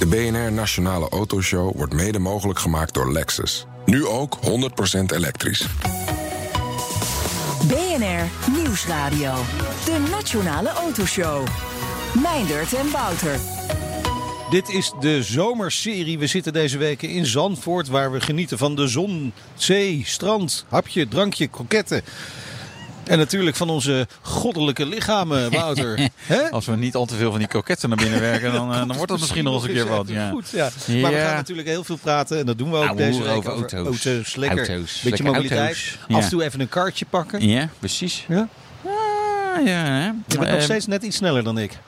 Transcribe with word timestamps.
De 0.00 0.06
BNR 0.06 0.52
Nationale 0.52 1.08
Autoshow 1.08 1.76
wordt 1.76 1.92
mede 1.92 2.18
mogelijk 2.18 2.58
gemaakt 2.58 2.94
door 2.94 3.12
Lexus. 3.12 3.66
Nu 3.84 4.06
ook 4.06 4.38
100% 4.38 5.14
elektrisch. 5.14 5.66
BNR 7.68 8.52
Nieuwsradio. 8.56 9.34
De 9.84 10.06
Nationale 10.10 10.68
Autoshow. 10.68 11.46
Meindert 12.22 12.72
en 12.72 12.90
Wouter. 12.90 13.38
Dit 14.50 14.68
is 14.68 14.92
de 15.00 15.22
zomerserie. 15.22 16.18
We 16.18 16.26
zitten 16.26 16.52
deze 16.52 16.78
weken 16.78 17.08
in 17.08 17.26
Zandvoort, 17.26 17.88
waar 17.88 18.12
we 18.12 18.20
genieten 18.20 18.58
van 18.58 18.76
de 18.76 18.88
zon, 18.88 19.32
zee, 19.54 20.02
strand, 20.06 20.64
hapje, 20.68 21.08
drankje, 21.08 21.46
kroketten. 21.46 22.02
En 23.04 23.18
natuurlijk 23.18 23.56
van 23.56 23.70
onze 23.70 24.06
goddelijke 24.22 24.86
lichamen, 24.86 25.50
Wouter. 25.60 26.08
Hè? 26.16 26.50
Als 26.50 26.66
we 26.66 26.76
niet 26.76 26.94
al 26.94 27.06
te 27.06 27.14
veel 27.14 27.30
van 27.30 27.38
die 27.38 27.48
kroketten 27.48 27.88
naar 27.88 27.98
binnen 27.98 28.20
werken, 28.20 28.52
dan, 28.52 28.72
eh, 28.72 28.78
dan 28.86 28.92
wordt 28.96 29.08
dat 29.08 29.20
misschien 29.20 29.44
nog 29.44 29.54
eens 29.54 29.64
een 29.64 29.72
keer 29.72 29.88
wat. 29.88 30.08
Ja. 30.08 30.30
Goed, 30.30 30.50
ja. 30.50 30.68
Maar 30.86 31.10
we 31.12 31.18
gaan 31.18 31.34
natuurlijk 31.34 31.68
heel 31.68 31.84
veel 31.84 31.96
praten. 31.96 32.38
En 32.38 32.46
dat 32.46 32.58
doen 32.58 32.70
we 32.70 32.76
ook 32.76 32.84
Ouwe 32.84 32.96
deze 32.96 33.22
week 33.22 33.48
over 33.48 33.72
auto's. 33.74 34.36
Lekker. 34.36 34.58
Auto's. 34.68 34.92
Beetje 34.92 35.08
Lekker 35.10 35.24
mobiliteit. 35.24 35.60
auto's. 35.60 35.98
Af 36.16 36.22
en 36.24 36.28
toe 36.30 36.42
even 36.44 36.60
een 36.60 36.68
kaartje 36.68 37.04
pakken. 37.10 37.48
Ja, 37.48 37.68
precies. 37.78 38.24
Ja? 38.28 38.48
Ah, 38.84 39.66
ja, 39.66 39.84
hè. 39.84 40.04
Je 40.06 40.12
bent 40.26 40.40
nog 40.40 40.48
Eh, 40.48 40.60
steeds 40.60 40.86
net 40.86 41.02
iets 41.02 41.16
sneller 41.16 41.44
dan 41.44 41.58
ik. 41.58 41.70
Dat 41.70 41.78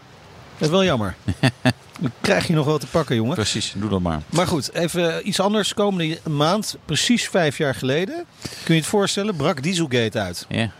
is 0.59 0.69
wel 0.69 0.85
jammer. 0.85 1.15
Dan 2.01 2.11
krijg 2.21 2.47
je 2.47 2.53
nog 2.53 2.67
wel 2.67 2.79
te 2.79 2.87
pakken, 2.87 3.17
jongen. 3.17 3.35
Precies, 3.35 3.75
doe 3.77 3.91
dat 3.91 4.01
maar. 4.01 4.21
Maar 4.31 4.47
goed, 4.47 4.73
even 4.73 5.29
iets 5.29 5.41
anders. 5.41 5.75
Komende 5.75 6.19
maand, 6.31 6.77
precies 6.85 7.29
vijf 7.29 7.59
jaar 7.59 7.75
geleden. 7.75 8.25
Kun 8.65 8.75
je 8.75 8.81
het 8.81 8.91
voorstellen? 8.91 9.37
Brak 9.37 9.63
Dieselgate 9.63 10.19
uit. 10.21 10.47
Ja. 10.49 10.71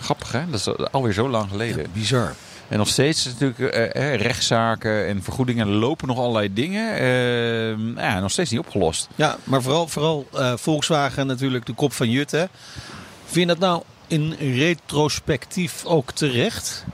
Grappig, 0.00 0.32
hè? 0.32 0.50
Dat 0.50 0.60
is 0.60 0.90
alweer 0.92 1.12
zo 1.12 1.28
lang 1.28 1.50
geleden. 1.50 1.86
Bizar. 1.92 2.34
En 2.68 2.78
nog 2.78 2.88
steeds 2.88 3.24
natuurlijk 3.24 3.58
eh, 3.60 4.12
eh, 4.14 4.20
rechtszaken 4.20 5.06
en 5.06 5.22
vergoedingen. 5.22 5.66
Er 5.68 5.72
lopen 5.74 6.08
nog 6.08 6.18
allerlei 6.18 6.52
dingen. 6.52 6.94
Eh, 6.98 8.04
ja, 8.04 8.20
nog 8.20 8.30
steeds 8.30 8.50
niet 8.50 8.60
opgelost. 8.60 9.08
Ja, 9.14 9.36
maar 9.44 9.62
vooral, 9.62 9.88
vooral 9.88 10.26
eh, 10.34 10.52
Volkswagen 10.56 11.26
natuurlijk 11.26 11.66
de 11.66 11.74
kop 11.74 11.92
van 11.92 12.10
Jut. 12.10 12.30
Hè. 12.30 12.44
Vind 13.24 13.48
je 13.48 13.56
dat 13.56 13.58
nou 13.58 13.82
in 14.06 14.32
retrospectief 14.38 15.84
ook 15.84 16.12
terecht? 16.12 16.84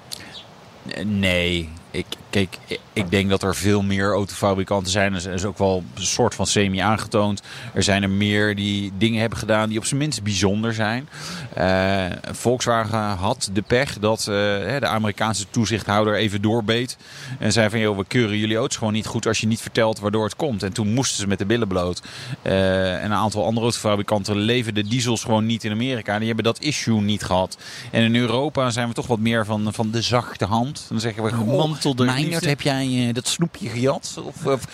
Eh, 0.88 1.04
Nee, 1.04 1.68
ik, 1.90 2.06
kijk, 2.36 2.58
ik- 2.92 3.10
denk 3.10 3.30
dat 3.30 3.42
er 3.42 3.54
veel 3.54 3.82
meer 3.82 4.12
autofabrikanten 4.12 4.92
zijn. 4.92 5.14
Er 5.14 5.32
is 5.32 5.44
ook 5.44 5.58
wel 5.58 5.84
een 5.94 6.02
soort 6.02 6.34
van 6.34 6.46
semi 6.46 6.78
aangetoond. 6.78 7.42
Er 7.74 7.82
zijn 7.82 8.02
er 8.02 8.10
meer 8.10 8.54
die 8.54 8.92
dingen 8.98 9.20
hebben 9.20 9.38
gedaan 9.38 9.68
die 9.68 9.78
op 9.78 9.84
zijn 9.84 10.00
minst 10.00 10.22
bijzonder 10.22 10.74
zijn. 10.74 11.08
Eh, 11.54 12.04
Volkswagen 12.32 12.98
had 12.98 13.50
de 13.52 13.62
pech 13.62 13.98
dat 13.98 14.18
eh, 14.20 14.26
de 14.26 14.86
Amerikaanse 14.86 15.46
toezichthouder 15.50 16.14
even 16.16 16.42
doorbeet. 16.42 16.96
En 17.38 17.52
zei 17.52 17.70
van, 17.70 17.78
joh, 17.80 17.96
we 17.96 18.04
keuren 18.08 18.36
jullie 18.36 18.56
auto's 18.56 18.76
gewoon 18.76 18.92
niet 18.92 19.06
goed 19.06 19.26
als 19.26 19.40
je 19.40 19.46
niet 19.46 19.60
vertelt 19.60 19.98
waardoor 19.98 20.24
het 20.24 20.36
komt. 20.36 20.62
En 20.62 20.72
toen 20.72 20.94
moesten 20.94 21.16
ze 21.18 21.26
met 21.26 21.38
de 21.38 21.46
billen 21.46 21.68
bloot. 21.68 22.02
Eh, 22.42 22.94
en 22.96 23.04
een 23.04 23.12
aantal 23.12 23.44
andere 23.44 23.66
autofabrikanten 23.66 24.36
leverden 24.36 24.88
diesels 24.88 25.24
gewoon 25.24 25.46
niet 25.46 25.64
in 25.64 25.72
Amerika. 25.72 26.16
Die 26.18 26.26
hebben 26.26 26.44
dat 26.44 26.58
issue 26.60 27.00
niet 27.00 27.22
gehad. 27.22 27.56
En 27.90 28.02
in 28.02 28.16
Europa 28.16 28.70
zijn 28.70 28.88
we 28.88 28.94
toch 28.94 29.06
wat 29.06 29.18
meer 29.18 29.44
van, 29.44 29.72
van 29.72 29.90
de 29.90 30.02
zachte 30.02 30.44
hand. 30.44 30.86
Dan 30.88 31.00
zeggen 31.00 31.22
we, 31.22 31.30
Een 31.30 32.25
heb 32.32 32.60
jij 32.60 33.06
eh, 33.08 33.14
dat 33.14 33.28
snoepje 33.28 33.68
gejat? 33.68 34.18
Of, 34.24 34.46
of 34.46 34.64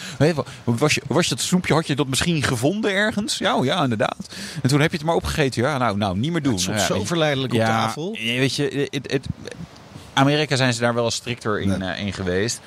was, 0.64 0.94
je, 0.94 1.02
was 1.06 1.28
je 1.28 1.34
dat 1.34 1.44
snoepje, 1.44 1.74
had 1.74 1.86
je 1.86 1.96
dat 1.96 2.06
misschien 2.06 2.42
gevonden 2.42 2.92
ergens? 2.92 3.38
Ja, 3.38 3.56
oh 3.56 3.64
ja, 3.64 3.82
inderdaad. 3.82 4.34
En 4.62 4.68
toen 4.68 4.80
heb 4.80 4.90
je 4.90 4.96
het 4.96 5.06
maar 5.06 5.14
opgegeten. 5.14 5.62
Ja, 5.62 5.78
nou, 5.78 5.96
nou 5.96 6.18
niet 6.18 6.32
meer 6.32 6.42
doen. 6.42 6.54
Het 6.54 6.64
Ja, 6.64 6.78
zo 6.78 7.04
verleidelijk 7.04 7.52
op 7.52 7.60
tafel. 7.60 8.16
ja, 8.18 8.38
Weet 8.38 8.56
je, 8.56 8.88
het, 8.90 9.12
het, 9.12 9.26
Amerika 10.12 10.56
zijn 10.56 10.74
ze 10.74 10.80
daar 10.80 10.94
wel 10.94 11.10
strikter 11.10 11.60
in, 11.60 11.82
eh, 11.82 12.04
in 12.06 12.12
geweest. 12.12 12.60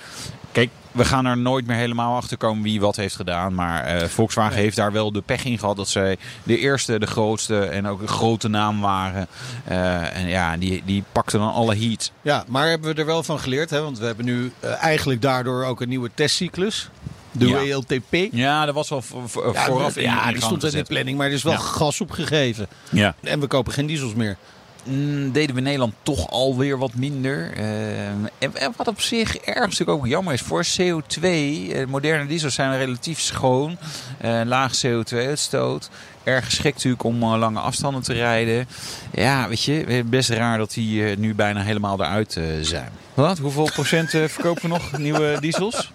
We 0.96 1.06
gaan 1.06 1.26
er 1.26 1.38
nooit 1.38 1.68
meer 1.68 1.76
helemaal 1.78 2.16
achter 2.16 2.38
komen 2.38 2.64
wie 2.64 2.80
wat 2.80 2.96
heeft 2.96 3.16
gedaan. 3.16 3.54
Maar 3.54 3.84
eh, 3.84 4.08
Volkswagen 4.08 4.58
heeft 4.58 4.76
daar 4.76 4.92
wel 4.92 5.12
de 5.12 5.22
pech 5.22 5.46
in 5.46 5.60
gehad 5.60 5.78
dat 5.78 5.90
zij 5.90 6.18
de 6.44 6.58
eerste, 6.58 7.00
de 7.00 7.06
grootste 7.08 7.60
en 7.66 7.88
ook 7.88 8.02
een 8.02 8.08
grote 8.08 8.48
naam 8.48 8.82
waren. 8.82 9.28
Eh, 9.66 10.18
en 10.18 10.28
ja, 10.28 10.58
die, 10.58 10.82
die 10.86 11.04
pakten 11.12 11.40
dan 11.40 11.54
alle 11.54 11.76
heat. 11.76 12.12
Ja, 12.22 12.44
maar 12.48 12.68
hebben 12.70 12.94
we 12.96 13.00
er 13.00 13.06
wel 13.06 13.24
van 13.24 13.40
geleerd? 13.40 13.70
Hè? 13.70 13.82
Want 13.82 14.00
we 14.00 14.06
hebben 14.06 14.26
nu 14.26 14.52
eh, 14.60 14.84
eigenlijk 14.84 15.22
daardoor 15.22 15.66
ook 15.66 15.82
een 15.82 15.90
nieuwe 15.90 16.10
testcyclus. 16.14 16.90
De 17.32 17.48
Ja. 17.48 17.60
WLTP. 17.64 18.28
Ja, 18.32 18.66
dat 18.66 18.76
was 18.76 18.90
Ja, 18.90 19.02
vooraf 19.02 19.98
in, 19.98 20.04
ja, 20.04 20.32
die 20.32 20.42
stond 20.42 20.64
in 20.64 20.72
de 20.72 20.84
planning, 20.84 21.18
maar 21.18 21.28
er 21.28 21.34
is 21.34 21.44
wel 21.44 21.54
Ja. 21.54 21.60
gas 21.60 22.02
opgegeven. 22.02 22.68
Ja. 22.90 23.16
En 23.24 23.40
we 23.40 23.48
kopen 23.48 23.74
geen 23.74 23.86
diesels 23.86 24.14
meer. 24.14 24.38
Mm, 24.86 25.32
deden 25.32 25.56
we 25.56 25.62
Nederland 25.62 25.94
toch 26.04 26.30
alweer 26.30 26.78
wat 26.78 26.94
minder. 26.94 27.52
Eh, 27.58 28.08
en, 28.08 28.30
en 28.54 28.74
wat 28.76 28.88
op 28.88 29.02
zich 29.02 29.38
ergens 29.38 29.78
natuurlijk 29.80 29.98
ook 29.98 30.08
jammer 30.08 30.34
is 30.34 30.42
voor 30.42 30.66
CO2. 30.66 31.22
eh, 31.24 31.86
moderne 31.88 32.26
diesels 32.28 32.54
zijn 32.54 32.78
relatief 32.78 33.20
schoon. 33.20 33.78
eh, 34.18 34.42
laag 34.46 34.72
CO2-uitstoot. 34.86 35.90
Erg 36.24 36.46
geschikt 36.46 36.76
natuurlijk 36.76 37.04
om 37.04 37.26
lange 37.26 37.60
afstanden 37.60 38.02
te 38.02 38.14
rijden. 38.14 38.68
Ja, 39.14 39.48
weet 39.48 39.64
je, 39.64 40.04
best 40.06 40.30
raar 40.30 40.58
dat 40.58 40.74
die 40.74 41.18
nu 41.18 41.36
bijna 41.36 41.62
helemaal 41.62 42.00
eruit 42.00 42.40
zijn. 42.62 42.90
Wat? 43.14 43.38
Hoeveel 43.38 43.70
procent 43.74 44.10
verkopen 44.10 44.62
we 44.62 44.68
nog 44.68 44.98
nieuwe 44.98 45.38
diesels? 45.40 45.92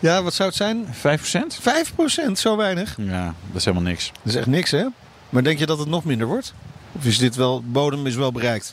Ja, 0.00 0.22
wat 0.22 0.34
zou 0.34 0.48
het 0.48 0.56
zijn? 0.58 0.86
5 0.92 1.20
procent? 1.20 1.58
5% 2.28 2.32
zo 2.32 2.56
weinig. 2.56 2.94
Ja, 2.98 3.24
dat 3.46 3.56
is 3.56 3.64
helemaal 3.64 3.88
niks. 3.88 4.12
Dat 4.22 4.32
is 4.32 4.34
echt 4.34 4.46
niks, 4.46 4.70
hè? 4.70 4.84
Maar 5.28 5.42
denk 5.42 5.58
je 5.58 5.66
dat 5.66 5.78
het 5.78 5.88
nog 5.88 6.04
minder 6.04 6.26
wordt? 6.26 6.54
Of 6.96 7.04
is 7.04 7.18
dit 7.18 7.36
wel, 7.36 7.62
bodem 7.62 8.06
is 8.06 8.14
wel 8.14 8.32
bereikt? 8.32 8.72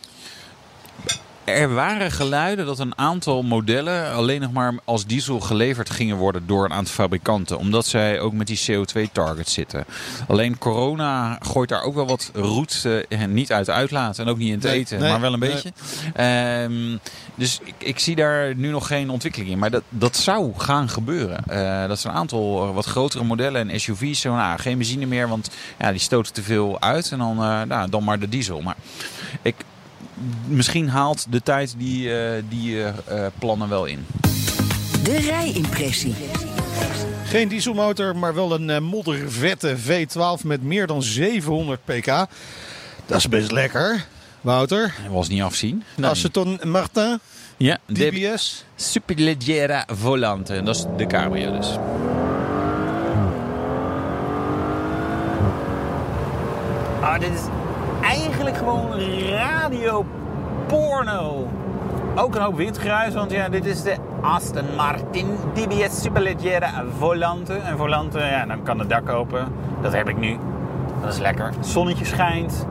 Er 1.46 1.74
waren 1.74 2.12
geluiden 2.12 2.66
dat 2.66 2.80
een 2.80 2.98
aantal 2.98 3.44
modellen 3.44 4.14
alleen 4.14 4.42
nog 4.42 4.52
maar 4.52 4.74
als 4.84 5.06
diesel 5.06 5.40
geleverd 5.40 5.90
gingen 5.90 6.18
worden 6.18 6.48
door 6.48 6.66
een 6.66 6.74
aantal 6.74 6.94
fabrikanten. 6.94 7.58
Omdat 7.58 7.86
zij 7.86 8.20
ook 8.20 8.34
met 8.34 8.48
die 8.48 8.62
CO2-targets 8.72 9.54
zitten. 9.54 9.86
Alleen 10.28 10.58
corona 10.58 11.38
gooit 11.42 11.70
daar 11.70 11.84
ook 11.84 11.96
wel 11.96 12.08
wat 12.08 12.31
roet 12.34 12.88
eh, 13.09 13.26
niet 13.26 13.52
uit 13.52 13.70
uitlaat. 13.70 14.20
En 14.20 14.28
ook 14.28 14.38
niet 14.38 14.48
in 14.48 14.54
het 14.54 14.64
Nee, 14.64 14.74
eten, 14.74 15.00
nee, 15.00 15.12
maar 15.12 15.22
wel 15.22 15.34
een 15.34 15.40
nee. 15.40 15.52
beetje. 15.52 15.72
Ehm, 16.14 16.98
dus 17.36 17.60
ik, 17.64 17.75
ik 17.78 18.00
zie 18.00 18.16
daar 18.16 18.56
nu 18.56 18.70
nog 18.70 18.88
geen 18.88 19.10
ontwikkeling 19.10 19.52
in. 19.52 19.60
Maar 19.60 19.72
dat, 19.72 19.84
dat 19.90 20.16
zou 20.16 20.54
gaan 20.58 20.90
gebeuren. 20.90 21.46
Eh, 21.46 21.88
dat 21.88 22.00
zijn 22.00 22.14
een 22.14 22.20
aantal 22.20 22.68
eh, 22.68 22.74
wat 22.74 22.86
grotere 22.86 23.24
modellen 23.24 23.70
en 23.70 23.80
SUV's. 23.80 24.22
Zo, 24.22 24.36
nou, 24.36 24.60
geen 24.60 24.78
benzine 24.78 25.06
meer, 25.06 25.28
want 25.28 25.50
ja, 25.80 25.92
die 25.92 26.00
stoten 26.00 26.34
te 26.34 26.44
veel 26.44 26.81
uit. 26.81 27.12
En 27.12 27.18
dan, 27.18 27.36
nou, 27.68 27.90
dan 27.90 28.04
maar 28.04 28.20
de 28.20 28.30
diesel. 28.30 28.62
Maar 28.62 28.75
ik, 29.42 29.56
misschien 30.47 30.89
haalt 30.89 31.25
de 31.29 31.41
tijd 31.41 31.75
die, 31.78 32.17
eh, 32.17 32.44
die 32.50 32.84
eh, 32.84 33.25
eh, 33.25 33.31
plannen 33.39 33.69
wel 33.69 33.85
in. 33.85 34.06
De 35.03 35.17
rijimpressie. 35.17 36.16
Geen 37.25 37.47
dieselmotor, 37.47 38.16
maar 38.16 38.33
wel 38.33 38.53
een 38.53 38.83
moddervette 38.83 39.75
V12 39.78 40.44
met 40.44 40.63
meer 40.63 40.88
dan 40.88 41.03
700 41.03 41.85
pk. 41.85 42.06
Dat 43.06 43.17
is 43.17 43.29
best 43.29 43.51
lekker. 43.51 44.06
Wouter, 44.41 44.94
Dat 45.03 45.12
was 45.12 45.28
niet 45.28 45.41
afzien. 45.41 45.83
Aceton 46.01 46.59
Martin, 46.63 47.19
Ja, 47.57 47.78
de 47.85 47.94
DBS. 47.94 48.66
Superleggera 48.75 49.88
Volante. 49.91 50.53
En 50.56 50.66
dat 50.66 50.75
is 50.75 50.85
de 50.97 51.07
cabrio 51.07 51.57
dus. 51.57 51.67
Ah, 57.01 57.19
dit 57.19 57.29
is 57.33 57.62
eigenlijk 58.13 58.57
gewoon 58.57 59.00
radio 59.29 60.06
porno. 60.68 61.47
Ook 62.16 62.35
een 62.35 62.41
hoop 62.41 62.56
windgeruis, 62.56 63.13
want 63.13 63.31
ja, 63.31 63.50
dit 63.50 63.66
is 63.66 63.81
de 63.81 63.96
Aston 64.22 64.75
Martin 64.75 65.28
DBS 65.53 66.01
Superleggera 66.01 66.84
Volante. 66.97 67.53
En 67.53 67.78
Volante, 67.78 68.19
ja, 68.19 68.46
dan 68.46 68.63
kan 68.63 68.79
het 68.79 68.90
dak 68.90 69.09
open. 69.09 69.47
Dat 69.81 69.94
heb 69.94 70.09
ik 70.09 70.18
nu. 70.18 70.38
Dat 71.01 71.13
is 71.13 71.19
lekker. 71.19 71.46
Het 71.46 71.68
zonnetje 71.68 72.06
schijnt. 72.06 72.68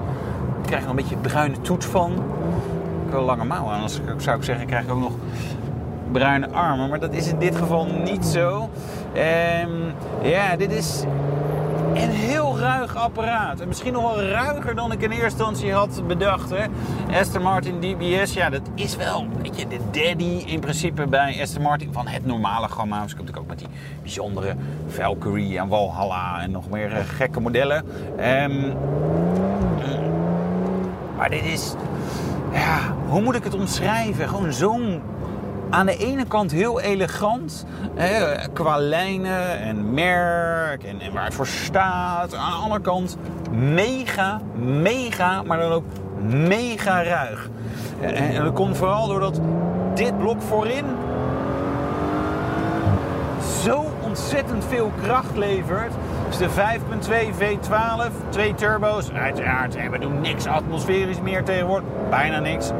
Ik 0.60 0.66
krijg 0.66 0.82
er 0.82 0.90
een 0.90 0.96
beetje 0.96 1.16
bruine 1.16 1.60
toets 1.60 1.86
van. 1.86 2.12
Ik 3.06 3.10
wil 3.10 3.22
lange 3.22 3.44
mouwen, 3.44 3.74
anders 3.74 4.00
zou 4.16 4.36
ik 4.36 4.44
zeggen, 4.44 4.66
krijg 4.66 4.84
ik 4.84 4.90
ook 4.90 5.00
nog 5.00 5.12
bruine 6.12 6.48
armen. 6.48 6.88
Maar 6.88 7.00
dat 7.00 7.12
is 7.12 7.28
in 7.28 7.38
dit 7.38 7.56
geval 7.56 7.86
niet 8.04 8.24
zo. 8.24 8.70
Ehm, 9.12 9.70
ja, 10.22 10.56
dit 10.56 10.72
is 10.72 11.04
een 11.94 12.10
heel 12.10 12.58
ruig 12.58 12.96
apparaat. 12.96 13.60
En 13.60 13.68
misschien 13.68 13.92
nog 13.92 14.14
wel 14.14 14.24
ruiger 14.24 14.74
dan 14.74 14.92
ik 14.92 15.02
in 15.02 15.10
eerste 15.10 15.24
instantie 15.24 15.72
had 15.72 16.02
bedacht. 16.06 16.50
Hè. 16.50 16.64
Aston 17.18 17.42
Martin 17.42 17.80
DBS, 17.80 18.34
ja, 18.34 18.50
dat 18.50 18.60
is 18.74 18.96
wel 18.96 19.26
weet 19.42 19.60
je, 19.60 19.68
de 19.68 19.78
daddy 19.90 20.44
in 20.46 20.60
principe 20.60 21.06
bij 21.06 21.38
Aston 21.40 21.62
Martin 21.62 21.92
van 21.92 22.06
het 22.06 22.26
normale 22.26 22.68
gamma. 22.68 23.02
Dus 23.02 23.12
ik 23.12 23.38
ook 23.38 23.46
met 23.46 23.58
die 23.58 23.68
bijzondere 24.02 24.54
Valkyrie 24.88 25.58
en 25.58 25.68
Valhalla 25.68 26.40
en 26.40 26.50
nog 26.50 26.70
meer 26.70 26.92
eh, 26.92 27.04
gekke 27.04 27.40
modellen. 27.40 27.84
Ehm, 28.18 28.72
maar 31.16 31.30
dit 31.30 31.44
is, 31.44 31.74
ja, 32.52 32.78
hoe 33.08 33.20
moet 33.20 33.34
ik 33.34 33.44
het 33.44 33.54
omschrijven? 33.54 34.28
Gewoon 34.28 34.52
zo'n 34.52 35.02
aan 35.72 35.86
de 35.86 35.96
ene 35.96 36.24
kant 36.24 36.50
heel 36.50 36.80
elegant, 36.80 37.64
hè, 37.94 38.34
qua 38.52 38.76
lijnen 38.76 39.60
en 39.60 39.94
merk 39.94 40.84
en, 40.84 41.00
en 41.00 41.12
waar 41.12 41.24
het 41.24 41.34
voor 41.34 41.46
staat. 41.46 42.34
Aan 42.34 42.50
de 42.50 42.56
andere 42.56 42.80
kant 42.80 43.16
mega, 43.50 44.40
mega, 44.54 45.42
maar 45.42 45.58
dan 45.58 45.72
ook 45.72 45.84
mega 46.26 47.02
ruig. 47.02 47.48
En, 48.00 48.14
en 48.14 48.44
dat 48.44 48.52
komt 48.52 48.76
vooral 48.76 49.06
doordat 49.06 49.40
dit 49.94 50.18
blok 50.18 50.42
voorin 50.42 50.84
zo 53.62 53.84
ontzettend 54.00 54.64
veel 54.64 54.92
kracht 55.02 55.36
levert. 55.36 55.92
Dus 56.28 56.38
de 56.38 56.48
5.2 56.48 56.52
V12, 57.38 58.28
twee 58.28 58.54
turbo's. 58.54 59.12
Uiteraard, 59.12 59.90
we 59.90 59.98
doen 59.98 60.20
niks 60.20 60.46
atmosferisch 60.46 61.20
meer 61.20 61.44
tegenwoordig. 61.44 61.88
Bijna 62.10 62.38
niks. 62.38 62.70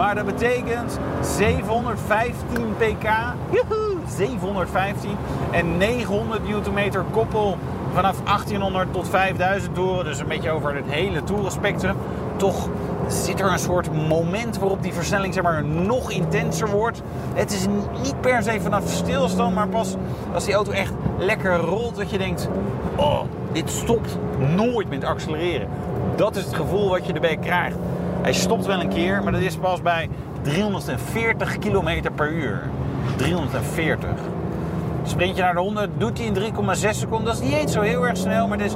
Maar 0.00 0.14
dat 0.14 0.26
betekent 0.26 0.98
715 1.20 2.74
pk. 2.76 3.08
Joehoe, 3.50 3.96
715. 4.16 5.10
En 5.50 5.76
900 5.76 6.48
Nm 6.48 6.90
koppel 7.10 7.58
vanaf 7.92 8.22
1800 8.24 8.92
tot 8.92 9.08
5000 9.08 9.74
toeren. 9.74 10.04
Dus 10.04 10.18
een 10.18 10.26
beetje 10.26 10.50
over 10.50 10.74
het 10.74 10.84
hele 10.86 11.24
toerenspectrum. 11.24 11.96
Toch 12.36 12.68
zit 13.08 13.40
er 13.40 13.52
een 13.52 13.58
soort 13.58 14.08
moment 14.08 14.58
waarop 14.58 14.82
die 14.82 14.92
versnelling 14.92 15.34
zeg 15.34 15.42
maar, 15.42 15.64
nog 15.64 16.10
intenser 16.10 16.70
wordt. 16.70 17.02
Het 17.34 17.52
is 17.52 17.66
niet 18.02 18.20
per 18.20 18.42
se 18.42 18.60
vanaf 18.60 18.88
stilstand, 18.88 19.54
maar 19.54 19.68
pas 19.68 19.96
als 20.34 20.44
die 20.44 20.54
auto 20.54 20.72
echt 20.72 20.92
lekker 21.18 21.56
rolt 21.56 21.96
dat 21.96 22.10
je 22.10 22.18
denkt... 22.18 22.48
Oh, 22.96 23.20
dit 23.52 23.70
stopt 23.70 24.18
nooit 24.56 24.88
met 24.88 25.04
accelereren. 25.04 25.68
Dat 26.16 26.36
is 26.36 26.44
het 26.44 26.54
gevoel 26.54 26.88
wat 26.88 27.06
je 27.06 27.12
erbij 27.12 27.36
krijgt. 27.36 27.76
Hij 28.22 28.32
stopt 28.32 28.66
wel 28.66 28.80
een 28.80 28.88
keer, 28.88 29.22
maar 29.22 29.32
dat 29.32 29.40
is 29.40 29.56
pas 29.56 29.82
bij 29.82 30.08
340 30.42 31.58
km 31.58 32.10
per 32.14 32.32
uur. 32.32 32.62
340. 33.16 34.10
Sprint 35.02 35.36
je 35.36 35.42
naar 35.42 35.54
de 35.54 35.60
100, 35.60 35.90
doet 35.98 36.18
hij 36.18 36.26
in 36.26 36.34
3,6 36.34 36.90
seconden. 36.90 37.24
Dat 37.26 37.34
is 37.34 37.48
niet 37.48 37.58
eens 37.58 37.72
zo 37.72 37.80
heel 37.80 38.06
erg 38.06 38.16
snel, 38.16 38.48
maar 38.48 38.58
dus 38.58 38.74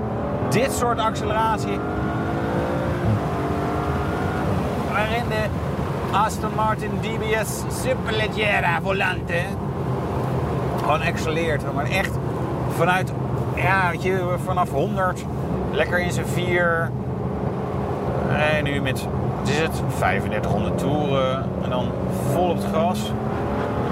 dit 0.50 0.72
soort 0.72 0.98
acceleratie. 0.98 1.78
Waarin 4.92 5.28
de 5.28 5.44
Aston 6.10 6.54
Martin 6.56 6.90
DBS 7.00 7.62
Superleggera 7.82 8.80
Volante 8.82 9.42
gewoon 10.84 11.02
accelereert. 11.02 11.74
Maar 11.74 11.86
echt 11.86 12.18
vanuit, 12.76 13.12
ja, 13.54 13.90
weet 13.90 14.02
je, 14.02 14.34
vanaf 14.44 14.70
100 14.70 15.24
lekker 15.72 15.98
in 15.98 16.12
zijn 16.12 16.26
vier. 16.26 16.90
En 18.56 18.64
nu 18.64 18.80
met, 18.80 19.06
wat 19.44 19.52
is 19.52 19.58
het, 19.58 19.82
3500 19.98 20.78
toeren. 20.78 21.44
En 21.62 21.70
dan 21.70 21.90
vol 22.32 22.48
op 22.48 22.56
het 22.56 22.66
gas. 22.72 23.12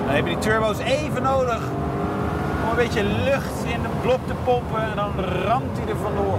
Dan 0.06 0.14
heb 0.14 0.26
je 0.26 0.31
die 0.31 0.38
turbo's 0.38 0.78
even 0.78 1.22
nodig 1.22 1.60
om 2.62 2.70
een 2.70 2.76
beetje 2.76 3.04
lucht 3.04 3.64
in 3.64 3.82
de 3.82 3.88
blok 4.02 4.20
te 4.26 4.34
pompen. 4.44 4.82
En 4.82 4.96
dan 4.96 5.10
ramt 5.46 5.78
hij 5.78 5.88
er 5.88 5.96
vandoor. 5.96 6.38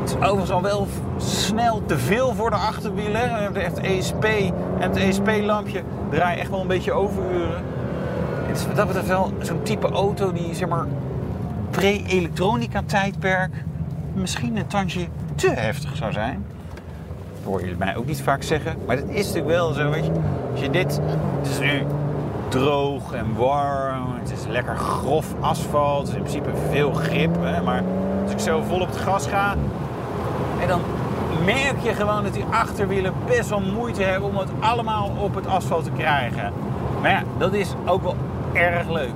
Het 0.00 0.08
is 0.08 0.16
overigens 0.16 0.50
al 0.50 0.62
wel 0.62 0.86
snel 1.16 1.82
te 1.86 1.98
veel 1.98 2.34
voor 2.34 2.50
de 2.50 2.56
achterwielen. 2.56 3.54
Het 3.54 3.80
ESP 3.80 4.24
en 4.24 4.54
het 4.78 4.96
ESP-lampje 4.96 5.82
draaien 6.10 6.40
echt 6.40 6.50
wel 6.50 6.60
een 6.60 6.66
beetje 6.66 6.92
overuren. 6.92 7.62
Het 8.46 8.56
is 8.56 8.66
dat 8.74 8.86
betreft 8.86 9.08
wel 9.08 9.32
zo'n 9.40 9.62
type 9.62 9.90
auto 9.90 10.32
die, 10.32 10.54
zeg 10.54 10.68
maar, 10.68 10.86
pre-elektronica-tijdperk 11.70 13.64
misschien 14.14 14.56
een 14.56 14.66
tandje 14.66 15.06
te 15.40 15.50
heftig 15.50 15.96
zou 15.96 16.12
zijn. 16.12 16.44
Dat 16.74 17.44
hoor 17.44 17.66
je 17.66 17.74
mij 17.78 17.96
ook 17.96 18.06
niet 18.06 18.22
vaak 18.22 18.42
zeggen. 18.42 18.76
Maar 18.86 18.96
dat 18.96 19.08
is 19.08 19.26
natuurlijk 19.26 19.46
wel 19.46 19.72
zo, 19.72 19.90
weet 19.90 20.04
je. 20.04 20.12
Als 20.50 20.60
je 20.60 20.70
dit... 20.70 21.00
Het 21.38 21.50
is 21.50 21.58
nu 21.58 21.82
droog 22.48 23.12
en 23.12 23.34
warm. 23.36 24.18
Het 24.18 24.32
is 24.32 24.46
lekker 24.46 24.76
grof 24.76 25.34
asfalt. 25.40 26.08
In 26.08 26.22
principe 26.22 26.50
veel 26.70 26.92
grip. 26.92 27.36
Hè? 27.40 27.62
Maar 27.62 27.82
als 28.22 28.32
ik 28.32 28.38
zo 28.38 28.62
vol 28.62 28.80
op 28.80 28.88
het 28.88 28.96
gas 28.96 29.26
ga... 29.26 29.54
En 30.60 30.68
dan 30.68 30.80
merk 31.44 31.82
je 31.82 31.94
gewoon 31.94 32.22
dat 32.22 32.34
die 32.34 32.44
achterwielen 32.50 33.12
best 33.26 33.48
wel 33.48 33.60
moeite 33.60 34.02
hebben... 34.02 34.28
om 34.28 34.36
het 34.36 34.50
allemaal 34.58 35.10
op 35.18 35.34
het 35.34 35.46
asfalt 35.46 35.84
te 35.84 35.90
krijgen. 35.90 36.52
Maar 37.00 37.10
ja, 37.10 37.22
dat 37.38 37.52
is 37.52 37.74
ook 37.86 38.02
wel 38.02 38.16
erg 38.52 38.88
leuk. 38.88 39.12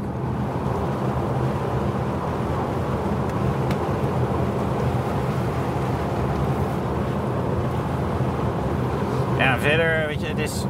Ja, 9.38 9.59
verder, 9.59 10.06
weet 10.06 10.21
je, 10.21 10.24
het 10.37 10.51
is 10.51 10.65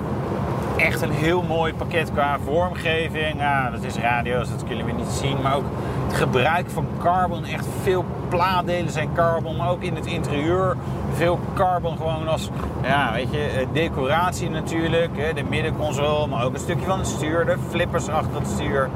echt 0.77 1.03
een 1.03 1.11
heel 1.11 1.43
mooi 1.43 1.75
pakket 1.75 2.13
qua 2.13 2.39
vormgeving. 2.45 3.43
Dat 3.73 3.83
is 3.83 3.97
radio's, 3.97 4.51
dat 4.51 4.65
kunnen 4.65 4.87
we 4.87 4.93
niet 4.93 5.09
zien. 5.09 5.41
Maar 5.43 5.57
ook 5.57 5.65
het 6.07 6.17
gebruik 6.17 6.71
van 6.71 6.87
carbon. 6.99 7.45
Echt 7.45 7.67
veel 7.83 8.05
plaatdelen 8.29 8.93
zijn 8.93 9.09
carbon. 9.15 9.57
Maar 9.57 9.71
ook 9.71 9.83
in 9.83 9.95
het 9.95 10.07
interieur 10.07 10.77
veel 11.15 11.39
carbon 11.55 11.97
gewoon 11.97 12.29
als, 12.29 12.51
ja, 12.83 13.13
weet 13.13 13.31
je, 13.31 13.67
decoratie 13.73 14.51
natuurlijk. 14.51 15.35
De 15.35 15.45
middenconsole, 15.49 16.27
maar 16.27 16.45
ook 16.45 16.55
een 16.55 16.61
stukje 16.61 16.87
van 16.87 16.99
het 16.99 17.09
stuur. 17.09 17.45
De 17.47 17.57
flippers 17.71 18.09
achter 18.09 18.39
het 18.39 18.49
stuur. 18.49 18.91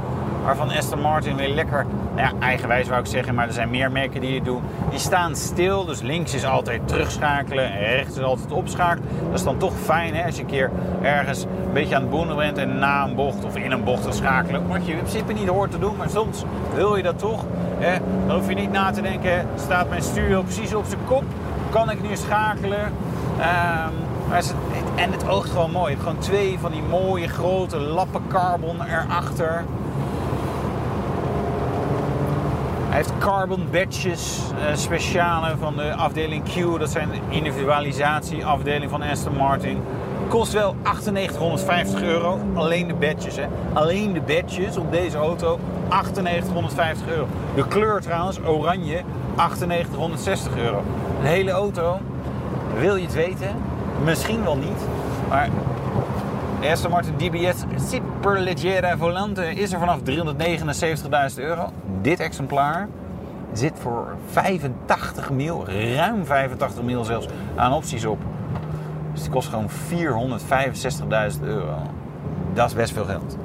Waarvan 0.49 0.71
Aston 0.71 1.01
Martin 1.01 1.37
weer 1.37 1.49
lekker, 1.49 1.87
nou 2.15 2.29
ja, 2.29 2.47
eigenwijs 2.47 2.89
wou 2.89 3.01
ik 3.01 3.07
zeggen, 3.07 3.35
maar 3.35 3.47
er 3.47 3.53
zijn 3.53 3.71
meer 3.71 3.93
merken 3.93 4.21
die 4.21 4.35
het 4.35 4.45
doen. 4.45 4.63
Die 4.91 4.99
staan 4.99 5.37
stil, 5.37 5.85
dus 5.85 6.01
links 6.03 6.35
is 6.35 6.45
altijd 6.45 6.89
terugschakelen 6.89 7.73
en 7.73 7.79
rechts 7.79 8.17
is 8.17 8.23
altijd 8.23 8.53
opschakelen. 8.53 9.09
Dat 9.25 9.39
is 9.39 9.45
dan 9.45 9.57
toch 9.57 9.73
fijn 9.85 10.15
hè, 10.15 10.25
als 10.25 10.35
je 10.35 10.41
een 10.41 10.49
keer 10.49 10.71
ergens 11.03 11.43
een 11.43 11.73
beetje 11.73 11.95
aan 11.95 12.01
het 12.01 12.11
boenen 12.11 12.37
bent 12.37 12.59
en 12.59 12.79
na 12.79 13.05
een 13.05 13.15
bocht 13.15 13.45
of 13.45 13.57
in 13.57 13.71
een 13.71 13.85
bocht 13.85 14.03
te 14.03 14.13
schakelen. 14.13 14.69
Wat 14.69 14.87
je 14.87 14.93
in 14.93 14.99
principe 14.99 15.33
niet 15.33 15.49
hoort 15.49 15.71
te 15.71 15.79
doen, 15.79 15.97
maar 15.97 16.11
soms 16.11 16.45
wil 16.75 16.97
je 16.97 17.03
dat 17.03 17.19
toch. 17.19 17.45
Hè. 17.79 17.99
Dan 18.27 18.37
hoef 18.37 18.49
je 18.49 18.55
niet 18.55 18.73
na 18.73 18.91
te 18.91 19.03
denken, 19.03 19.47
staat 19.57 19.89
mijn 19.89 20.03
stuur 20.03 20.43
precies 20.43 20.75
op 20.75 20.85
zijn 20.87 21.05
kop? 21.07 21.25
Kan 21.71 21.91
ik 21.91 22.03
nu 22.03 22.17
schakelen? 22.17 22.93
Maar 24.29 24.37
het, 24.37 24.55
en 24.95 25.13
het 25.13 25.29
oogt 25.29 25.51
gewoon 25.51 25.71
mooi. 25.71 25.91
Je 25.91 25.97
hebt 25.97 26.03
gewoon 26.03 26.23
twee 26.23 26.59
van 26.59 26.71
die 26.71 26.83
mooie 26.83 27.29
grote 27.29 27.77
lappen 27.77 28.23
carbon 28.29 28.77
erachter. 28.83 29.65
Hij 32.88 32.88
heeft 32.99 33.19
carbon 33.19 33.69
badges, 33.71 34.41
uh, 34.53 34.77
speciale 34.77 35.57
van 35.57 35.77
de 35.77 35.95
afdeling 35.95 36.43
Q. 36.45 36.79
Dat 36.79 36.91
zijn 36.91 37.09
de 37.11 37.37
individualisatieafdeling 37.37 38.91
van 38.91 39.03
Aston 39.03 39.37
Martin. 39.37 39.81
Kost 40.29 40.53
wel 40.53 40.77
9850 40.83 42.03
euro. 42.03 42.39
Alleen 42.55 42.87
de 42.87 42.95
badges, 42.95 43.37
hè. 43.37 43.47
Alleen 43.73 44.13
de 44.13 44.21
badges 44.21 44.77
op 44.77 44.93
deze 44.93 45.17
auto. 45.17 45.59
9850 45.89 47.09
euro. 47.09 47.27
De 47.55 47.69
kleur 47.69 48.01
trouwens, 48.01 48.41
oranje, 48.41 49.03
9860 49.37 50.57
euro. 50.57 50.83
Een 51.21 51.27
hele 51.27 51.51
auto. 51.51 52.01
Wil 52.79 52.97
je 52.97 53.05
het 53.05 53.15
weten? 53.15 53.57
Misschien 54.05 54.45
wel 54.45 54.57
niet. 54.57 54.87
Maar 55.29 55.49
Aston 56.71 56.91
Martin 56.91 57.15
DBS 57.17 57.65
Superleggera 57.91 58.97
Volante 58.97 59.55
is 59.55 59.73
er 59.73 59.79
vanaf 59.79 59.99
379.000 59.99 61.45
euro. 61.45 61.71
Dit 62.03 62.21
exemplaar 62.21 62.89
zit 63.53 63.73
voor 63.81 64.17
85 64.31 65.31
mil, 65.31 65.65
ruim 65.67 66.27
85 66.27 66.83
mil 66.83 67.05
zelfs, 67.05 67.27
aan 67.57 67.73
opties 67.73 68.05
op. 68.05 68.19
Dus 69.13 69.23
die 69.23 69.31
kost 69.31 69.49
gewoon 69.49 69.71
465.000 71.35 71.41
euro. 71.43 71.91
Dat 72.55 72.69
is 72.69 72.75
best 72.75 72.93
veel 72.93 73.05
geld. 73.05 73.37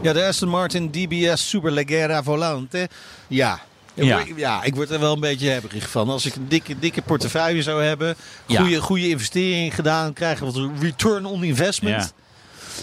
Ja, 0.00 0.12
de 0.12 0.24
Aston 0.24 0.48
Martin 0.48 0.90
DBS 0.90 1.48
Superleggera 1.48 2.22
Volante. 2.22 2.88
Ja, 3.26 3.58
Ja. 3.94 4.20
ja. 4.36 4.62
ik 4.62 4.74
word 4.74 4.90
er 4.90 5.00
wel 5.00 5.12
een 5.12 5.20
beetje 5.20 5.48
hebberig 5.48 5.90
van. 5.90 6.08
Als 6.08 6.26
ik 6.26 6.34
een 6.34 6.48
dikke, 6.48 6.78
dikke 6.78 7.02
portefeuille 7.02 7.62
zou 7.62 7.82
hebben, 7.82 8.14
goede, 8.46 8.70
Ja. 8.70 8.80
goede 8.80 9.08
investering 9.08 9.74
gedaan, 9.74 10.12
krijgen 10.12 10.46
wat 10.46 10.70
return 10.80 11.24
on 11.26 11.42
investment. 11.44 12.14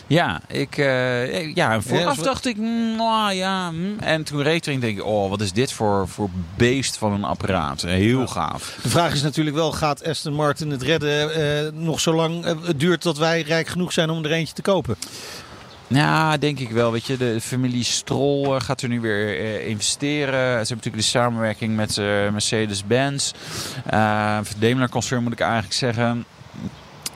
Ja, 0.08 0.42
ik, 0.48 0.78
eh, 0.78 1.56
ja 1.56 1.72
en 1.74 1.84
vooraf 1.84 2.04
Ja, 2.06 2.14
zo- 2.14 2.24
dacht 2.24 2.46
ik, 2.46 2.58
nou 2.98 3.34
ja. 3.34 3.70
hm. 3.70 4.00
En 4.00 4.24
toen 4.24 4.42
reed 4.42 4.68
ik 4.68 4.82
denk 4.82 4.98
ik, 4.98 5.06
oh, 5.06 5.30
wat 5.30 5.42
is 5.42 5.52
dit 5.52 5.72
voor, 5.74 6.08
voor 6.08 6.30
beest 6.56 6.98
van 6.98 7.12
een 7.14 7.24
apparaat. 7.24 7.82
Heel 7.82 8.28
gaaf. 8.28 8.78
De 8.82 8.90
vraag 8.90 9.14
is 9.14 9.22
natuurlijk 9.22 9.56
wel, 9.56 9.72
gaat 9.72 10.06
Aston 10.08 10.34
Martin 10.34 10.70
het 10.70 10.82
redden 10.82 11.34
eh, 11.34 11.72
nog 11.74 12.00
zolang 12.00 12.46
eh, 12.46 12.54
het 12.66 12.80
duurt 12.80 13.02
tot 13.02 13.18
wij 13.18 13.42
rijk 13.42 13.68
genoeg 13.68 13.94
zijn 13.94 14.10
om 14.10 14.24
er 14.26 14.32
eentje 14.32 14.54
te 14.54 14.62
kopen? 14.62 14.96
Ja, 15.88 16.38
denk 16.38 16.60
ik 16.60 16.70
wel. 16.72 16.92
Weet 16.92 17.06
je, 17.06 17.18
de 17.18 17.42
familie 17.42 17.84
Stroll 17.84 18.60
gaat 18.60 18.82
er 18.82 18.90
nu 18.90 19.00
weer 19.02 19.62
investeren. 19.66 20.34
Ze 20.52 20.58
hebben 20.58 20.76
natuurlijk 20.76 20.96
de 21.04 21.10
samenwerking 21.10 21.76
met 21.76 21.98
Mercedes-Benz. 22.32 23.32
Eh 23.86 24.38
Daimler-concern 24.60 25.24
moet 25.24 25.32
ik 25.32 25.40
eigenlijk 25.40 25.74
zeggen. 25.74 26.26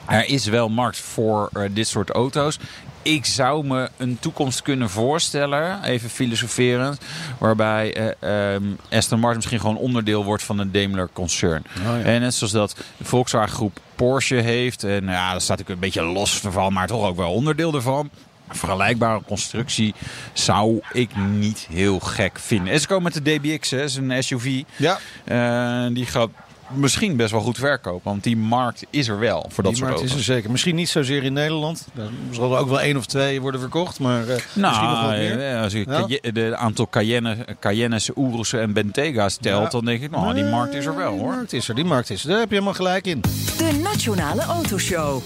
Er 0.08 0.28
is 0.28 0.46
wel 0.46 0.68
markt 0.68 0.98
voor 0.98 1.50
eh, 1.52 1.62
dit 1.70 1.88
soort 1.88 2.10
auto's. 2.10 2.58
Ik 3.02 3.24
zou 3.24 3.66
me 3.66 3.88
een 3.96 4.18
toekomst 4.20 4.62
kunnen 4.62 4.90
voorstellen, 4.90 5.82
even 5.82 6.10
filosoferend, 6.10 7.00
waarbij 7.38 7.94
eh, 7.94 8.54
ehm, 8.54 8.64
Aston 8.90 9.18
Martin 9.18 9.36
misschien 9.36 9.60
gewoon 9.60 9.76
onderdeel 9.76 10.24
wordt 10.24 10.42
van 10.42 10.58
een 10.58 10.72
Daimler-concern. 10.72 11.64
En 12.04 12.20
net 12.20 12.34
zoals 12.34 12.52
dat 12.52 12.76
de 12.96 13.04
Volkswagen 13.04 13.54
groep 13.54 13.80
Porsche 13.94 14.34
heeft. 14.34 14.84
En 14.84 15.04
nou 15.04 15.16
ja, 15.16 15.32
dat 15.32 15.42
staat 15.42 15.58
natuurlijk 15.58 15.84
een 15.84 15.92
beetje 15.92 16.12
los 16.12 16.44
ervan, 16.44 16.72
maar 16.72 16.86
toch 16.86 17.06
ook 17.06 17.16
wel 17.16 17.32
onderdeel 17.32 17.74
ervan. 17.74 18.10
Een 18.48 18.56
vergelijkbare 18.56 19.22
constructie 19.26 19.94
zou 20.32 20.80
ik 20.92 21.16
niet 21.16 21.66
heel 21.70 21.98
gek 21.98 22.38
vinden. 22.38 22.72
En 22.72 22.80
ze 22.80 22.86
komen 22.86 23.02
met 23.02 23.24
de 23.24 23.38
DBX, 23.38 23.70
hè, 23.70 23.82
is 23.82 23.96
een 23.96 24.22
SUV. 24.22 24.62
Ja. 24.76 24.98
Eh, 25.24 25.94
die 25.94 26.06
gaat 26.06 26.30
misschien 26.68 27.16
best 27.16 27.30
wel 27.30 27.40
goed 27.40 27.58
verkopen. 27.58 28.00
Want 28.10 28.22
die 28.22 28.36
markt 28.36 28.84
is 28.90 29.08
er 29.08 29.18
wel 29.18 29.46
voor 29.52 29.62
dat 29.64 29.72
Die 29.72 29.82
soort 29.82 29.90
markt 29.90 30.04
is 30.04 30.10
auto's. 30.10 30.28
er 30.28 30.34
zeker. 30.34 30.50
Misschien 30.50 30.74
niet 30.74 30.88
zozeer 30.88 31.22
in 31.24 31.32
Nederland. 31.32 31.86
Er 31.96 32.08
zullen 32.30 32.58
ook 32.58 32.68
wel 32.68 32.80
één 32.80 32.96
of 32.96 33.06
twee 33.06 33.40
worden 33.40 33.60
verkocht. 33.60 33.98
Maar 33.98 34.20
eh, 34.20 34.26
misschien 34.28 34.62
nog 34.62 34.72
Nou, 34.80 35.06
wat 35.06 35.16
meer. 35.16 35.52
eh, 35.54 35.62
als 35.62 35.72
je 35.72 35.84
Ja? 36.22 36.30
De 36.32 36.56
aantal 36.56 36.88
Cayenne, 36.88 37.36
Cayennes, 37.60 38.10
Urussen 38.16 38.60
en 38.60 38.72
Bentega's 38.72 39.36
telt, 39.40 39.62
Ja. 39.64 39.68
dan 39.68 39.84
denk 39.84 40.02
ik, 40.02 40.10
nou, 40.10 40.34
die 40.34 40.44
markt 40.44 40.74
is 40.74 40.86
er 40.86 40.96
wel 40.96 41.10
Die 41.12 41.20
hoor. 41.20 41.34
markt 41.34 41.52
is 41.52 41.68
er, 41.68 41.74
die 41.74 41.84
markt 41.84 42.10
is 42.10 42.22
er. 42.22 42.28
Daar 42.28 42.38
heb 42.38 42.48
je 42.48 42.54
helemaal 42.54 42.74
gelijk 42.74 43.06
in. 43.06 43.20
De 43.58 43.80
Nationale 43.82 44.42
Autoshow. 44.42 45.22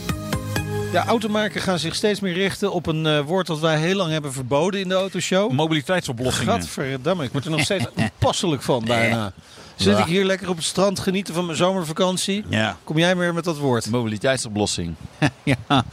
Ja, 0.92 1.06
automerken 1.06 1.60
gaan 1.60 1.78
zich 1.78 1.94
steeds 1.94 2.20
meer 2.20 2.32
richten 2.32 2.72
op 2.72 2.86
een 2.86 3.06
eh, 3.06 3.20
woord 3.20 3.46
dat 3.46 3.58
wij 3.60 3.78
heel 3.78 3.96
lang 3.96 4.10
hebben 4.10 4.32
verboden 4.32 4.80
in 4.80 4.88
de 4.88 4.94
autoshow. 4.94 5.52
Mobiliteitsoplossingen. 5.52 6.52
Gadverdamme, 6.60 7.24
ik 7.24 7.32
word 7.32 7.44
er 7.44 7.50
nog 7.50 7.60
steeds 7.60 7.84
onpasselijk 7.96 8.62
van 8.62 8.84
bijna. 8.84 9.32
Zit 9.78 9.98
ik 9.98 10.04
hier 10.04 10.24
lekker 10.24 10.48
op 10.48 10.56
het 10.56 10.64
strand 10.64 10.98
genieten 10.98 11.34
van 11.34 11.44
mijn 11.46 11.56
zomervakantie? 11.56 12.44
Ja, 12.48 12.76
Kom 12.84 12.98
jij 12.98 13.16
weer 13.16 13.34
met 13.34 13.44
dat 13.44 13.58
woord? 13.58 13.90
mobiliteitsoplossing. 13.90 14.94
ja. 15.42 15.84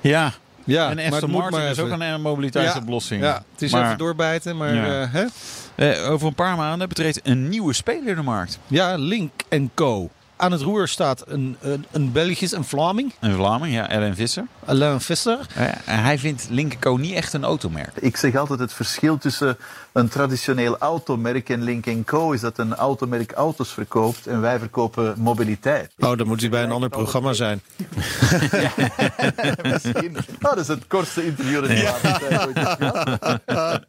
ja. 0.00 0.32
Ja, 0.64 0.90
en 0.90 1.12
Aston 1.12 1.30
Martin 1.30 1.58
maar 1.58 1.70
is 1.70 1.78
ook 1.78 1.90
een 1.90 2.20
mobiliteitsoplossing. 2.20 3.22
Ja, 3.22 3.42
het 3.52 3.62
is 3.62 3.72
Maar, 3.72 3.84
even 3.84 3.98
doorbijten, 3.98 4.56
maar 4.56 4.74
Ja. 4.74 5.02
eh, 5.02 5.12
hè? 5.12 5.24
eh, 5.74 6.10
over 6.10 6.26
een 6.26 6.34
paar 6.34 6.56
maanden 6.56 6.88
betreedt 6.88 7.20
een 7.22 7.48
nieuwe 7.48 7.72
speler 7.72 8.16
de 8.16 8.22
markt. 8.22 8.58
Ja, 8.66 8.94
Link 8.96 9.30
Co. 9.74 10.10
Aan 10.40 10.52
het 10.52 10.60
roer 10.60 10.88
staat 10.88 11.24
een, 11.26 11.56
een, 11.60 11.84
een 11.90 12.12
Belgisch, 12.12 12.52
een 12.52 12.64
Vlaming, 12.64 13.12
Een 13.20 13.34
Vlaming, 13.34 13.74
ja, 13.74 13.88
Ellen 13.88 14.14
Visser. 14.16 14.44
Alain 14.64 15.00
Visser. 15.00 15.38
En 15.84 16.02
hij 16.02 16.18
vindt 16.18 16.46
Linkenco 16.50 16.96
niet 16.96 17.14
echt 17.14 17.32
een 17.32 17.44
automerk. 17.44 17.90
Ik 18.00 18.16
zeg 18.16 18.34
altijd 18.36 18.58
het 18.58 18.72
verschil 18.72 19.18
tussen 19.18 19.56
een 19.92 20.08
traditioneel 20.08 20.78
automerk 20.78 21.48
en 21.48 21.62
Link 21.62 21.86
Co 22.04 22.32
is 22.32 22.40
dat 22.40 22.58
een 22.58 22.74
automerk 22.74 23.32
auto's 23.32 23.68
verkoopt 23.72 24.26
en 24.26 24.40
wij 24.40 24.58
verkopen 24.58 25.14
mobiliteit. 25.18 25.92
Oh, 25.98 26.16
dan 26.16 26.26
moet 26.26 26.40
hij 26.40 26.50
bij 26.50 26.62
een 26.62 26.70
ander 26.70 26.88
programma 26.88 27.32
zijn. 27.32 27.60
Misschien. 29.62 30.12
Nou, 30.38 30.54
dat 30.54 30.58
is 30.58 30.68
het 30.68 30.86
kortste 30.86 31.24
interview 31.26 31.60
dat 31.60 31.70
ik 31.70 31.82
laatste 31.82 32.26
tijd 32.28 32.46
ooit 32.46 32.58
heb 32.58 32.74
gehad. 33.46 33.82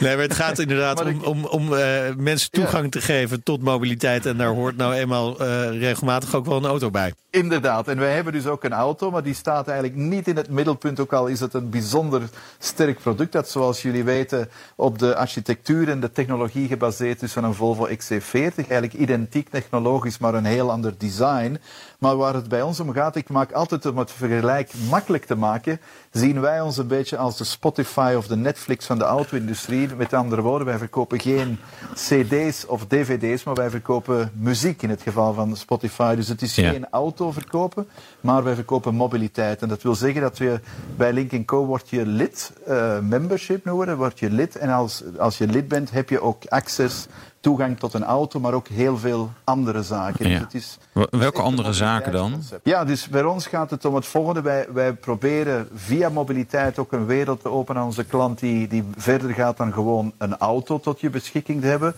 Nee, 0.00 0.14
maar 0.14 0.24
het 0.24 0.34
gaat 0.34 0.58
inderdaad 0.58 0.96
Maar 0.96 1.06
om, 1.12 1.18
ik- 1.20 1.26
om, 1.26 1.44
om 1.44 1.74
eh, 1.74 2.14
mensen 2.16 2.50
toegang 2.50 2.90
te 2.90 3.00
geven 3.00 3.42
tot 3.42 3.62
mobiliteit. 3.62 4.26
En 4.26 4.36
daar 4.36 4.50
hoort 4.66 4.78
nou 4.78 4.94
eenmaal 4.94 5.38
eh, 5.38 5.78
regelmatig 5.78 6.34
ook 6.34 6.46
wel 6.46 6.56
een 6.56 6.64
auto 6.64 6.90
bij. 6.90 7.12
Inderdaad, 7.30 7.88
en 7.88 7.98
wij 7.98 8.14
hebben 8.14 8.32
dus 8.32 8.46
ook 8.46 8.64
een 8.64 8.72
auto, 8.72 9.10
maar 9.10 9.22
die 9.22 9.34
staat 9.34 9.68
eigenlijk 9.68 9.98
niet 9.98 10.28
in 10.28 10.36
het 10.36 10.50
middelpunt. 10.50 11.00
Ook 11.00 11.12
al 11.12 11.26
is 11.26 11.40
het 11.40 11.54
een 11.54 11.70
bijzonder 11.70 12.22
sterk 12.58 12.98
product 12.98 13.32
dat, 13.32 13.48
zoals 13.48 13.82
jullie 13.82 14.04
weten, 14.04 14.48
op 14.76 14.98
de 14.98 15.16
architectuur 15.16 15.88
en 15.88 16.00
de 16.00 16.12
technologie 16.12 16.68
gebaseerd 16.68 17.22
is 17.22 17.32
van 17.32 17.44
een 17.44 17.54
Volvo 17.54 17.88
XC40. 17.88 18.32
Eigenlijk 18.56 18.92
identiek 18.92 19.48
technologisch, 19.48 20.18
maar 20.18 20.34
een 20.34 20.44
heel 20.44 20.70
ander 20.70 20.94
design. 20.98 21.58
Maar 21.98 22.16
waar 22.16 22.34
het 22.34 22.48
bij 22.48 22.62
ons 22.62 22.80
om 22.80 22.92
gaat, 22.92 23.16
ik 23.16 23.28
maak 23.28 23.52
altijd 23.52 23.86
om 23.86 23.98
het 23.98 24.12
vergelijk 24.12 24.72
makkelijk 24.90 25.24
te 25.24 25.36
maken, 25.36 25.80
zien 26.16 26.40
wij 26.40 26.60
ons 26.60 26.76
een 26.76 26.86
beetje 26.86 27.16
als 27.16 27.36
de 27.36 27.44
Spotify 27.44 28.14
of 28.16 28.26
de 28.26 28.36
Netflix 28.36 28.86
van 28.86 28.98
de 28.98 29.04
auto-industrie. 29.04 29.88
Met 29.96 30.12
andere 30.14 30.42
woorden, 30.42 30.66
wij 30.66 30.78
verkopen 30.78 31.20
geen 31.20 31.58
CD's 31.94 32.64
of 32.68 32.86
DVD's, 32.86 33.44
maar 33.44 33.54
wij 33.54 33.70
verkopen 33.70 34.30
muziek 34.34 34.82
in 34.82 34.90
het 34.90 35.02
geval 35.02 35.34
van 35.34 35.56
Spotify. 35.56 36.14
Dus 36.14 36.28
het 36.28 36.42
is 36.42 36.54
Ja. 36.54 36.70
geen 36.70 36.86
auto 36.90 37.30
verkopen, 37.32 37.88
maar 38.20 38.44
wij 38.44 38.54
verkopen 38.54 38.94
mobiliteit. 38.94 39.62
En 39.62 39.68
dat 39.68 39.82
wil 39.82 39.94
zeggen 39.94 40.20
dat 40.20 40.38
we 40.38 40.60
bij 40.96 41.12
Link 41.12 41.46
Co 41.46 41.64
word 41.64 41.88
je 41.90 42.06
lid, 42.06 42.52
eh, 42.66 42.98
membership 42.98 43.64
noemen, 43.64 43.86
we, 43.86 43.94
word 43.96 44.18
je 44.18 44.30
lid. 44.30 44.56
En 44.56 44.68
als, 44.70 45.02
als 45.18 45.38
je 45.38 45.46
lid 45.46 45.68
bent, 45.68 45.90
heb 45.90 46.08
je 46.08 46.20
ook 46.22 46.44
access, 46.48 47.06
toegang 47.40 47.78
tot 47.78 47.94
een 47.94 48.04
auto, 48.04 48.40
maar 48.40 48.52
ook 48.52 48.68
heel 48.68 48.98
veel 48.98 49.30
andere 49.44 49.82
zaken. 49.82 50.24
Dus 50.24 50.32
Ja. 50.32 50.38
het 50.40 50.54
is 50.54 50.78
Wel- 50.92 51.04
het 51.04 51.12
is 51.12 51.18
welke 51.18 51.42
andere 51.42 51.72
zaken 51.72 52.12
dan? 52.12 52.42
Ja, 52.62 52.84
dus 52.84 53.08
bij 53.08 53.22
ons 53.24 53.46
gaat 53.46 53.70
het 53.70 53.84
om 53.84 53.94
het 53.94 54.06
volgende. 54.06 54.40
Wij, 54.42 54.66
wij 54.72 54.92
proberen 54.92 55.68
via 55.74 56.05
mobiliteit 56.12 56.78
ook 56.78 56.92
een 56.92 57.06
wereld 57.06 57.40
te 57.42 57.48
openen 57.48 57.80
aan 57.80 57.86
onze 57.86 58.04
klant 58.04 58.38
die, 58.38 58.68
die 58.68 58.84
verder 58.96 59.30
gaat 59.30 59.56
dan 59.56 59.72
gewoon 59.72 60.12
een 60.18 60.36
auto 60.36 60.80
tot 60.80 61.00
je 61.00 61.10
beschikking 61.10 61.60
te 61.60 61.66
hebben. 61.66 61.94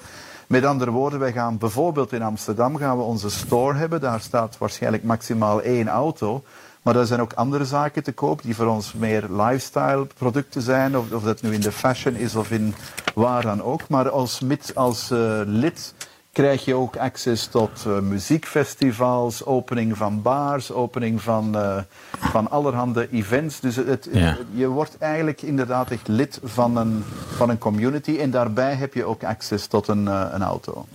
Met 0.47 0.65
andere 0.65 0.91
woorden, 0.91 1.19
wij 1.19 1.33
gaan 1.33 1.59
bijvoorbeeld 1.59 2.13
in 2.13 2.23
Amsterdam 2.23 2.77
gaan 2.77 2.97
we 2.97 3.03
onze 3.03 3.31
store 3.31 3.79
hebben. 3.79 4.01
Daar 4.01 4.21
staat 4.21 4.59
waarschijnlijk 4.59 5.03
maximaal 5.03 5.63
één 5.63 5.89
auto. 5.89 6.43
Maar 6.83 6.97
er 6.97 7.07
zijn 7.07 7.21
ook 7.21 7.33
andere 7.33 7.65
zaken 7.65 8.03
te 8.03 8.13
koop 8.13 8.43
die 8.43 8.55
voor 8.55 8.67
ons 8.67 8.93
meer 8.93 9.27
lifestyle 9.31 10.07
producten 10.19 10.63
zijn. 10.63 10.99
Of, 10.99 11.13
of 11.13 11.23
dat 11.23 11.43
nu 11.43 11.55
in 11.55 11.61
de 11.61 11.73
fashion 11.73 12.15
is 12.15 12.35
of 12.35 12.51
in 12.51 12.75
waar 13.15 13.43
dan 13.43 13.63
ook. 13.63 13.89
Maar 13.89 14.11
als, 14.11 14.41
als 14.75 15.11
eh, 15.11 15.41
lid 15.45 15.95
krijg 16.39 16.65
je 16.65 16.75
ook 16.75 16.97
access 16.97 17.47
tot 17.47 17.71
eh, 17.87 17.99
muziekfestivals, 17.99 19.45
opening 19.45 19.97
van 19.97 20.23
bars, 20.23 20.73
opening 20.73 21.23
van, 21.23 21.57
eh, 21.57 21.77
van 22.19 22.51
allerhande 22.51 23.09
events. 23.13 23.61
Dus 23.61 23.77
het, 23.77 24.09
Ja. 24.13 24.37
je 24.55 24.67
wordt 24.67 24.97
eigenlijk 24.99 25.43
inderdaad 25.43 25.91
echt 25.91 26.09
lid 26.09 26.41
van 26.45 26.77
een, 26.77 27.05
van 27.37 27.51
een 27.51 27.59
community 27.59 28.17
en 28.19 28.31
daarbij 28.31 28.75
heb 28.75 28.95
je 28.95 29.05
ook 29.05 29.25
access 29.25 29.67
tot 29.67 29.89
een, 29.89 30.09
eh, 30.09 30.27
een 30.33 30.43
auto. 30.43 30.87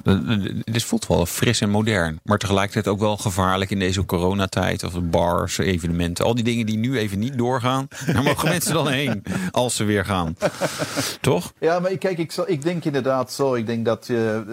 Dit 0.63 0.83
voelt 0.83 1.07
wel 1.07 1.25
fris 1.25 1.61
en 1.61 1.69
modern, 1.69 2.19
maar 2.23 2.37
tegelijkertijd 2.37 2.87
ook 2.87 2.99
wel 2.99 3.17
gevaarlijk 3.17 3.71
in 3.71 3.79
deze 3.79 4.05
coronatijd. 4.05 4.83
Of 4.83 4.93
bars, 5.01 5.57
evenementen, 5.57 6.25
al 6.25 6.35
die 6.35 6.43
dingen 6.43 6.65
die 6.65 6.77
nu 6.77 6.97
even 6.97 7.19
niet 7.19 7.37
doorgaan. 7.37 7.87
Daar 8.13 8.23
mogen 8.23 8.49
mensen 8.49 8.73
dan 8.73 8.87
heen 8.87 9.23
als 9.51 9.75
ze 9.75 9.83
weer 9.83 10.05
gaan. 10.05 10.35
Toch? 11.21 11.53
Ja, 11.59 11.79
maar 11.79 11.97
kijk, 11.97 12.17
ik, 12.17 12.33
ik 12.45 12.61
denk 12.61 12.85
inderdaad 12.85 13.31
zo. 13.31 13.53
Ik 13.53 13.65
denk 13.65 13.85
dat 13.85 14.07
je, 14.07 14.43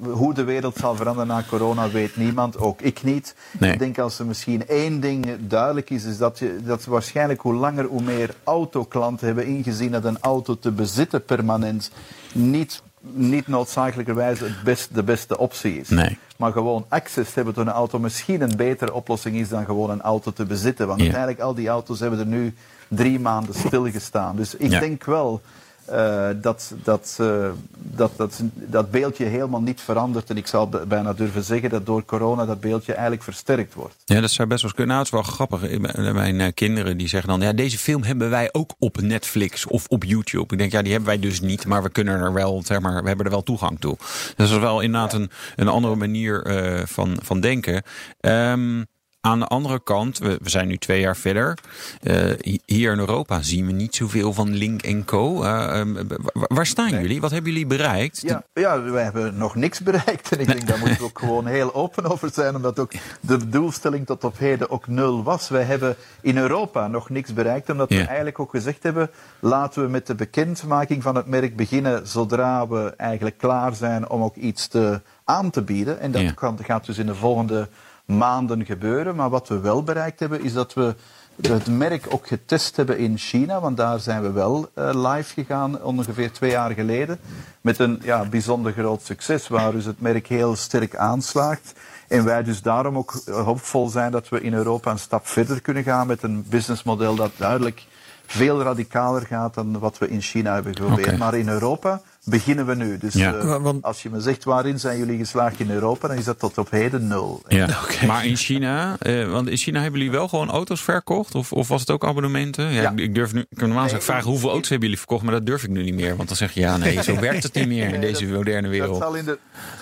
hoe 0.00 0.34
de 0.36 0.44
wereld 0.44 0.76
zal 0.76 0.96
veranderen 0.96 1.28
na 1.28 1.42
corona 1.48 1.90
weet 1.90 2.16
niemand, 2.16 2.58
ook 2.58 2.80
ik 2.80 3.02
niet. 3.02 3.34
Nee. 3.58 3.72
Ik 3.72 3.78
denk 3.78 3.98
als 3.98 4.18
er 4.18 4.26
misschien 4.26 4.66
één 4.68 5.00
ding 5.00 5.26
duidelijk 5.40 5.90
is, 5.90 6.04
is 6.04 6.18
dat, 6.18 6.38
je, 6.38 6.56
dat 6.64 6.84
waarschijnlijk 6.84 7.40
hoe 7.40 7.54
langer 7.54 7.84
hoe 7.84 8.02
meer 8.02 8.34
autoklanten 8.44 9.26
hebben 9.26 9.46
ingezien 9.46 9.90
dat 9.90 10.04
een 10.04 10.20
auto 10.20 10.58
te 10.58 10.70
bezitten 10.70 11.24
permanent 11.24 11.90
niet, 12.32 12.82
niet 13.00 13.46
noodzakelijkerwijs 13.46 14.40
het 14.40 14.62
best, 14.64 14.94
de 14.94 15.02
beste 15.02 15.38
optie 15.38 15.80
is. 15.80 15.88
Nee. 15.88 16.18
Maar 16.36 16.52
gewoon 16.52 16.84
access 16.88 17.34
hebben 17.34 17.54
tot 17.54 17.66
een 17.66 17.72
auto 17.72 17.98
misschien 17.98 18.40
een 18.40 18.56
betere 18.56 18.92
oplossing 18.92 19.36
is 19.36 19.48
dan 19.48 19.64
gewoon 19.64 19.90
een 19.90 20.02
auto 20.02 20.32
te 20.32 20.44
bezitten. 20.44 20.86
Want 20.86 20.98
Ja. 20.98 21.04
uiteindelijk 21.04 21.42
al 21.42 21.54
die 21.54 21.68
auto's 21.68 22.00
hebben 22.00 22.18
er 22.18 22.26
nu 22.26 22.54
drie 22.88 23.20
maanden 23.20 23.54
stilgestaan. 23.54 24.36
Dus 24.36 24.54
ik 24.54 24.70
Ja. 24.70 24.80
denk 24.80 25.04
wel 25.04 25.40
eh, 25.88 26.28
dat, 26.36 26.74
dat, 26.82 27.16
eh, 27.20 27.48
dat, 27.72 28.10
dat, 28.16 28.40
dat 28.54 28.90
beeldje 28.90 29.24
helemaal 29.24 29.60
niet 29.60 29.80
verandert. 29.80 30.30
En 30.30 30.36
ik 30.36 30.46
zou 30.46 30.86
bijna 30.86 31.12
durven 31.12 31.42
zeggen 31.44 31.70
dat 31.70 31.86
door 31.86 32.04
corona 32.04 32.44
dat 32.46 32.60
beeldje 32.60 32.92
eigenlijk 32.92 33.22
versterkt 33.22 33.74
wordt. 33.74 33.94
Ja, 34.04 34.20
dat 34.20 34.30
zou 34.30 34.48
best 34.48 34.62
wel 34.62 34.70
kunnen. 34.70 34.96
Nou, 34.96 34.98
het 35.06 35.14
is 35.14 35.20
wel 35.22 35.32
grappig. 35.34 35.80
Ben- 35.80 36.14
Mijn 36.14 36.40
eh, 36.40 36.52
kinderen 36.54 36.96
die 36.96 37.08
zeggen 37.08 37.28
dan, 37.28 37.40
ja, 37.40 37.52
deze 37.52 37.78
film 37.78 38.02
hebben 38.02 38.30
wij 38.30 38.48
ook 38.52 38.74
op 38.78 39.00
Netflix 39.00 39.66
of 39.66 39.86
op 39.88 40.04
YouTube. 40.04 40.52
Ik 40.52 40.58
denk, 40.58 40.72
ja, 40.72 40.82
die 40.82 40.90
hebben 40.92 41.08
wij 41.08 41.18
dus 41.18 41.40
niet, 41.40 41.66
maar 41.66 41.82
we 41.82 41.90
kunnen 41.90 42.20
er 42.20 42.32
wel, 42.32 42.62
zeg 42.64 42.80
maar, 42.80 43.02
we 43.02 43.08
hebben 43.08 43.24
er 43.26 43.32
wel 43.32 43.42
toegang 43.42 43.80
toe. 43.80 43.96
Dus 43.98 44.32
dat 44.36 44.48
is 44.48 44.58
wel 44.58 44.80
inderdaad 44.80 45.12
een, 45.12 45.30
een 45.56 45.68
andere 45.68 45.96
manier 45.96 46.42
eh, 46.46 46.86
van, 46.86 47.16
van 47.22 47.40
denken. 47.40 47.82
Ehm, 48.20 48.82
aan 49.26 49.38
de 49.38 49.46
andere 49.46 49.80
kant, 49.82 50.18
we, 50.18 50.38
we 50.42 50.50
zijn 50.50 50.68
nu 50.68 50.76
twee 50.76 51.00
jaar 51.00 51.16
verder. 51.16 51.58
Eh, 52.02 52.14
hi- 52.40 52.58
hier 52.66 52.92
in 52.92 52.98
Europa 52.98 53.42
zien 53.42 53.66
we 53.66 53.72
niet 53.72 53.94
zoveel 53.94 54.32
van 54.32 54.54
Link 54.54 55.04
Co. 55.04 55.42
Eh, 55.42 55.80
ehm, 55.80 55.92
wa- 56.32 56.44
waar 56.48 56.66
staan 56.66 56.90
jullie? 56.90 57.20
Wat 57.20 57.30
hebben 57.30 57.50
jullie 57.52 57.66
bereikt? 57.66 58.20
Ja, 58.20 58.42
ja, 58.54 58.82
wij 58.82 59.02
hebben 59.02 59.36
nog 59.36 59.54
niks 59.54 59.80
bereikt. 59.80 60.32
En 60.32 60.40
ik 60.40 60.46
denk 60.46 60.66
daar 60.66 60.78
moeten 60.78 60.98
we 60.98 61.04
ook 61.04 61.18
gewoon 61.18 61.46
heel 61.46 61.74
open 61.74 62.04
over 62.10 62.30
zijn. 62.32 62.54
Omdat 62.56 62.78
ook 62.78 62.92
de 63.20 63.48
doelstelling 63.48 64.06
tot 64.06 64.24
op 64.24 64.38
heden 64.38 64.70
ook 64.70 64.86
nul 64.88 65.22
was. 65.22 65.48
Wij 65.48 65.62
hebben 65.62 65.96
in 66.20 66.36
Europa 66.38 66.86
nog 66.86 67.08
niks 67.10 67.32
bereikt. 67.32 67.70
Omdat 67.70 67.90
Ja. 67.90 67.96
we 67.98 68.04
eigenlijk 68.06 68.38
ook 68.38 68.50
gezegd 68.50 68.82
hebben... 68.82 69.10
laten 69.40 69.82
we 69.82 69.88
met 69.88 70.06
de 70.06 70.14
bekendmaking 70.14 71.02
van 71.02 71.14
het 71.14 71.26
merk 71.26 71.56
beginnen... 71.56 72.08
zodra 72.08 72.68
we 72.68 72.94
eigenlijk 72.96 73.38
klaar 73.38 73.74
zijn 73.74 74.08
om 74.08 74.22
ook 74.22 74.36
iets 74.36 74.66
te, 74.68 75.00
aan 75.24 75.50
te 75.50 75.62
bieden. 75.62 76.00
En 76.00 76.10
dat 76.10 76.22
Ja. 76.22 76.32
gaat 76.62 76.86
dus 76.86 76.98
in 76.98 77.06
de 77.06 77.14
volgende 77.14 77.68
maanden 78.06 78.64
gebeuren. 78.64 79.16
Maar 79.16 79.30
wat 79.30 79.48
we 79.48 79.60
wel 79.60 79.82
bereikt 79.82 80.20
hebben, 80.20 80.42
is 80.42 80.52
dat 80.52 80.74
we 80.74 80.94
het 81.40 81.66
merk 81.66 82.06
ook 82.08 82.26
getest 82.26 82.76
hebben 82.76 82.98
in 82.98 83.18
China. 83.18 83.60
Want 83.60 83.76
daar 83.76 84.00
zijn 84.00 84.22
we 84.22 84.30
wel 84.30 84.68
eh, 84.74 84.90
live 84.94 85.32
gegaan 85.32 85.82
ongeveer 85.82 86.32
twee 86.32 86.50
jaar 86.50 86.70
geleden. 86.70 87.18
Met 87.60 87.78
een 87.78 88.00
ja, 88.02 88.24
bijzonder 88.24 88.72
groot 88.72 89.02
succes, 89.02 89.48
waar 89.48 89.72
dus 89.72 89.84
het 89.84 90.00
merk 90.00 90.26
heel 90.26 90.56
sterk 90.56 90.96
aanslaagt. 90.96 91.72
En 92.08 92.24
wij 92.24 92.42
dus 92.42 92.62
daarom 92.62 92.96
ook 92.96 93.22
eh, 93.24 93.44
hoopvol 93.44 93.88
zijn 93.88 94.12
dat 94.12 94.28
we 94.28 94.40
in 94.40 94.54
Europa 94.54 94.90
een 94.90 94.98
stap 94.98 95.26
verder 95.26 95.60
kunnen 95.60 95.82
gaan 95.82 96.06
met 96.06 96.22
een 96.22 96.46
businessmodel 96.48 97.14
dat 97.14 97.32
duidelijk 97.36 97.86
veel 98.26 98.62
radicaler 98.62 99.26
gaat 99.26 99.54
dan 99.54 99.78
wat 99.78 99.98
we 99.98 100.08
in 100.08 100.20
China 100.20 100.54
hebben 100.54 100.76
geprobeerd. 100.76 101.18
Maar 101.18 101.34
in 101.34 101.48
Europa 101.48 102.00
beginnen 102.28 102.66
we 102.66 102.74
nu. 102.74 102.98
Dus 102.98 103.14
Ja. 103.14 103.34
eh, 103.34 103.56
Want- 103.62 103.82
als 103.84 104.02
je 104.02 104.10
me 104.10 104.20
zegt 104.20 104.44
waarin 104.44 104.80
zijn 104.80 104.98
jullie 104.98 105.18
geslaagd 105.18 105.60
in 105.60 105.70
Europa, 105.70 106.08
dan 106.08 106.16
is 106.16 106.24
dat 106.24 106.38
tot 106.38 106.58
op 106.58 106.70
heden 106.70 107.06
nul. 107.06 107.42
Ja. 107.48 107.66
Maar 108.06 108.26
in 108.26 108.36
China, 108.36 108.96
eh, 108.98 109.30
want 109.30 109.48
in 109.48 109.56
China 109.56 109.80
hebben 109.80 109.98
jullie 110.00 110.14
wel 110.16 110.28
gewoon 110.28 110.50
auto's 110.50 110.82
verkocht? 110.82 111.34
Of, 111.34 111.52
of 111.52 111.68
was 111.68 111.80
het 111.80 111.90
ook 111.90 112.04
abonnementen? 112.04 112.64
Ja, 112.72 112.80
Ja. 112.82 112.90
Ik, 112.90 112.98
ik 112.98 113.14
durf 113.14 113.32
nu, 113.32 113.40
ik 113.40 113.56
kan 113.56 113.68
normaal 113.68 113.86
ik 113.88 114.02
vragen 114.02 114.30
hoeveel 114.30 114.50
auto's 114.50 114.68
hebben 114.68 114.88
jullie 114.88 115.02
verkocht, 115.04 115.22
maar 115.24 115.32
dat 115.34 115.46
durf 115.46 115.62
ik 115.62 115.70
nu 115.70 115.82
niet 115.82 115.94
meer. 115.94 116.16
Want 116.16 116.28
dan 116.28 116.36
zeg 116.36 116.52
je 116.52 116.60
ja, 116.60 116.76
nee, 116.76 117.02
zo 117.02 117.20
werkt 117.28 117.42
het 117.42 117.54
niet 117.54 117.66
meer 117.68 117.94
in 117.94 118.00
deze 118.00 118.26
moderne 118.26 118.62
Dat 118.62 118.70
wereld. 118.70 118.98
zal 119.02 119.14
in 119.14 119.24
de, 119.24 119.38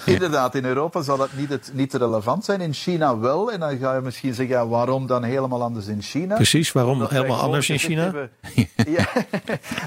inderdaad, 0.06 0.54
in 0.54 0.64
Europa 0.64 1.02
zal 1.02 1.16
dat 1.16 1.28
niet, 1.36 1.48
het, 1.48 1.70
niet 1.74 1.94
relevant 1.94 2.44
zijn. 2.44 2.60
In 2.60 2.72
China 2.72 3.18
wel. 3.18 3.52
En 3.52 3.60
dan 3.60 3.78
ga 3.78 3.94
je 3.94 4.00
misschien 4.00 4.34
zeggen, 4.34 4.54
ja, 4.54 4.66
waarom 4.66 5.06
dan 5.06 5.22
helemaal 5.22 5.62
anders 5.62 5.86
in 5.86 6.02
China? 6.02 6.34
Precies, 6.34 6.72
waarom 6.72 6.92
Omdat 6.92 7.10
helemaal 7.10 7.40
anders 7.40 7.70
in 7.70 7.78
China? 7.78 8.02
hebben- 8.02 8.30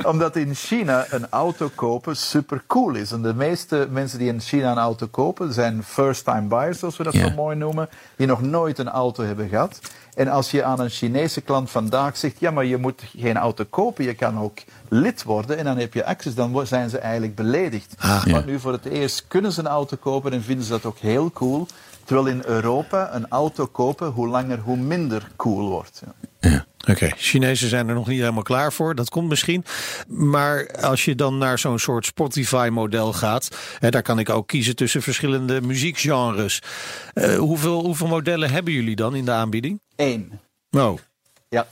omdat 0.03 0.35
in 0.35 0.55
China 0.55 1.05
een 1.09 1.27
auto 1.29 1.71
kopen 1.75 2.15
super 2.17 2.46
cool 2.67 2.95
is. 2.95 3.11
En 3.11 3.21
de 3.21 3.33
meeste 3.33 3.87
mensen 3.91 4.19
die 4.19 4.27
in 4.27 4.39
China 4.39 4.71
een 4.71 4.77
auto 4.77 5.07
kopen 5.07 5.53
zijn 5.53 5.83
first-time 5.83 6.47
buyers, 6.47 6.79
zoals 6.79 6.97
we 6.97 7.03
dat 7.03 7.13
zo 7.13 7.29
mooi 7.35 7.55
noemen, 7.55 7.89
die 8.15 8.27
nog 8.27 8.41
nooit 8.41 8.79
een 8.79 8.89
auto 8.89 9.23
hebben 9.23 9.49
gehad. 9.49 9.79
En 10.15 10.27
als 10.27 10.51
je 10.51 10.63
aan 10.63 10.79
een 10.79 10.89
Chinese 10.89 11.41
klant 11.41 11.69
vandaag 11.69 12.17
zegt, 12.17 12.39
ja, 12.39 12.51
maar 12.51 12.65
je 12.65 12.77
moet 12.77 13.03
geen 13.15 13.37
auto 13.37 13.65
kopen, 13.69 14.05
je 14.05 14.13
kan 14.13 14.39
ook 14.39 14.59
lid 14.87 15.23
worden 15.23 15.57
en 15.57 15.65
dan 15.65 15.77
heb 15.77 15.93
je 15.93 16.05
access, 16.05 16.35
dan 16.35 16.67
zijn 16.67 16.89
ze 16.89 16.97
eigenlijk 16.97 17.35
beledigd. 17.35 17.95
Want 18.25 18.45
nu 18.45 18.59
voor 18.59 18.71
het 18.71 18.85
eerst 18.85 19.25
kunnen 19.27 19.51
ze 19.51 19.59
een 19.59 19.67
auto 19.67 19.97
kopen 19.99 20.31
en 20.31 20.43
vinden 20.43 20.65
ze 20.65 20.71
dat 20.71 20.85
ook 20.85 20.97
heel 20.97 21.31
cool. 21.31 21.67
Terwijl 22.03 22.27
in 22.27 22.41
Europa 22.45 23.13
een 23.13 23.27
auto 23.29 23.65
kopen, 23.65 24.07
hoe 24.07 24.27
langer 24.27 24.59
hoe 24.59 24.77
minder 24.77 25.27
cool 25.35 25.69
wordt. 25.69 26.03
Ja. 26.39 26.65
Oké, 26.87 27.09
Chinezen 27.17 27.69
zijn 27.69 27.87
er 27.87 27.95
nog 27.95 28.07
niet 28.07 28.19
helemaal 28.19 28.43
klaar 28.43 28.73
voor. 28.73 28.95
Dat 28.95 29.09
komt 29.09 29.29
misschien. 29.29 29.65
Maar 30.07 30.67
als 30.81 31.05
je 31.05 31.15
dan 31.15 31.37
naar 31.37 31.59
zo'n 31.59 31.79
soort 31.79 32.05
Spotify-model 32.05 33.13
gaat, 33.13 33.49
hè, 33.79 33.89
daar 33.89 34.01
kan 34.01 34.19
ik 34.19 34.29
ook 34.29 34.47
kiezen 34.47 34.75
tussen 34.75 35.01
verschillende 35.01 35.61
muziekgenres. 35.61 36.61
Eh, 37.13 37.35
hoeveel, 37.35 37.83
hoeveel 37.85 38.07
modellen 38.07 38.49
hebben 38.51 38.73
jullie 38.73 38.95
dan 38.95 39.15
in 39.15 39.25
de 39.25 39.31
aanbieding? 39.31 39.79
Eén. 39.95 40.39
Oh, 40.71 40.97
Ja. 41.49 41.67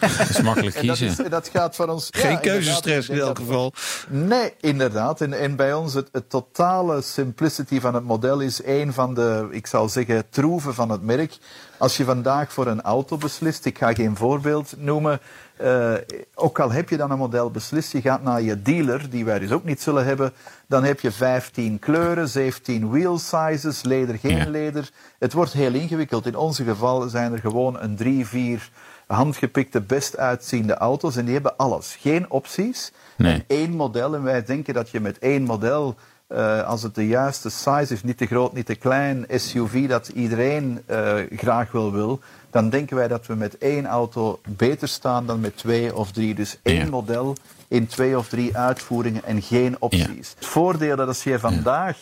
Dat 0.00 0.28
is 0.28 0.40
makkelijk 0.40 0.76
En 0.76 0.86
dat, 0.86 0.96
kiezen. 0.98 1.24
is, 1.24 1.30
dat 1.30 1.48
gaat 1.52 1.76
van 1.76 1.90
ons. 1.90 2.08
geen 2.10 2.30
ja, 2.30 2.36
keuzestress 2.38 3.08
in 3.08 3.18
elk 3.18 3.38
geval. 3.38 3.70
dat- 3.70 3.80
Nee, 4.08 4.52
inderdaad. 4.60 5.20
En, 5.20 5.32
en 5.40 5.56
bij 5.56 5.72
ons 5.74 5.94
het, 5.94 6.08
het 6.12 6.30
totale 6.30 7.02
simplicity 7.02 7.80
van 7.80 7.94
het 7.94 8.04
model 8.04 8.40
is 8.40 8.60
een 8.64 8.92
van 8.92 9.14
de, 9.14 9.48
ik 9.50 9.66
zal 9.66 9.88
zeggen, 9.88 10.28
troeven 10.30 10.74
van 10.74 10.90
het 10.90 11.02
merk. 11.02 11.36
Als 11.78 11.96
je 11.96 12.04
vandaag 12.04 12.52
voor 12.52 12.66
een 12.66 12.82
auto 12.82 13.16
beslist, 13.16 13.64
ik 13.64 13.78
ga 13.78 13.94
geen 13.94 14.16
voorbeeld 14.16 14.74
noemen. 14.76 15.20
eh, 15.56 15.92
ook 16.34 16.60
al 16.60 16.70
heb 16.72 16.88
je 16.88 16.96
dan 16.96 17.10
een 17.10 17.18
model 17.18 17.50
beslist, 17.50 17.92
je 17.92 18.00
gaat 18.00 18.22
naar 18.22 18.42
je 18.42 18.62
dealer, 18.62 19.10
die 19.10 19.24
wij 19.24 19.38
dus 19.38 19.50
ook 19.52 19.64
niet 19.64 19.82
zullen 19.82 20.04
hebben. 20.04 20.32
Dan 20.66 20.84
heb 20.84 21.00
je 21.00 21.10
15 21.12 21.78
kleuren, 21.78 22.28
17 22.28 22.90
wheel 22.90 23.18
sizes, 23.18 23.82
leder, 23.82 24.18
geen 24.18 24.36
Ja. 24.36 24.48
leder. 24.48 24.90
Het 25.18 25.32
wordt 25.32 25.52
heel 25.52 25.72
ingewikkeld. 25.74 26.26
In 26.26 26.36
onze 26.36 26.64
geval 26.64 27.08
zijn 27.08 27.32
er 27.32 27.38
gewoon 27.38 27.80
een 27.80 27.96
drie, 27.96 28.26
vier 28.26 28.70
handgepikte, 29.06 29.80
best 29.80 30.16
uitziende 30.16 30.74
auto's. 30.74 31.16
En 31.16 31.24
die 31.24 31.34
hebben 31.34 31.56
alles. 31.56 31.96
Geen 32.00 32.30
opties. 32.30 32.92
Nee. 33.16 33.32
En 33.34 33.44
één 33.46 33.70
model. 33.70 34.14
En 34.14 34.22
wij 34.22 34.44
denken 34.44 34.74
dat 34.74 34.90
je 34.90 35.00
met 35.00 35.18
één 35.18 35.42
model, 35.42 35.94
eh, 36.28 36.62
als 36.66 36.82
het 36.82 36.94
de 36.94 37.06
juiste 37.06 37.50
size 37.50 37.92
is, 37.94 38.02
niet 38.02 38.18
te 38.18 38.26
groot, 38.26 38.52
niet 38.52 38.66
te 38.66 38.74
klein, 38.74 39.26
SUV 39.34 39.88
dat 39.88 40.08
iedereen 40.08 40.82
eh, 40.86 41.14
graag 41.36 41.72
wil 41.72 41.92
wil, 41.92 42.20
dan 42.50 42.70
denken 42.70 42.96
wij 42.96 43.08
dat 43.08 43.26
we 43.26 43.34
met 43.34 43.58
één 43.58 43.86
auto 43.86 44.40
beter 44.48 44.88
staan 44.88 45.26
dan 45.26 45.40
met 45.40 45.56
twee 45.56 45.94
of 45.96 46.10
drie. 46.12 46.34
Dus 46.34 46.58
één 46.62 46.76
Ja. 46.84 46.90
model 46.90 47.36
in 47.68 47.86
twee 47.86 48.18
of 48.18 48.28
drie 48.28 48.56
uitvoeringen 48.56 49.24
en 49.24 49.42
geen 49.42 49.76
opties. 49.78 50.34
Het 50.36 50.46
voordeel 50.46 50.96
dat 50.96 51.08
als 51.08 51.22
je 51.22 51.38
vandaag 51.38 51.96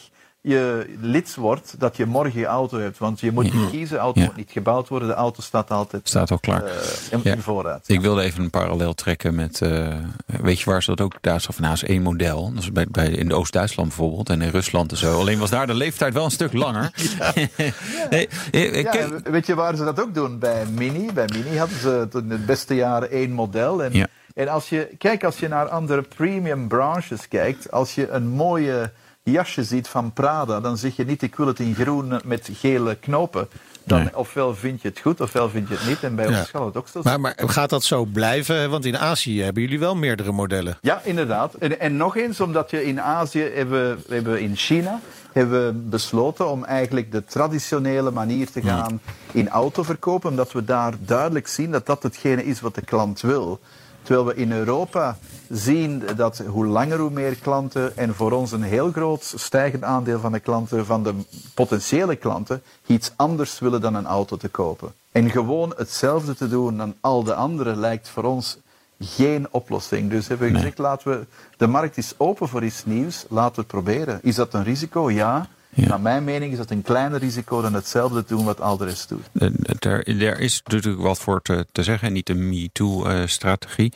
je 0.48 0.86
lid 1.00 1.34
wordt, 1.34 1.74
dat 1.78 1.96
je 1.96 2.06
morgen 2.06 2.40
je 2.40 2.46
auto 2.46 2.78
hebt. 2.78 2.98
Want 2.98 3.20
je 3.20 3.32
moet 3.32 3.52
niet 3.54 3.70
kiezen, 3.70 3.96
de 3.96 4.02
auto 4.02 4.20
Ja. 4.20 4.26
moet 4.26 4.36
niet 4.36 4.50
gebouwd 4.50 4.88
worden, 4.88 5.08
de 5.08 5.14
auto 5.14 5.42
staat 5.42 5.70
altijd 5.70 6.08
Staat 6.08 6.30
al 6.30 6.38
klaar. 6.38 6.64
eh, 6.64 6.72
in, 7.10 7.20
Ja. 7.22 7.36
voorraad. 7.38 7.84
Ik 7.86 8.00
wilde 8.00 8.22
even 8.22 8.42
een 8.42 8.50
parallel 8.50 8.94
trekken 8.94 9.34
met, 9.34 9.60
eh, 9.62 9.94
weet 10.26 10.58
je 10.60 10.70
waar 10.70 10.82
ze 10.82 10.90
dat 10.94 11.00
ook, 11.00 11.14
Duitsland, 11.20 11.60
nou 11.60 11.72
is 11.72 11.84
één 11.84 12.02
model. 12.02 12.50
Dat 12.54 12.62
is 12.62 12.72
bij, 12.72 12.86
bij, 12.90 13.08
in 13.10 13.32
Oost-Duitsland 13.32 13.88
bijvoorbeeld 13.88 14.30
en 14.30 14.42
in 14.42 14.50
Rusland 14.50 14.90
en 14.90 14.96
zo. 14.96 15.18
Alleen 15.18 15.38
was 15.38 15.50
daar 15.50 15.66
de 15.66 15.74
leeftijd 15.74 16.12
wel 16.14 16.24
een 16.24 16.30
stuk 16.30 16.52
langer. 16.52 16.90
nee, 18.10 18.28
eh, 18.50 18.90
ken- 18.90 19.22
weet 19.30 19.46
je 19.46 19.54
waar 19.54 19.76
ze 19.76 19.84
dat 19.84 20.00
ook 20.00 20.14
doen? 20.14 20.38
Bij 20.38 20.66
Mini. 20.66 21.12
Bij 21.12 21.28
Mini 21.32 21.56
hadden 21.58 21.78
ze 21.78 22.08
in 22.12 22.28
de 22.28 22.38
beste 22.38 22.74
jaren 22.74 23.10
één 23.10 23.32
model. 23.32 23.82
En, 23.82 23.92
Ja. 23.92 24.06
en 24.34 24.48
als 24.48 24.68
je, 24.68 24.88
kijk, 24.98 25.24
als 25.24 25.38
je 25.38 25.48
naar 25.48 25.68
andere 25.68 26.02
premium 26.02 26.68
branches 26.68 27.28
kijkt, 27.28 27.70
als 27.70 27.94
je 27.94 28.08
een 28.10 28.28
mooie 28.28 28.92
jasje 29.32 29.64
ziet 29.64 29.88
van 29.88 30.12
Prada, 30.12 30.60
dan 30.60 30.76
zeg 30.78 30.96
je 30.96 31.04
niet 31.04 31.22
ik 31.22 31.36
wil 31.36 31.46
het 31.46 31.60
in 31.60 31.74
groen 31.74 32.20
met 32.24 32.48
gele 32.52 32.94
knopen. 32.94 33.48
Dan 33.84 33.98
Nee. 33.98 34.16
ofwel 34.16 34.54
vind 34.54 34.82
je 34.82 34.88
het 34.88 34.98
goed, 34.98 35.20
ofwel 35.20 35.50
vind 35.50 35.68
je 35.68 35.74
het 35.74 35.86
niet. 35.88 36.02
En 36.02 36.14
bij 36.14 36.28
Ja. 36.28 36.38
ons 36.38 36.48
zal 36.50 36.66
het 36.66 36.76
ook 36.76 36.88
zo 36.88 37.02
zijn. 37.02 37.20
Maar, 37.20 37.34
maar 37.40 37.48
gaat 37.48 37.70
dat 37.70 37.84
zo 37.84 38.04
blijven? 38.04 38.70
Want 38.70 38.84
in 38.84 38.98
Azië 38.98 39.42
hebben 39.42 39.62
jullie 39.62 39.78
wel 39.78 39.96
meerdere 39.96 40.32
modellen. 40.32 40.78
Ja, 40.80 41.00
inderdaad. 41.04 41.54
En, 41.54 41.80
en 41.80 41.96
nog 41.96 42.16
eens, 42.16 42.40
omdat 42.40 42.70
je 42.70 42.84
in 42.84 43.00
Azië 43.00 43.50
hebben, 43.54 43.98
we 44.08 44.14
hebben 44.14 44.40
in 44.40 44.56
China 44.56 45.00
hebben 45.32 45.66
we 45.66 45.72
besloten 45.72 46.50
om 46.50 46.64
eigenlijk 46.64 47.12
de 47.12 47.24
traditionele 47.24 48.10
manier 48.10 48.50
te 48.50 48.62
gaan 48.62 49.00
in 49.32 49.48
autoverkopen, 49.48 50.30
omdat 50.30 50.52
we 50.52 50.64
daar 50.64 50.94
duidelijk 50.98 51.46
zien 51.48 51.70
dat 51.70 51.86
dat 51.86 52.02
hetgene 52.02 52.44
is 52.44 52.60
wat 52.60 52.74
de 52.74 52.82
klant 52.84 53.20
wil. 53.20 53.60
Terwijl 54.06 54.26
we 54.26 54.34
in 54.34 54.52
Europa 54.52 55.18
zien 55.50 56.02
dat 56.16 56.42
hoe 56.46 56.66
langer 56.66 56.98
hoe 56.98 57.10
meer 57.10 57.36
klanten 57.36 57.96
en 57.96 58.14
voor 58.14 58.32
ons 58.32 58.52
een 58.52 58.62
heel 58.62 58.90
groot 58.92 59.32
stijgend 59.36 59.82
aandeel 59.82 60.20
van 60.20 60.32
de 60.32 60.40
klanten, 60.40 60.86
van 60.86 61.02
de 61.02 61.14
potentiële 61.54 62.16
klanten, 62.16 62.62
iets 62.86 63.12
anders 63.16 63.58
willen 63.58 63.80
dan 63.80 63.94
een 63.94 64.06
auto 64.06 64.36
te 64.36 64.48
kopen. 64.48 64.92
En 65.12 65.30
gewoon 65.30 65.72
hetzelfde 65.76 66.34
te 66.34 66.48
doen 66.48 66.76
dan 66.76 66.94
al 67.00 67.22
de 67.24 67.34
anderen 67.34 67.76
lijkt 67.76 68.08
voor 68.08 68.24
ons 68.24 68.58
geen 69.00 69.46
oplossing. 69.50 70.10
Dus 70.10 70.28
hebben 70.28 70.46
we 70.46 70.52
Nee. 70.52 70.62
gezegd, 70.62 70.78
laten 70.78 71.10
we, 71.10 71.26
de 71.56 71.66
markt 71.66 71.96
is 71.96 72.14
open 72.16 72.48
voor 72.48 72.64
iets 72.64 72.84
nieuws, 72.84 73.24
laten 73.28 73.54
we 73.54 73.60
het 73.60 73.70
proberen. 73.70 74.18
Is 74.22 74.34
dat 74.34 74.54
een 74.54 74.64
risico? 74.64 75.10
Ja. 75.10 75.48
Ja. 75.76 75.88
Naar 75.88 76.00
mijn 76.00 76.24
mening 76.24 76.52
is 76.52 76.58
dat 76.58 76.70
een 76.70 76.82
kleiner 76.82 77.18
risico 77.20 77.60
dan 77.62 77.74
hetzelfde 77.74 78.24
doen 78.26 78.44
wat 78.44 78.60
al 78.60 78.76
de 78.76 78.84
rest 78.84 79.08
doet. 79.08 79.22
Eh, 79.32 79.48
Er, 79.92 80.22
er 80.22 80.40
is 80.40 80.60
natuurlijk 80.64 81.02
wat 81.02 81.18
voor 81.18 81.42
te, 81.42 81.66
te 81.72 81.82
zeggen, 81.82 82.12
niet 82.12 82.28
een 82.28 82.48
MeToo-strategie. 82.48 83.92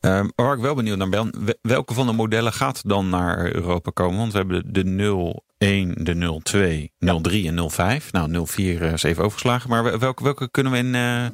Ehm 0.00 0.28
waar 0.36 0.54
ik 0.54 0.60
wel 0.60 0.74
benieuwd 0.74 0.98
naar 0.98 1.08
ben, 1.08 1.34
we- 1.44 1.58
welke 1.62 1.94
van 1.94 2.06
de 2.06 2.12
modellen 2.12 2.52
gaat 2.52 2.80
dan 2.88 3.08
naar 3.08 3.54
Europa 3.54 3.90
komen? 3.94 4.18
Want 4.18 4.32
we 4.32 4.38
hebben 4.38 4.62
de, 4.72 4.82
de 4.82 4.90
01, 5.64 5.94
de 6.04 6.38
02, 6.42 6.90
03 7.22 7.46
en 7.48 7.70
05. 7.70 8.12
Nou, 8.12 8.46
04 8.46 8.82
is 8.82 9.02
even 9.02 9.24
overgeslagen. 9.24 9.70
Maar 9.70 9.82
wel- 9.84 9.98
welke, 9.98 10.22
welke 10.24 10.50
kunnen 10.50 10.72
we 10.72 10.78
in, 10.78 10.94
eh, 10.94 11.24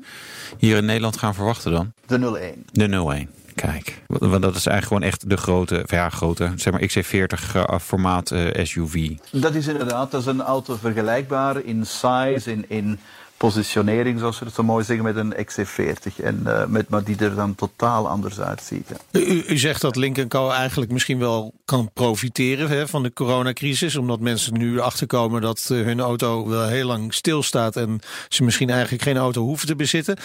hier 0.59 0.77
in 0.77 0.85
Nederland 0.85 1.17
gaan 1.17 1.35
verwachten 1.35 1.73
dan? 1.73 1.93
De 2.07 2.19
01. 2.41 2.65
De 2.73 2.89
01. 2.89 3.29
Kijk, 3.55 4.03
want 4.07 4.43
dat 4.43 4.57
is 4.57 4.67
eigenlijk 4.67 4.87
gewoon 4.87 5.03
echt 5.03 5.29
de 5.31 5.37
grote, 5.37 5.85
ja, 5.87 6.09
grote, 6.09 6.53
zeg 6.57 6.73
maar 6.73 6.81
XC40 6.83 7.55
eh, 7.55 7.79
formaat 7.79 8.31
eh, 8.31 8.65
SUV. 8.65 9.11
Dat 9.33 9.55
is 9.55 9.67
inderdaad, 9.67 10.11
dat 10.11 10.21
is 10.21 10.27
een 10.27 10.43
auto 10.43 10.77
vergelijkbaar 10.77 11.65
in 11.65 11.87
size, 11.87 12.51
in, 12.51 12.65
in 12.69 12.99
positionering, 13.41 14.19
zoals 14.19 14.39
we 14.39 14.45
het 14.45 14.55
zo 14.55 14.63
mooi 14.63 14.85
zeggen, 14.85 15.05
met 15.05 15.17
een 15.17 15.35
XC40. 15.35 16.25
En, 16.25 16.43
eh, 16.45 16.67
met, 16.67 16.89
maar 16.89 17.05
die 17.05 17.17
er 17.17 17.35
dan 17.35 17.55
totaal 17.55 18.09
anders 18.09 18.41
uitziet. 18.41 18.91
U, 19.13 19.45
u 19.49 19.59
zegt 19.59 19.81
dat 19.81 19.97
Link 19.97 20.29
Co 20.29 20.51
eigenlijk 20.51 20.91
misschien 20.91 21.19
wel 21.19 21.55
kan 21.65 21.91
profiteren 21.93 22.69
hè, 22.69 22.89
van 22.89 23.03
de 23.03 23.13
coronacrisis. 23.13 23.97
Omdat 23.97 24.21
mensen 24.21 24.59
nu 24.59 24.81
achterkomen 24.81 25.41
dat 25.41 25.69
eh, 25.73 25.83
hun 25.83 26.01
auto 26.01 26.49
wel 26.49 26.67
heel 26.67 26.87
lang 26.87 27.15
stilstaat. 27.15 27.77
En 27.77 28.01
ze 28.29 28.45
misschien 28.45 28.71
eigenlijk 28.71 29.03
geen 29.03 29.17
auto 29.17 29.43
hoeven 29.43 29.67
te 29.67 29.77
bezitten. 29.77 30.17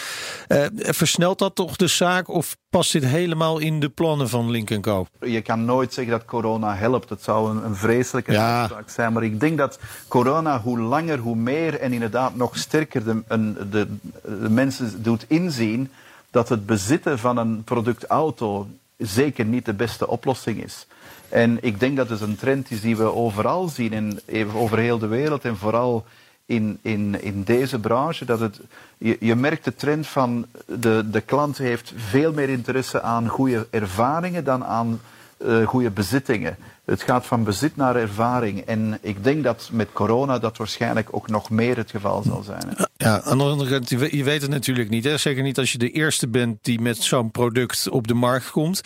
Eh, 0.48 0.66
versnelt 0.74 1.40
dat 1.40 1.56
toch 1.56 1.76
de 1.76 1.88
zaak? 1.88 2.30
Of 2.30 2.58
past 2.76 2.92
dit 2.92 3.06
helemaal 3.06 3.60
in 3.60 3.80
de 3.80 3.90
plannen 3.90 4.30
van 4.30 4.50
Link 4.50 4.82
Co? 4.82 5.08
Je 5.20 5.42
kan 5.42 5.66
nooit 5.66 5.94
zeggen 5.94 6.14
dat 6.14 6.26
corona 6.26 6.76
helpt. 6.76 7.10
Het 7.10 7.24
zou 7.24 7.50
een, 7.50 7.66
een 7.66 7.76
vreselijke 7.76 8.32
Ja. 8.32 8.70
zijn. 8.86 9.14
Maar 9.14 9.24
ik 9.24 9.40
denk 9.40 9.58
dat 9.58 9.80
corona 10.08 10.62
hoe 10.62 10.80
langer, 10.80 11.18
hoe 11.18 11.36
meer 11.36 11.80
en 11.80 11.94
inderdaad 11.94 12.36
nog 12.36 12.58
sterker 12.58 13.04
de, 13.04 13.22
een, 13.28 13.58
de, 13.72 13.88
de 14.24 14.50
mensen 14.50 15.04
doet 15.04 15.26
inzien 15.28 15.90
dat 16.32 16.50
het 16.50 16.66
bezitten 16.66 17.20
van 17.20 17.38
een 17.38 17.64
product 17.64 18.06
auto 18.06 18.68
zeker 18.98 19.46
niet 19.46 19.66
de 19.66 19.74
beste 19.74 20.08
oplossing 20.08 20.64
is. 20.64 20.88
En 21.30 21.58
ik 21.62 21.80
denk 21.80 21.98
dat 21.98 22.10
het 22.10 22.22
een 22.22 22.36
trend 22.38 22.72
is 22.72 22.82
die 22.82 22.98
we 22.98 23.14
overal 23.14 23.68
zien, 23.68 24.20
even 24.26 24.54
over 24.60 24.78
heel 24.78 24.98
de 25.00 25.08
wereld 25.08 25.46
en 25.46 25.58
vooral 25.58 26.06
in, 26.46 26.80
in, 26.82 27.22
in 27.22 27.44
deze 27.44 27.80
branche. 27.80 28.26
Dat 28.26 28.40
het, 28.40 28.60
je, 28.98 29.18
je 29.20 29.36
merkt 29.36 29.64
de 29.64 29.76
trend 29.76 30.08
van 30.08 30.46
de, 30.66 31.04
de 31.12 31.22
klant 31.22 31.58
heeft 31.58 31.94
veel 31.96 32.34
meer 32.34 32.50
interesse 32.50 33.02
aan 33.02 33.28
goede 33.28 33.68
ervaringen 33.70 34.44
dan 34.44 34.66
aan 34.66 35.02
eh 35.38 35.68
goede 35.68 35.92
bezittingen. 35.92 36.58
Het 36.86 37.02
gaat 37.02 37.26
van 37.26 37.44
bezit 37.44 37.76
naar 37.76 37.96
ervaring. 37.96 38.60
En 38.60 38.98
ik 39.02 39.24
denk 39.24 39.44
dat 39.44 39.70
met 39.72 39.88
corona 39.94 40.40
dat 40.40 40.58
waarschijnlijk 40.58 41.08
ook 41.12 41.30
nog 41.30 41.50
meer 41.50 41.78
het 41.78 41.92
geval 41.92 42.24
zal 42.24 42.44
zijn. 42.44 42.64
hè. 42.76 42.84
Ja, 42.98 43.22
aan 43.22 43.38
de 43.38 43.44
andere 43.44 43.70
kant, 43.70 43.90
je 43.90 43.98
we- 43.98 44.18
je 44.18 44.24
weet 44.24 44.42
het 44.42 44.52
natuurlijk 44.52 44.90
niet. 44.90 45.04
Hè? 45.04 45.18
Zeker 45.18 45.44
niet 45.44 45.58
als 45.58 45.72
je 45.72 45.78
de 45.78 45.92
eerste 45.92 46.28
bent 46.28 46.58
die 46.62 46.82
met 46.82 46.98
zo'n 46.98 47.32
product 47.32 47.90
op 47.90 48.08
de 48.08 48.14
markt 48.14 48.52
komt. 48.52 48.82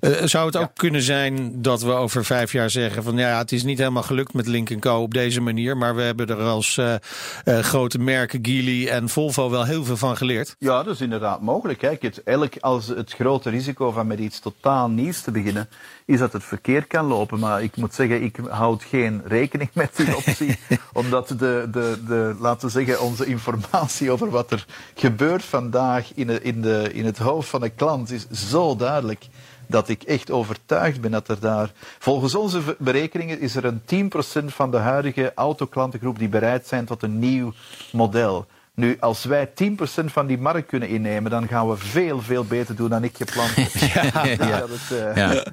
Eh, 0.00 0.10
zou 0.24 0.46
het 0.46 0.56
ook 0.56 0.70
kunnen 0.74 1.02
zijn 1.02 1.62
dat 1.62 1.82
we 1.82 1.90
over 1.92 2.24
vijf 2.24 2.52
jaar 2.52 2.70
zeggen 2.70 3.02
van 3.02 3.16
ja, 3.16 3.38
het 3.38 3.52
is 3.52 3.62
niet 3.62 3.78
helemaal 3.78 4.02
gelukt 4.02 4.32
met 4.32 4.46
Link 4.46 4.80
Co 4.80 5.02
op 5.02 5.14
deze 5.14 5.40
manier. 5.40 5.76
Maar 5.76 5.94
we 5.94 6.02
hebben 6.02 6.26
er 6.28 6.40
als 6.42 6.78
eh, 6.78 6.94
eh, 6.94 7.58
grote 7.58 7.98
merken 7.98 8.38
Geely 8.42 8.88
en 8.88 9.08
Volvo 9.08 9.50
wel 9.50 9.64
heel 9.64 9.84
veel 9.84 9.96
van 9.96 10.16
geleerd. 10.16 10.56
Ja, 10.58 10.82
dat 10.82 10.94
is 10.94 11.00
inderdaad 11.00 11.40
mogelijk. 11.42 11.78
Kijk, 11.78 12.02
het, 12.02 12.22
elk, 12.22 12.52
als 12.60 12.86
het 12.86 13.12
grote 13.12 13.50
risico 13.50 13.90
van 13.90 14.06
met 14.06 14.18
iets 14.18 14.38
totaal 14.40 14.88
nieuws 14.88 15.20
te 15.20 15.30
beginnen, 15.30 15.68
is 16.04 16.18
dat 16.18 16.32
het 16.32 16.44
verkeerd 16.44 16.86
kan 16.86 17.04
lopen. 17.06 17.38
Maar 17.40 17.62
ik 17.62 17.76
moet 17.76 17.94
zeggen, 17.94 18.22
ik 18.22 18.36
houd 18.48 18.82
geen 18.82 19.22
rekening 19.24 19.70
met 19.72 19.96
die 19.96 20.16
optie. 20.16 20.58
omdat 20.92 21.28
de, 21.28 21.68
de, 21.72 21.98
de, 22.06 22.36
laten 22.38 22.66
we 22.66 22.72
zeggen, 22.72 23.00
onze 23.00 23.26
informatie 23.26 24.10
over 24.10 24.30
wat 24.30 24.50
er 24.50 24.66
gebeurt 24.94 25.44
vandaag 25.44 26.14
in, 26.14 26.26
de, 26.26 26.42
in, 26.42 26.62
de, 26.62 26.90
in 26.92 27.04
het 27.04 27.18
hoofd 27.18 27.48
van 27.48 27.62
een 27.62 27.74
klant 27.74 28.10
is 28.10 28.30
zo 28.30 28.76
duidelijk. 28.76 29.26
Dat 29.66 29.88
ik 29.88 30.02
echt 30.02 30.30
overtuigd 30.30 31.00
ben 31.00 31.10
dat 31.10 31.28
er 31.28 31.40
daar. 31.40 31.72
Volgens 31.98 32.34
onze 32.34 32.76
berekeningen 32.78 33.40
is 33.40 33.56
er 33.56 33.64
een 33.64 34.10
10% 34.42 34.44
van 34.44 34.70
de 34.70 34.76
huidige 34.76 35.32
autoklantengroep 35.34 36.18
die 36.18 36.28
bereid 36.28 36.66
zijn 36.66 36.84
tot 36.84 37.02
een 37.02 37.18
nieuw 37.18 37.52
model. 37.92 38.46
Nu, 38.74 38.96
als 39.00 39.24
wij 39.24 39.48
10% 39.48 40.04
van 40.04 40.26
die 40.26 40.38
markt 40.38 40.68
kunnen 40.68 40.88
innemen, 40.88 41.30
dan 41.30 41.48
gaan 41.48 41.68
we 41.68 41.76
veel, 41.76 42.20
veel 42.22 42.44
beter 42.44 42.76
doen 42.76 42.88
dan 42.88 43.04
ik 43.04 43.16
gepland 43.16 43.50
heb. 43.54 43.68
Ja, 44.48 44.58
dat 44.60 44.68
is, 44.70 44.90
eh, 44.98 45.16
Ja. 45.16 45.32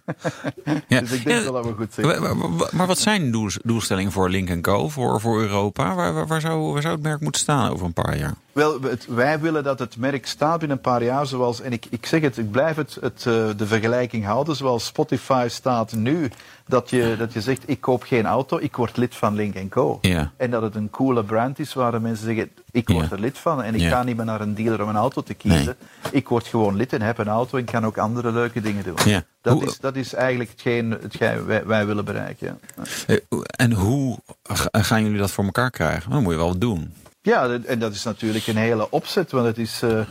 Ja. 0.87 0.99
Dus 0.99 1.11
ik 1.11 1.23
denk 1.23 1.37
Ja, 1.37 1.43
wel 1.43 1.53
dat 1.53 1.65
we 1.65 1.73
goed 1.73 1.93
zitten. 1.93 2.37
Maar, 2.71 2.87
wat 2.87 2.99
zijn 2.99 3.31
doels- 3.31 3.59
doelstellingen 3.63 4.11
voor 4.11 4.29
Link 4.29 4.61
Co, 4.63 4.89
voor, 4.89 5.21
voor 5.21 5.41
Europa? 5.41 5.95
Waar, 5.95 6.13
waar, 6.13 6.27
waar 6.27 6.41
zou, 6.41 6.71
waar 6.73 6.81
zou 6.81 6.93
het 6.93 7.03
merk 7.03 7.21
moeten 7.21 7.41
staan 7.41 7.71
over 7.71 7.85
een 7.85 7.93
paar 7.93 8.17
jaar? 8.17 8.33
Wel, 8.57 8.81
het- 8.81 9.05
wij 9.05 9.39
willen 9.39 9.63
dat 9.63 9.79
het 9.79 9.97
merk 9.97 10.27
staat 10.27 10.59
binnen 10.59 10.77
een 10.77 10.83
paar 10.83 11.03
jaar 11.03 11.25
zoals, 11.25 11.61
en 11.61 11.71
ik, 11.71 11.85
ik 11.89 12.05
zeg 12.05 12.21
het, 12.21 12.37
ik 12.37 12.51
blijf 12.51 12.75
het, 12.75 12.97
het, 13.01 13.25
eh, 13.25 13.33
de 13.57 13.67
vergelijking 13.67 14.25
houden, 14.25 14.55
zoals 14.55 14.85
Spotify 14.85 15.45
staat 15.49 15.93
nu. 15.93 16.29
Dat 16.67 16.89
je, 16.89 17.15
dat 17.17 17.33
je 17.33 17.41
zegt, 17.41 17.63
ik 17.65 17.81
koop 17.81 18.03
geen 18.03 18.25
auto, 18.25 18.57
ik 18.61 18.75
word 18.75 18.97
lid 18.97 19.15
van 19.15 19.35
Link 19.35 19.69
Co. 19.69 19.97
Ja. 20.01 20.31
En 20.37 20.51
dat 20.51 20.61
het 20.61 20.75
een 20.75 20.89
coole 20.89 21.23
brand 21.23 21.59
is 21.59 21.73
waar 21.73 21.91
de 21.91 21.99
mensen 21.99 22.25
zeggen, 22.25 22.49
ik 22.71 22.89
word 22.89 23.05
Ja. 23.09 23.11
er 23.11 23.19
lid 23.19 23.37
van. 23.37 23.63
En 23.63 23.75
ik 23.75 23.81
Ja. 23.81 23.89
ga 23.89 24.03
niet 24.03 24.15
meer 24.17 24.25
naar 24.25 24.41
een 24.41 24.55
dealer 24.55 24.81
om 24.83 24.89
een 24.89 24.95
auto 24.95 25.21
te 25.23 25.33
kiezen. 25.33 25.75
Ik 26.11 26.27
word 26.27 26.47
gewoon 26.47 26.75
lid 26.75 26.93
en 26.93 27.01
heb 27.01 27.17
een 27.17 27.27
auto 27.27 27.57
en 27.57 27.65
kan 27.65 27.85
ook 27.85 27.97
andere 27.97 28.31
leuke 28.31 28.61
dingen 28.61 28.83
doen. 28.83 28.95
Dat, 29.41 29.53
Hoe- 29.53 29.65
is, 29.65 29.79
dat 29.79 29.95
is 29.95 30.13
eigenlijk 30.13 30.49
hetgeen, 30.49 30.91
hetgeen 31.01 31.45
wij, 31.45 31.65
wij 31.65 31.85
willen 31.85 32.05
bereiken. 32.05 32.59
Eh, 33.07 33.17
En 33.45 33.71
hoe 33.71 34.17
ga- 34.43 34.69
gaan 34.71 35.03
jullie 35.03 35.19
dat 35.19 35.31
voor 35.31 35.43
elkaar 35.45 35.71
krijgen? 35.71 36.11
Dan 36.11 36.23
moet 36.23 36.31
je 36.31 36.37
wel 36.37 36.57
doen. 36.57 36.93
Ja, 37.27 37.59
en 37.65 37.79
dat 37.79 37.93
is 37.93 38.03
natuurlijk 38.03 38.47
een 38.47 38.57
hele 38.57 38.91
opzet, 38.91 39.31
want 39.31 39.45
het 39.45 39.57
is 39.57 39.81
eh, 39.81 40.01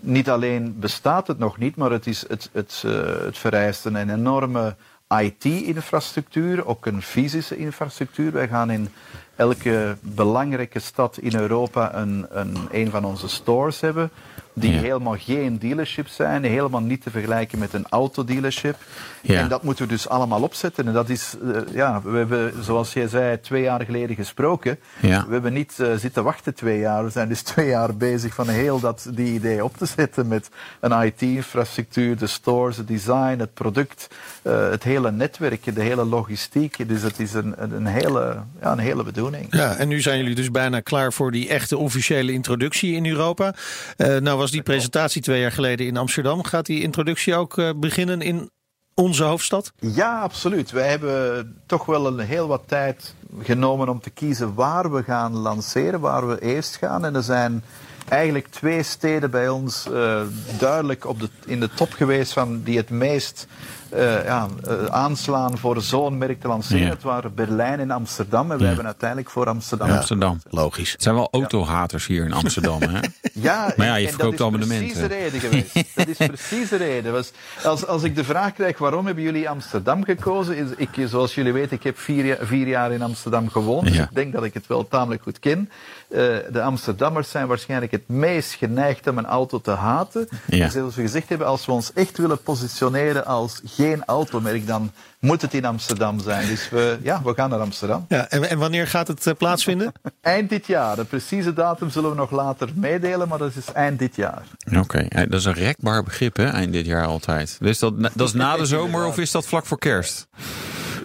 niet 0.00 0.30
alleen 0.30 0.78
bestaat 0.78 1.26
het 1.26 1.38
nog 1.38 1.58
niet, 1.58 1.76
maar 1.76 1.90
het, 1.90 2.06
is 2.06 2.24
het, 2.28 2.50
het, 2.52 2.82
eh, 2.86 2.92
het 3.24 3.38
vereist 3.38 3.84
een 3.84 4.10
enorme 4.10 4.76
IT-infrastructuur, 5.08 6.66
ook 6.66 6.86
een 6.86 7.02
fysische 7.02 7.56
infrastructuur. 7.56 8.32
Wij 8.32 8.48
gaan 8.48 8.70
in 8.70 8.88
elke 9.36 9.96
belangrijke 10.00 10.78
stad 10.78 11.18
in 11.18 11.34
Europa 11.38 11.94
een, 11.94 12.26
een, 12.30 12.56
een 12.70 12.90
van 12.90 13.04
onze 13.04 13.28
stores 13.28 13.80
hebben, 13.80 14.10
die 14.54 14.72
Ja. 14.72 14.80
helemaal 14.80 15.16
geen 15.18 15.58
dealership 15.58 16.08
zijn, 16.08 16.44
helemaal 16.44 16.80
niet 16.80 17.02
te 17.02 17.10
vergelijken 17.10 17.58
met 17.58 17.72
een 17.72 17.86
autodealership. 17.88 18.76
Ja. 19.22 19.38
En 19.40 19.48
dat 19.48 19.62
moeten 19.62 19.84
we 19.84 19.92
dus 19.92 20.08
allemaal 20.08 20.42
opzetten. 20.42 20.86
En 20.86 20.92
dat 20.92 21.08
is, 21.08 21.36
eh, 21.42 21.74
ja, 21.74 22.00
we 22.02 22.16
hebben, 22.16 22.64
zoals 22.64 22.92
jij 22.92 23.08
zei, 23.08 23.40
twee 23.40 23.62
jaar 23.62 23.84
geleden 23.84 24.16
gesproken. 24.16 24.78
Ja. 25.00 25.24
We 25.26 25.32
hebben 25.32 25.52
niet 25.52 25.74
eh, 25.80 25.94
zitten 25.94 26.24
wachten 26.24 26.54
twee 26.54 26.78
jaar. 26.78 27.04
We 27.04 27.10
zijn 27.10 27.28
dus 27.28 27.42
twee 27.52 27.68
jaar 27.68 27.96
bezig 27.96 28.34
van 28.34 28.48
heel 28.48 28.80
dat, 28.80 29.08
die 29.14 29.34
idee 29.34 29.64
op 29.64 29.76
te 29.76 29.86
zetten 29.86 30.28
met 30.28 30.48
een 30.80 31.02
IT-infrastructuur, 31.02 32.16
de 32.18 32.26
stores, 32.26 32.76
het 32.76 32.88
design, 32.88 33.36
het 33.38 33.54
product, 33.54 34.08
eh, 34.42 34.70
het 34.70 34.82
hele 34.82 35.10
netwerk, 35.10 35.74
de 35.74 35.82
hele 35.82 36.04
logistiek. 36.04 36.88
Dus 36.88 37.02
het 37.02 37.18
is 37.20 37.32
een, 37.34 37.54
een 37.74 37.86
hele, 37.86 38.36
ja, 38.60 38.72
een 38.72 38.78
hele 38.78 39.02
bedoeling. 39.04 39.31
Ja, 39.50 39.76
en 39.76 39.88
nu 39.88 40.00
zijn 40.00 40.18
jullie 40.18 40.34
dus 40.34 40.50
bijna 40.50 40.80
klaar 40.80 41.12
voor 41.12 41.30
die 41.30 41.48
echte 41.48 41.76
officiële 41.78 42.32
introductie 42.32 42.94
in 42.94 43.06
Europa. 43.06 43.54
Eh, 43.96 44.16
nou 44.16 44.38
was 44.38 44.50
die 44.50 44.62
presentatie 44.62 45.22
twee 45.22 45.40
jaar 45.40 45.52
geleden 45.52 45.86
in 45.86 45.96
Amsterdam. 45.96 46.44
Gaat 46.44 46.66
die 46.66 46.82
introductie 46.82 47.34
ook 47.34 47.58
eh, 47.58 47.70
beginnen 47.76 48.20
in 48.20 48.50
onze 48.94 49.24
hoofdstad? 49.24 49.72
Ja, 49.78 50.20
absoluut. 50.20 50.70
Wij 50.70 50.88
hebben 50.88 51.56
toch 51.66 51.86
wel 51.86 52.06
een 52.06 52.18
heel 52.18 52.46
wat 52.46 52.62
tijd 52.66 53.14
genomen 53.42 53.88
om 53.88 54.00
te 54.00 54.10
kiezen 54.10 54.54
waar 54.54 54.92
we 54.92 55.02
gaan 55.02 55.36
lanceren, 55.36 56.00
waar 56.00 56.28
we 56.28 56.40
eerst 56.40 56.76
gaan. 56.76 57.04
En 57.04 57.14
er 57.14 57.22
zijn 57.22 57.62
eigenlijk 58.08 58.46
twee 58.48 58.82
steden 58.82 59.30
bij 59.30 59.48
ons 59.48 59.86
eh, 59.92 60.20
duidelijk 60.58 61.06
op 61.06 61.20
de, 61.20 61.28
in 61.46 61.60
de 61.60 61.68
top 61.74 61.92
geweest 61.92 62.32
van 62.32 62.62
die 62.62 62.76
het 62.76 62.90
meest 62.90 63.46
eh, 63.90 64.24
ja, 64.24 64.48
eh, 64.66 64.84
aanslaan 64.84 65.58
voor 65.58 65.80
zo'n 65.82 66.18
merk 66.18 66.40
te 66.40 66.48
lanceren. 66.48 66.82
Ja. 66.84 66.88
Het 66.90 67.02
waren 67.02 67.34
Berlijn 67.34 67.80
en 67.80 67.90
Amsterdam. 67.90 68.50
En 68.50 68.56
we 68.56 68.62
Ja. 68.62 68.68
hebben 68.68 68.86
uiteindelijk 68.86 69.30
voor 69.30 69.46
Amsterdam. 69.46 69.90
Amsterdam. 69.90 70.40
Logisch. 70.50 70.92
Het 70.92 71.02
zijn 71.02 71.14
wel 71.14 71.28
autohaters 71.30 72.06
hier 72.06 72.24
in 72.24 72.32
Amsterdam. 72.32 72.82
Hè? 72.82 73.00
Ja, 73.34 73.72
Maar 73.76 73.86
ja, 73.86 73.94
je 73.94 74.06
en 74.06 74.12
verkoopt 74.12 74.38
dat 74.38 74.48
is 74.52 74.54
abonnementen. 74.54 75.08
precies 75.08 75.08
de 75.08 75.14
reden 75.14 75.40
geweest. 75.40 75.74
Dat 75.96 76.08
is 76.08 76.16
precies 76.16 76.68
de 76.68 76.76
reden. 76.76 77.12
Was, 77.12 77.32
als, 77.64 77.86
als 77.86 78.02
ik 78.02 78.14
de 78.16 78.24
vraag 78.24 78.52
krijg 78.52 78.78
waarom 78.78 79.06
hebben 79.06 79.24
jullie 79.24 79.48
Amsterdam 79.48 80.04
gekozen, 80.04 80.56
is 80.56 80.66
ik, 80.76 80.88
zoals 81.08 81.34
jullie 81.34 81.52
weten, 81.52 81.76
ik 81.76 81.82
heb 81.82 81.98
vier, 81.98 82.24
jaar- 82.24 82.38
vier 82.46 82.66
jaar 82.66 82.92
in 82.92 83.02
Amsterdam 83.02 83.48
gewoond. 83.48 83.86
Dus 83.86 83.96
ik 83.96 84.08
denk 84.14 84.32
dat 84.32 84.44
ik 84.44 84.54
het 84.54 84.66
wel 84.66 84.88
tamelijk 84.88 85.22
goed 85.22 85.38
ken. 85.38 85.70
Eh, 86.12 86.18
de 86.52 86.62
Amsterdammers 86.62 87.30
zijn 87.30 87.46
waarschijnlijk 87.46 87.92
het 87.92 88.08
meest 88.08 88.52
geneigd 88.52 89.08
om 89.08 89.18
een 89.18 89.26
auto 89.26 89.60
te 89.60 89.70
haten. 89.70 90.28
Ja. 90.46 90.64
Dus 90.64 90.72
zoals 90.72 90.94
we 90.94 91.02
gezegd 91.02 91.28
hebben, 91.28 91.46
als 91.46 91.66
we 91.66 91.72
ons 91.72 91.92
echt 91.92 92.18
willen 92.18 92.42
positioneren 92.42 93.24
als 93.24 93.60
geen 93.64 94.04
automerk, 94.04 94.66
dan 94.66 94.92
moet 95.20 95.42
het 95.42 95.54
in 95.54 95.64
Amsterdam 95.64 96.20
zijn. 96.20 96.46
Dus 96.46 96.70
we, 96.70 96.98
ja, 97.02 97.22
we 97.24 97.34
gaan 97.34 97.50
naar 97.50 97.60
Amsterdam. 97.60 98.04
Ja, 98.08 98.28
en, 98.28 98.50
en 98.50 98.58
wanneer 98.58 98.86
gaat 98.86 99.08
het 99.08 99.26
eh, 99.26 99.34
plaatsvinden? 99.34 99.92
Eind 100.20 100.48
dit 100.48 100.66
jaar. 100.66 100.96
De 100.96 101.04
precieze 101.04 101.52
datum 101.52 101.90
zullen 101.90 102.10
we 102.10 102.16
nog 102.16 102.30
later 102.30 102.68
meedelen, 102.74 103.28
maar 103.28 103.38
dat 103.38 103.56
is 103.56 103.72
eind 103.72 103.98
dit 103.98 104.16
jaar. 104.16 104.42
Oké, 104.76 104.98
eh, 104.98 105.30
dat 105.30 105.40
is 105.40 105.44
een 105.44 105.52
rekbaar 105.52 106.02
begrip 106.02 106.36
hè, 106.36 106.46
eind 106.46 106.72
dit 106.72 106.86
jaar 106.86 107.06
altijd. 107.06 107.56
Dus 107.60 107.78
dat, 107.78 108.00
dat 108.00 108.28
is 108.28 108.32
na 108.32 108.56
de 108.56 108.66
zomer 108.76 109.06
of 109.06 109.18
is 109.18 109.30
dat 109.30 109.46
vlak 109.46 109.66
voor 109.66 109.78
kerst? 109.78 110.26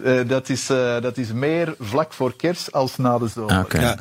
Eh, 0.04 0.20
dat, 0.28 0.50
is, 0.50 0.70
eh, 0.70 1.02
dat 1.02 1.18
is 1.18 1.32
meer 1.32 1.76
vlak 1.80 2.14
voor 2.14 2.36
kerst 2.36 2.72
als 2.72 2.98
na 2.98 3.18
de 3.18 3.28
zomer. 3.28 3.60
Oké. 3.60 3.80
Ja. 3.80 3.98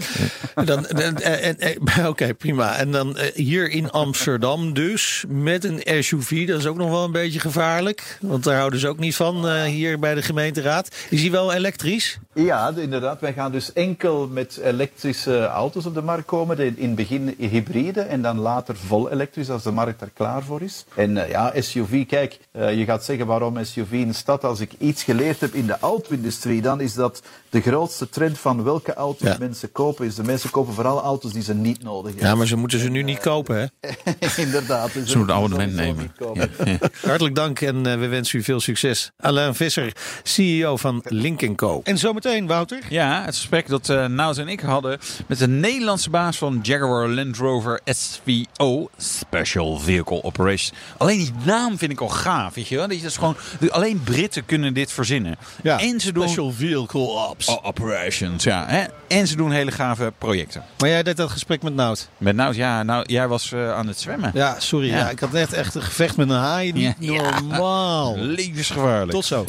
Dan, 0.64 0.86
dan- 0.88 1.18
Oké, 2.08 2.34
prima. 2.34 2.76
En 2.76 2.90
dan 2.90 3.16
eh, 3.16 3.34
hier 3.34 3.70
in 3.70 3.90
Amsterdam 3.90 4.72
dus, 4.74 5.24
met 5.28 5.64
een 5.64 6.02
SUV. 6.04 6.46
Dat 6.46 6.58
is 6.58 6.66
ook 6.66 6.76
nog 6.76 6.90
wel 6.90 7.04
een 7.04 7.12
beetje 7.12 7.40
gevaarlijk. 7.40 8.18
Want 8.20 8.44
daar 8.44 8.56
houden 8.58 8.80
ze 8.80 8.88
ook 8.88 8.98
niet 8.98 9.16
van 9.16 9.48
eh, 9.48 9.62
hier 9.62 9.98
bij 9.98 10.14
de 10.14 10.22
gemeenteraad. 10.22 10.88
Is 11.10 11.20
die 11.20 11.30
wel 11.30 11.52
elektrisch? 11.52 12.18
Ja, 12.34 12.72
de- 12.72 12.82
inderdaad. 12.82 13.20
Wij 13.20 13.32
gaan 13.32 13.52
dus 13.52 13.72
enkel 13.72 14.28
met 14.28 14.60
elektrische 14.64 15.44
auto's 15.46 15.86
op 15.86 15.94
de 15.94 16.02
markt 16.02 16.26
komen. 16.26 16.58
In 16.58 16.74
het 16.86 16.94
begin 16.94 17.34
hybride 17.38 18.00
en 18.00 18.22
dan 18.22 18.38
later 18.38 18.76
vol 18.86 19.10
elektrisch 19.10 19.50
als 19.50 19.62
de 19.62 19.70
markt 19.70 20.00
er 20.00 20.10
klaar 20.14 20.42
voor 20.42 20.62
is. 20.62 20.84
En 20.94 21.14
ja, 21.28 21.52
SUV, 21.58 22.06
kijk, 22.06 22.38
eh, 22.52 22.78
je 22.78 22.84
gaat 22.84 23.04
zeggen 23.04 23.26
waarom 23.26 23.64
SUV 23.64 23.92
in 23.92 24.08
de 24.08 24.14
stad. 24.14 24.44
Als 24.44 24.60
ik 24.60 24.70
iets 24.78 25.02
geleerd 25.02 25.40
heb 25.40 25.54
in 25.54 25.66
de 25.66 25.80
auto-industrie, 25.86 26.62
dan 26.62 26.80
is 26.80 26.94
dat 26.94 27.22
de 27.50 27.60
grootste 27.60 28.08
trend 28.08 28.38
van 28.38 28.62
welke 28.64 28.94
auto's 28.94 29.28
Ja. 29.28 29.36
mensen 29.38 29.72
kopen. 29.72 30.06
Is 30.06 30.14
de 30.14 30.22
mensen 30.24 30.50
kopen 30.50 30.74
vooral 30.74 31.02
auto's 31.02 31.32
die 31.32 31.42
ze 31.42 31.54
niet 31.54 31.82
nodig 31.82 32.10
hebben. 32.12 32.28
Ja, 32.28 32.34
maar 32.34 32.46
ze 32.46 32.56
moeten 32.56 32.78
ze 32.78 32.88
nu 32.88 33.02
niet 33.02 33.18
kopen, 33.18 33.56
hè? 33.56 33.66
inderdaad. 34.44 34.92
Dus 34.92 35.10
Ze 35.10 35.16
moeten 35.18 35.34
een 35.36 35.42
abonnement 35.42 35.74
nemen. 35.74 36.02
niet 36.02 36.12
kopen. 36.18 36.50
Ja, 36.64 36.78
ja. 36.80 36.88
Hartelijk 37.08 37.34
dank 37.34 37.60
en 37.60 37.86
eh, 37.86 37.98
we 37.98 38.06
wensen 38.06 38.38
u 38.38 38.42
veel 38.42 38.60
succes. 38.60 39.10
Alain 39.16 39.54
Visser, 39.54 39.92
CEO 40.22 40.76
van 40.76 41.00
Link 41.04 41.56
Co. 41.56 41.80
En 41.84 41.98
zometeen, 41.98 42.46
Wouter. 42.46 42.78
Ja, 42.88 43.24
het 43.24 43.34
gesprek 43.36 43.68
dat 43.68 43.88
eh 43.88 44.04
Nout 44.06 44.38
en 44.38 44.48
ik 44.48 44.60
hadden 44.60 44.98
met 45.26 45.38
de 45.38 45.48
Nederlandse 45.48 46.10
baas 46.10 46.36
van 46.38 46.58
Jaguar 46.62 47.08
Land 47.08 47.36
Rover 47.36 47.80
SVO, 47.84 48.88
Special 48.96 49.78
Vehicle 49.78 50.22
Operations. 50.22 50.72
Alleen 50.96 51.18
die 51.18 51.32
naam 51.44 51.78
vind 51.78 51.92
ik 51.92 52.00
al 52.00 52.08
gaaf, 52.08 52.54
weet 52.54 52.68
je 52.68 52.76
wel? 52.76 52.88
Dat 52.88 52.96
is 53.02 53.16
gewoon, 53.16 53.36
alleen 53.68 54.00
Britten 54.04 54.44
kunnen 54.46 54.74
dit 54.74 54.92
verzinnen. 54.92 55.36
En 55.80 56.00
ze 56.00 56.12
doen 56.12 56.22
Special 56.28 56.52
Vehicle 56.52 57.00
Ops. 57.00 57.46
Oh, 57.48 57.66
operations, 57.66 58.44
ja. 58.44 58.64
Hè? 58.68 58.84
En 59.08 59.26
ze 59.26 59.36
doen 59.36 59.50
hele 59.50 59.70
gave 59.70 60.12
projecten. 60.18 60.64
Maar 60.78 60.88
jij 60.88 61.02
deed 61.02 61.16
dat 61.16 61.30
gesprek 61.30 61.62
met 61.62 61.74
Nout. 61.74 62.08
Met 62.18 62.36
Nout, 62.36 62.54
ja, 62.54 62.82
nou, 62.82 63.04
jij 63.06 63.28
was 63.28 63.52
eh, 63.52 63.72
aan 63.72 63.86
het 63.86 64.00
zwemmen. 64.00 64.30
Ja, 64.34 64.56
sorry. 64.60 64.88
Ja. 64.88 64.96
Ja. 64.96 65.10
ik 65.10 65.20
had 65.20 65.32
net 65.32 65.52
echt 65.52 65.74
een 65.74 65.82
gevecht 65.82 66.16
met 66.16 66.30
een 66.30 66.36
haai. 66.36 66.72
Niet 66.72 66.94
Ja. 66.98 67.40
normaal. 67.40 68.16
Levensgevaarlijk. 68.18 69.10
Tot 69.10 69.24
zo. 69.24 69.44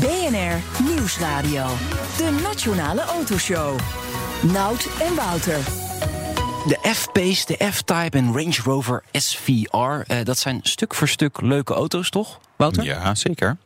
BNR 0.00 0.84
Nieuwsradio. 0.94 1.66
De 2.16 2.38
Nationale 2.42 3.00
Autoshow. 3.00 3.78
Nout 4.42 4.86
en 5.00 5.14
Wouter. 5.14 5.58
De 6.66 6.78
F-Pace, 6.94 7.46
de 7.46 7.70
F-Type 7.72 8.16
en 8.18 8.32
Range 8.32 8.56
Rover 8.64 9.02
SVR. 9.12 9.76
eh, 10.06 10.24
dat 10.24 10.38
zijn 10.38 10.60
stuk 10.62 10.94
voor 10.94 11.08
stuk 11.08 11.40
leuke 11.40 11.74
auto's, 11.74 12.10
toch, 12.10 12.38
Wouter? 12.56 12.84
Ja, 12.84 13.14
zeker. 13.14 13.56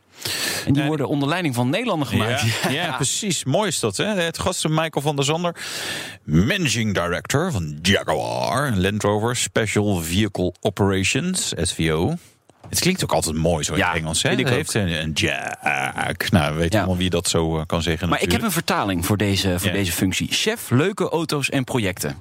En 0.65 0.73
die 0.73 0.83
worden 0.83 1.07
onder 1.07 1.29
leiding 1.29 1.55
van 1.55 1.69
Nederlander 1.69 2.07
gemaakt. 2.07 2.41
Ja, 2.41 2.69
ja, 2.69 2.95
precies. 3.01 3.43
Mooi 3.43 3.67
is 3.67 3.79
dat. 3.79 3.97
Hè? 3.97 4.05
Het 4.05 4.39
gast 4.39 4.65
is 4.65 4.71
Michael 4.71 5.01
van 5.01 5.15
der 5.15 5.25
Zander, 5.25 5.55
Managing 6.23 6.93
Director 6.93 7.51
van 7.51 7.79
Jaguar 7.81 8.71
Land 8.75 9.03
Rover 9.03 9.35
Special 9.35 9.95
Vehicle 10.01 10.53
Operations, 10.61 11.53
SVO. 11.61 12.13
Het 12.69 12.79
klinkt 12.79 13.03
ook 13.03 13.11
altijd 13.11 13.35
mooi 13.35 13.63
zo 13.63 13.71
in 13.73 13.77
Ja, 13.77 13.87
het 13.87 13.97
Engels. 13.97 14.23
Hè? 14.23 14.29
Het 14.29 14.49
heeft 14.49 14.73
een, 14.73 15.01
een 15.01 15.11
Jag. 15.13 16.29
Nou, 16.31 16.51
we 16.53 16.57
weten 16.59 16.71
Ja. 16.71 16.77
allemaal 16.77 16.97
wie 16.97 17.09
dat 17.09 17.27
zo 17.27 17.57
eh, 17.57 17.65
kan 17.65 17.81
zeggen. 17.81 18.09
Maar 18.09 18.21
ik 18.21 18.31
heb 18.31 18.41
een 18.41 18.51
vertaling 18.51 19.05
voor 19.05 19.17
deze, 19.17 19.59
voor 19.59 19.67
Ja. 19.67 19.73
deze 19.73 19.91
functie. 19.91 20.27
Chef, 20.31 20.69
leuke 20.69 21.09
auto's 21.09 21.49
en 21.49 21.63
projecten. 21.63 22.17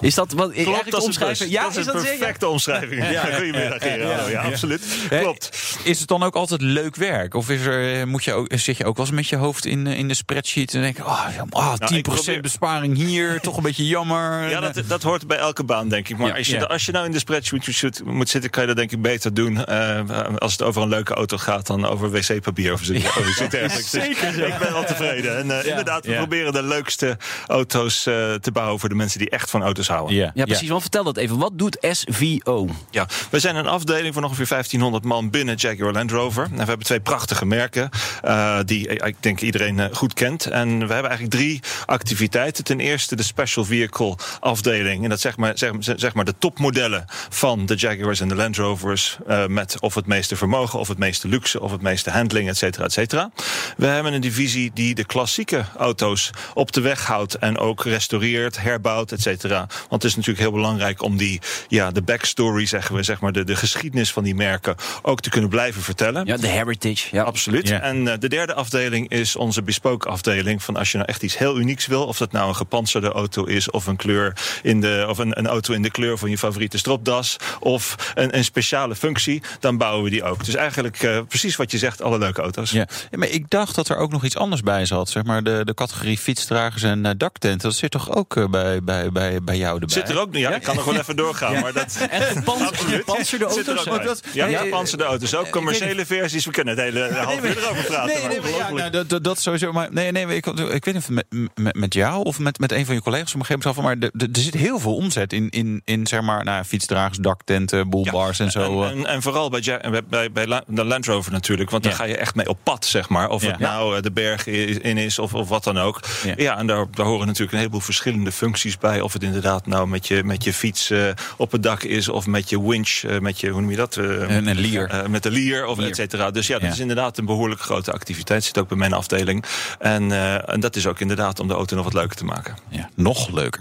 Is 0.00 0.14
dat 0.14 0.32
wat 0.32 0.52
eigenlijk 0.52 0.90
dat 0.90 1.00
is, 1.00 1.06
omschrijven? 1.06 1.50
Ja, 1.50 1.62
dat 1.62 1.76
is 1.76 1.86
een 1.86 1.92
dat- 1.92 2.02
ja, 2.04 2.10
ja. 2.10 2.16
perfecte 2.16 2.48
omschrijving. 2.48 3.10
Ja, 3.10 3.24
Goedemiddag, 3.24 3.82
Gerard. 3.82 4.30
Ja, 4.30 4.42
absoluut. 4.42 4.82
Klopt. 5.08 5.76
Is 5.84 5.98
het 5.98 6.08
dan 6.08 6.22
ook 6.22 6.34
altijd 6.34 6.60
leuk 6.60 6.96
werk? 6.96 7.34
Of 7.34 7.50
is 7.50 7.60
er, 7.64 8.08
moet 8.08 8.24
je 8.24 8.32
ook, 8.32 8.46
zit 8.54 8.76
je 8.76 8.84
ook 8.84 8.96
wel 8.96 9.06
eens 9.06 9.14
met 9.14 9.28
je 9.28 9.36
hoofd 9.36 9.64
in, 9.66 9.86
eh, 9.86 9.98
in 9.98 10.08
de 10.08 10.14
spreadsheet 10.14 10.74
en 10.74 10.80
denk 10.80 10.96
je, 10.96 11.04
oh, 11.06 11.26
ja, 11.36 11.44
ah, 11.50 11.74
10% 11.74 11.90
ik 11.96 12.02
probeer- 12.02 12.40
besparing 12.40 12.96
hier, 12.96 13.40
toch 13.40 13.56
een 13.56 13.62
beetje 13.62 13.86
jammer. 13.86 14.16
Ja, 14.50 14.60
dat, 14.60 14.82
dat 14.86 15.02
hoort 15.02 15.26
bij 15.26 15.36
elke 15.38 15.64
baan, 15.64 15.88
denk 15.88 16.08
ik. 16.08 16.18
Maar 16.18 16.28
Ja, 16.28 16.36
als, 16.36 16.46
je, 16.46 16.56
ja. 16.56 16.62
als 16.62 16.86
je 16.86 16.92
nou 16.92 17.06
in 17.06 17.12
de 17.12 17.18
spreadsheet 17.18 17.82
moet, 17.82 18.14
moet 18.14 18.28
zitten, 18.28 18.50
kan 18.50 18.62
je 18.62 18.68
dat 18.68 18.76
denk 18.76 18.92
ik 18.92 19.02
beter 19.02 19.34
doen. 19.34 19.64
eh, 19.64 20.00
als 20.38 20.52
het 20.52 20.62
over 20.62 20.82
een 20.82 20.88
leuke 20.88 21.14
auto 21.14 21.36
gaat 21.36 21.66
dan 21.66 21.86
over 21.86 22.10
wc-papier 22.10 22.72
of 22.72 22.80
zoiets 22.82 23.06
over 23.06 23.32
zoiets 23.32 23.54
dergelijks. 23.54 23.90
Dus 23.98 24.06
Ik 24.36 24.58
ben 24.58 24.72
wel 24.72 24.84
tevreden. 24.84 25.38
En 25.38 25.60
eh, 25.60 25.66
inderdaad, 25.66 26.04
we 26.04 26.10
Ja. 26.10 26.16
proberen 26.18 26.52
de 26.52 26.62
leukste 26.62 27.16
auto's 27.46 28.06
eh, 28.06 28.34
te 28.34 28.52
bouwen 28.52 28.80
voor 28.80 28.88
de 28.88 28.94
mensen 28.94 29.18
die 29.18 29.30
echt 29.30 29.50
van 29.50 29.62
auto's 29.62 29.77
houden. 29.86 30.16
ja, 30.16 30.30
Ja, 30.34 30.44
precies. 30.44 30.68
Want 30.68 30.80
vertel 30.80 31.04
dat 31.04 31.16
even. 31.16 31.38
Wat 31.38 31.52
doet 31.54 31.78
SVO? 31.80 32.68
Ja, 32.90 33.06
we 33.30 33.38
zijn 33.38 33.56
een 33.56 33.66
afdeling 33.66 34.14
van 34.14 34.24
ongeveer 34.24 34.48
1500 34.48 35.04
man 35.04 35.30
binnen 35.30 35.54
Jaguar 35.54 35.92
Land 35.92 36.10
Rover. 36.10 36.44
En 36.44 36.56
we 36.56 36.64
hebben 36.64 36.86
twee 36.86 37.00
prachtige 37.00 37.46
merken 37.46 37.90
eh, 38.22 38.58
die 38.64 38.88
eh, 38.88 39.08
ik 39.08 39.16
denk 39.20 39.40
iedereen 39.40 39.78
eh, 39.80 39.86
goed 39.92 40.14
kent. 40.14 40.46
En 40.46 40.68
we 40.68 40.92
hebben 40.92 41.10
eigenlijk 41.10 41.30
drie 41.30 41.60
activiteiten. 41.86 42.64
Ten 42.64 42.80
eerste 42.80 43.16
de 43.16 43.22
Special 43.22 43.64
Vehicle 43.64 44.16
afdeling. 44.40 45.02
En 45.02 45.08
dat 45.08 45.20
zeg 45.20 45.36
maar, 45.36 45.58
zeg, 45.58 45.72
zeg 45.80 46.14
maar 46.14 46.24
de 46.24 46.34
topmodellen 46.38 47.04
van 47.28 47.66
de 47.66 47.74
Jaguars 47.74 48.20
en 48.20 48.28
de 48.28 48.34
Land 48.34 48.56
Rovers. 48.56 49.18
eh, 49.26 49.46
met 49.46 49.76
of 49.80 49.94
het 49.94 50.06
meeste 50.06 50.36
vermogen, 50.36 50.78
of 50.78 50.88
het 50.88 50.98
meeste 50.98 51.28
luxe, 51.28 51.60
of 51.60 51.70
het 51.70 51.80
meeste 51.80 52.10
handling, 52.10 52.48
et 52.48 52.56
cetera, 52.56 52.84
et 52.84 52.92
cetera. 52.92 53.30
We 53.76 53.86
hebben 53.86 54.12
een 54.12 54.20
divisie 54.20 54.70
die 54.74 54.94
de 54.94 55.04
klassieke 55.04 55.64
auto's 55.76 56.30
op 56.54 56.72
de 56.72 56.80
weg 56.80 57.06
houdt. 57.06 57.34
En 57.34 57.58
ook 57.58 57.84
restaureert, 57.84 58.60
herbouwt, 58.60 59.12
et 59.12 59.20
cetera. 59.22 59.57
Want 59.66 60.02
het 60.02 60.04
is 60.04 60.16
natuurlijk 60.16 60.42
heel 60.42 60.52
belangrijk 60.52 61.02
om 61.02 61.16
die, 61.16 61.40
ja, 61.68 61.90
de 61.90 62.02
backstory, 62.02 62.66
zeggen 62.66 62.94
we, 62.94 63.02
zeg 63.02 63.20
maar, 63.20 63.32
de, 63.32 63.44
de 63.44 63.56
geschiedenis 63.56 64.12
van 64.12 64.24
die 64.24 64.34
merken 64.34 64.76
ook 65.02 65.20
te 65.20 65.30
kunnen 65.30 65.50
blijven 65.50 65.82
vertellen. 65.82 66.26
Ja, 66.26 66.36
de 66.36 66.46
heritage. 66.46 67.08
Ja. 67.16 67.22
Absoluut. 67.22 67.68
Ja. 67.68 67.80
En 67.80 68.08
eh, 68.08 68.18
de 68.18 68.28
derde 68.28 68.54
afdeling 68.54 69.10
is 69.10 69.36
onze 69.36 69.62
bespoke 69.62 70.08
afdeling. 70.08 70.62
Van 70.62 70.76
als 70.76 70.90
je 70.90 70.96
nou 70.96 71.08
echt 71.08 71.22
iets 71.22 71.38
heel 71.38 71.58
unieks 71.58 71.86
wil, 71.86 72.06
of 72.06 72.18
dat 72.18 72.32
nou 72.32 72.48
een 72.48 72.56
gepantserde 72.56 73.12
auto 73.12 73.44
is, 73.44 73.70
of 73.70 73.86
een 73.86 73.96
kleur 73.96 74.36
in 74.62 74.80
de, 74.80 75.06
of 75.08 75.18
een, 75.18 75.38
een 75.38 75.46
auto 75.46 75.74
in 75.74 75.82
de 75.82 75.90
kleur 75.90 76.18
van 76.18 76.30
je 76.30 76.38
favoriete 76.38 76.78
stropdas, 76.78 77.36
of 77.60 78.12
een, 78.14 78.36
een 78.36 78.44
speciale 78.44 78.96
functie, 78.96 79.42
dan 79.60 79.76
bouwen 79.76 80.04
we 80.04 80.10
die 80.10 80.22
ook. 80.22 80.44
Dus 80.44 80.54
eigenlijk 80.54 81.02
eh, 81.02 81.20
precies 81.28 81.56
wat 81.56 81.70
je 81.70 81.78
zegt, 81.78 82.02
alle 82.02 82.18
leuke 82.18 82.42
auto's. 82.42 82.70
Ja. 82.70 82.88
Ja, 83.10 83.18
maar 83.18 83.28
ik 83.28 83.50
dacht 83.50 83.74
dat 83.74 83.88
er 83.88 83.96
ook 83.96 84.10
nog 84.10 84.24
iets 84.24 84.36
anders 84.36 84.62
bij 84.62 84.86
zat. 84.86 85.08
Zeg 85.08 85.24
maar 85.24 85.42
de, 85.42 85.60
de 85.64 85.74
categorie 85.74 86.18
fietsdragers 86.18 86.82
en 86.82 87.06
eh, 87.06 87.12
daktenten. 87.16 87.68
Dat 87.68 87.78
zit 87.78 87.90
toch 87.90 88.14
ook 88.14 88.50
bij, 88.50 88.82
bij, 88.82 89.12
bij, 89.12 89.40
bij 89.48 89.56
jou 89.58 89.72
erbij? 89.80 89.88
Zit 89.96 90.08
er 90.08 90.20
ook, 90.20 90.34
ja, 90.34 90.54
ik 90.54 90.62
kan 90.62 90.76
nog 90.76 90.84
wel 90.84 90.96
even 90.96 91.16
doorgaan, 91.16 91.60
maar 91.62 91.72
dat. 91.72 91.96
En 92.10 92.22
gepantserde 92.22 93.44
er 93.44 93.50
auto's? 93.50 93.88
ook 93.88 94.04
dat- 94.04 94.22
ja, 94.32 94.46
nee, 94.46 94.56
gepantserde 94.56 95.04
auto's 95.04 95.34
ook. 95.34 95.50
Commerciële 95.50 96.06
versies. 96.06 96.44
We 96.44 96.50
kunnen 96.50 96.74
het 96.76 96.84
hele 96.84 97.12
half 97.14 97.44
uur 97.44 97.58
erover 97.58 97.84
praten. 97.84 98.06
Nee, 98.06 98.20
maar 98.22 98.28
nee, 98.30 98.40
maar 98.40 98.50
ja, 98.50 98.70
nou, 98.72 98.90
dat, 98.90 99.08
dat, 99.08 99.24
dat 99.24 99.40
sowieso. 99.40 99.72
Maar 99.72 99.88
nee, 99.92 100.12
nee, 100.12 100.26
ik, 100.36 100.46
ik 100.46 100.84
weet 100.84 100.94
niet 100.94 100.96
of 100.96 101.08
met, 101.08 101.26
met, 101.54 101.74
met 101.76 101.94
jou 101.94 102.22
of 102.24 102.38
met, 102.38 102.58
met 102.58 102.72
een 102.72 102.86
van 102.86 102.94
je 102.94 103.02
collega's 103.02 103.34
op 103.34 103.40
een 103.40 103.46
gegeven 103.46 103.72
moment. 103.82 104.00
Maar 104.00 104.10
de- 104.10 104.26
de- 104.26 104.38
er 104.38 104.44
zit 104.44 104.54
heel 104.54 104.78
veel 104.78 104.94
omzet 104.94 105.32
in, 105.32 105.48
in, 105.50 105.82
in 105.84 106.06
zeg 106.06 106.20
maar, 106.20 106.44
nou, 106.44 106.64
fietsdragers, 106.64 107.18
daktenten, 107.18 107.88
boelbars 107.90 108.38
en 108.38 108.50
zo. 108.50 108.82
En, 108.82 108.90
eh. 108.90 108.98
en, 108.98 109.06
en 109.06 109.22
vooral 109.22 109.50
bij, 109.50 109.60
Ja- 109.62 109.80
bij, 110.08 110.32
bij, 110.32 110.62
de 110.66 110.84
Land 110.84 111.06
Rover 111.06 111.32
natuurlijk. 111.32 111.70
Want 111.70 111.82
daar 111.82 111.92
Ja. 111.92 111.98
ga 111.98 112.04
je 112.04 112.16
echt 112.16 112.34
mee 112.34 112.48
op 112.48 112.58
pad, 112.62 112.86
zeg 112.86 113.08
maar. 113.08 113.28
Of 113.28 113.42
Ja. 113.42 113.50
het 113.50 113.58
nou 113.58 113.96
eh, 113.96 114.02
de 114.02 114.10
berg 114.10 114.46
in 114.46 114.96
is 114.98 115.18
of, 115.18 115.34
of 115.34 115.48
wat 115.48 115.64
dan 115.64 115.78
ook. 115.78 116.00
Ja. 116.24 116.34
Ja, 116.36 116.58
en 116.58 116.66
daar, 116.66 116.86
daar 116.90 117.06
horen 117.06 117.26
natuurlijk 117.26 117.52
een 117.52 117.58
heleboel 117.58 117.80
verschillende 117.80 118.32
functies 118.32 118.78
bij. 118.78 119.00
Of 119.00 119.12
het 119.12 119.22
inderdaad 119.38 119.66
nou 119.66 119.88
met 119.88 120.06
je, 120.06 120.24
met 120.24 120.44
je 120.44 120.52
fiets 120.52 120.90
eh, 120.90 121.00
op 121.36 121.52
het 121.52 121.62
dak 121.62 121.82
is. 121.82 122.08
Of 122.08 122.26
met 122.26 122.50
je 122.50 122.68
winch, 122.68 122.88
eh, 123.06 123.18
met 123.18 123.40
je, 123.40 123.48
hoe 123.48 123.60
noem 123.60 123.70
je 123.70 123.76
dat? 123.76 123.96
Eh, 123.96 124.36
En 124.36 124.46
een 124.46 124.58
lier. 124.58 125.04
met 125.10 125.22
de 125.22 125.30
lier, 125.30 125.66
of 125.66 125.78
Lier. 125.78 125.88
et 125.88 125.96
cetera. 125.96 126.30
Dus 126.30 126.46
ja, 126.46 126.54
dat 126.54 126.62
Ja. 126.62 126.68
is 126.72 126.78
inderdaad 126.78 127.18
een 127.18 127.24
behoorlijk 127.24 127.60
grote 127.60 127.92
activiteit. 127.92 128.44
Zit 128.44 128.58
ook 128.58 128.68
bij 128.68 128.76
mijn 128.78 128.92
afdeling. 128.92 129.44
En, 129.78 130.12
en 130.48 130.60
dat 130.60 130.76
is 130.76 130.86
ook 130.86 131.00
inderdaad 131.00 131.40
om 131.40 131.48
de 131.48 131.54
auto 131.54 131.76
nog 131.76 131.84
wat 131.84 131.94
leuker 131.94 132.16
te 132.16 132.24
maken. 132.24 132.56
ja, 132.68 132.88
nog 132.94 133.30
leuker. 133.30 133.60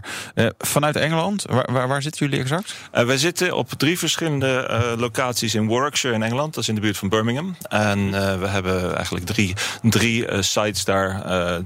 Vanuit 0.58 0.96
Engeland, 0.96 1.46
waar, 1.50 1.70
waar, 1.72 1.88
waar 1.88 2.02
zitten 2.02 2.26
jullie 2.26 2.42
exact? 2.44 2.74
Wij 2.92 3.18
zitten 3.18 3.56
op 3.56 3.70
drie 3.78 4.00
verschillende 4.00 4.96
locaties 4.98 5.56
in 5.56 5.68
Warwickshire 5.68 6.16
in 6.16 6.24
Engeland. 6.24 6.54
Dat 6.54 6.64
is 6.64 6.70
in 6.70 6.76
de 6.76 6.82
buurt 6.82 6.98
van 6.98 7.10
Birmingham. 7.10 7.56
En 7.70 8.12
we 8.40 8.48
hebben 8.48 8.96
eigenlijk 8.96 9.26
drie, 9.26 9.54
drie 9.82 10.26
sites 10.44 10.86
daar 10.86 11.22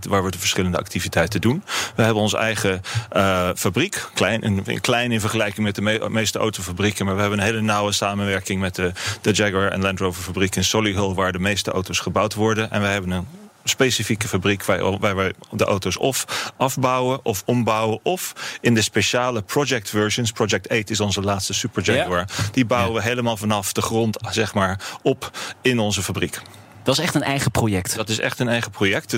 waar 0.09 0.23
we 0.23 0.31
de 0.31 0.39
verschillende 0.39 0.77
activiteiten 0.77 1.41
doen. 1.41 1.63
We 1.95 2.03
hebben 2.03 2.21
onze 2.23 2.37
eigen 2.37 2.81
fabriek. 3.55 4.00
Klein 4.13 4.41
in, 4.41 4.81
klein 4.81 5.11
in 5.11 5.19
vergelijking 5.19 5.65
met 5.65 5.75
de 5.75 5.81
me- 5.81 6.09
meeste 6.09 6.39
autofabrieken. 6.39 7.05
Maar 7.05 7.15
we 7.15 7.21
hebben 7.21 7.39
een 7.39 7.45
hele 7.45 7.61
nauwe 7.61 7.91
samenwerking 7.91 8.59
met 8.61 8.75
de, 8.75 8.91
de 9.21 9.31
Jaguar 9.31 9.71
en 9.71 9.81
Land 9.81 9.99
Rover 9.99 10.23
fabriek 10.23 10.55
in 10.55 10.63
Solihull. 10.63 11.13
Waar 11.13 11.31
de 11.31 11.39
meeste 11.39 11.71
auto's 11.71 11.99
gebouwd 11.99 12.33
worden. 12.33 12.71
En 12.71 12.81
we 12.81 12.87
hebben 12.87 13.11
een 13.11 13.27
specifieke 13.63 14.27
fabriek 14.27 14.63
waar, 14.65 14.99
waar 14.99 15.15
we 15.15 15.35
de 15.51 15.63
auto's 15.65 15.97
of 15.97 16.51
afbouwen 16.57 17.19
of 17.23 17.43
ombouwen 17.45 17.99
of 18.03 18.33
in 18.61 18.73
de 18.73 18.81
speciale 18.81 19.41
project 19.41 19.89
versions. 19.89 20.31
Project 20.31 20.69
8 20.69 20.89
is 20.89 20.99
onze 20.99 21.21
laatste 21.21 21.53
Super 21.53 21.83
Jaguar. 21.83 22.27
Die 22.51 22.65
bouwen 22.65 22.93
we 22.93 23.01
helemaal 23.01 23.37
vanaf 23.37 23.73
de 23.73 23.81
grond 23.81 24.17
zeg 24.29 24.53
maar 24.53 24.79
op 25.01 25.31
in 25.61 25.79
onze 25.79 26.03
fabriek. 26.03 26.41
Dat 26.83 26.97
is 26.97 27.03
echt 27.03 27.15
een 27.15 27.23
eigen 27.23 27.51
project. 27.51 27.95
Dat 27.95 28.09
is 28.09 28.19
echt 28.19 28.39
een 28.39 28.47
eigen 28.49 28.71
project. 28.71 29.17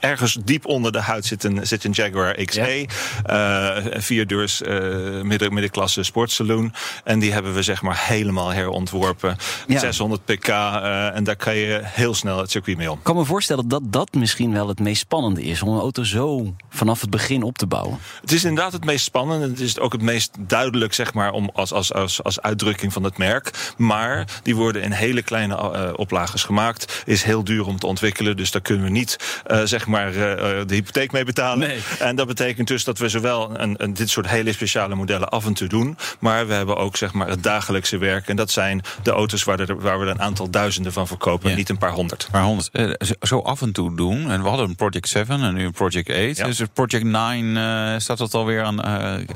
Ergens 0.00 0.38
diep 0.44 0.66
onder 0.66 0.92
de 0.92 1.00
huid 1.00 1.24
zit 1.24 1.44
een, 1.44 1.66
zit 1.66 1.84
een 1.84 1.90
Jaguar 1.90 2.34
XE. 2.44 2.86
eh 3.24 3.76
vierdeurs 4.00 4.62
eh 4.62 4.76
midden, 5.22 5.52
middenklasse 5.52 6.02
sportsaloon. 6.02 6.74
En 7.04 7.18
die 7.18 7.32
hebben 7.32 7.54
we 7.54 7.62
zeg 7.62 7.82
maar 7.82 8.04
helemaal 8.06 8.48
herontworpen. 8.52 9.36
Ja. 9.66 9.78
600 9.78 10.24
pk. 10.24 10.48
eh, 10.48 11.16
en 11.16 11.24
daar 11.24 11.36
kan 11.36 11.56
je 11.56 11.80
heel 11.82 12.14
snel 12.14 12.38
het 12.38 12.50
circuit 12.50 12.76
mee 12.76 12.90
om. 12.90 12.98
Ik 12.98 13.04
kan 13.04 13.16
me 13.16 13.24
voorstellen 13.24 13.68
dat 13.68 13.82
dat 13.92 14.14
misschien 14.14 14.52
wel 14.52 14.68
het 14.68 14.78
meest 14.80 15.00
spannende 15.00 15.42
is. 15.42 15.62
Om 15.62 15.68
een 15.68 15.80
auto 15.80 16.04
zo 16.04 16.54
vanaf 16.70 17.00
het 17.00 17.10
begin 17.10 17.42
op 17.42 17.58
te 17.58 17.66
bouwen. 17.66 17.98
Het 18.20 18.32
is 18.32 18.44
inderdaad 18.44 18.72
het 18.72 18.84
meest 18.84 19.04
spannende. 19.04 19.48
Het 19.48 19.60
is 19.60 19.78
ook 19.78 19.92
het 19.92 20.02
meest 20.02 20.30
duidelijk, 20.38 20.92
zeg 20.94 21.14
maar, 21.14 21.32
om 21.32 21.50
als, 21.54 21.72
als, 21.72 21.92
als, 21.92 22.22
als 22.22 22.40
uitdrukking 22.40 22.92
van 22.92 23.02
het 23.02 23.18
merk. 23.18 23.72
Maar 23.76 24.26
die 24.42 24.56
worden 24.56 24.82
in 24.82 24.92
hele 24.92 25.22
kleine 25.22 25.96
oplages 25.96 26.42
gemaakt. 26.42 26.83
Is 27.04 27.22
heel 27.22 27.44
duur 27.44 27.66
om 27.66 27.78
te 27.78 27.86
ontwikkelen. 27.86 28.36
Dus 28.36 28.50
daar 28.50 28.62
kunnen 28.62 28.84
we 28.84 28.90
niet, 28.90 29.40
eh, 29.46 29.60
zeg 29.64 29.86
maar, 29.86 30.14
eh, 30.14 30.32
eh, 30.32 30.66
de 30.66 30.74
hypotheek 30.74 31.12
mee 31.12 31.24
betalen. 31.24 31.68
Nee. 31.68 31.78
En 31.98 32.16
dat 32.16 32.26
betekent 32.26 32.68
dus 32.68 32.84
dat 32.84 32.98
we 32.98 33.08
zowel 33.08 33.60
een, 33.60 33.74
een, 33.82 33.94
dit 33.94 34.10
soort 34.10 34.26
hele 34.28 34.52
speciale 34.52 34.94
modellen 34.94 35.28
af 35.28 35.46
en 35.46 35.54
toe 35.54 35.68
doen. 35.68 35.96
Maar 36.20 36.46
we 36.46 36.54
hebben 36.54 36.76
ook, 36.76 36.96
zeg 36.96 37.12
maar, 37.12 37.28
het 37.28 37.42
dagelijkse 37.42 37.98
werk. 37.98 38.28
En 38.28 38.36
dat 38.36 38.50
zijn 38.50 38.80
de 39.02 39.10
auto's 39.10 39.44
waar, 39.44 39.60
er, 39.60 39.80
waar 39.80 39.98
we 39.98 40.04
er 40.04 40.10
een 40.10 40.20
aantal 40.20 40.50
duizenden 40.50 40.92
van 40.92 41.06
verkopen. 41.06 41.50
Ja. 41.50 41.56
Niet 41.56 41.68
een 41.68 41.78
paar 41.78 41.92
honderd. 41.92 42.28
Maar 42.32 42.42
100, 42.42 42.68
eh, 42.72 42.90
zo- 43.20 43.38
af 43.40 43.62
en 43.62 43.72
toe 43.72 43.96
doen. 43.96 44.30
En 44.30 44.42
we 44.42 44.48
hadden 44.48 44.68
een 44.68 44.76
Project 44.76 45.08
7 45.08 45.42
en 45.42 45.54
nu 45.54 45.64
een 45.64 45.72
Project 45.72 46.10
8. 46.10 46.36
Ja. 46.36 46.46
Dus 46.46 46.62
Project 46.72 47.04
9 47.04 47.56
eh, 47.56 47.98
staat 48.00 48.18
dat 48.18 48.34
alweer 48.34 48.62
aan, 48.62 48.78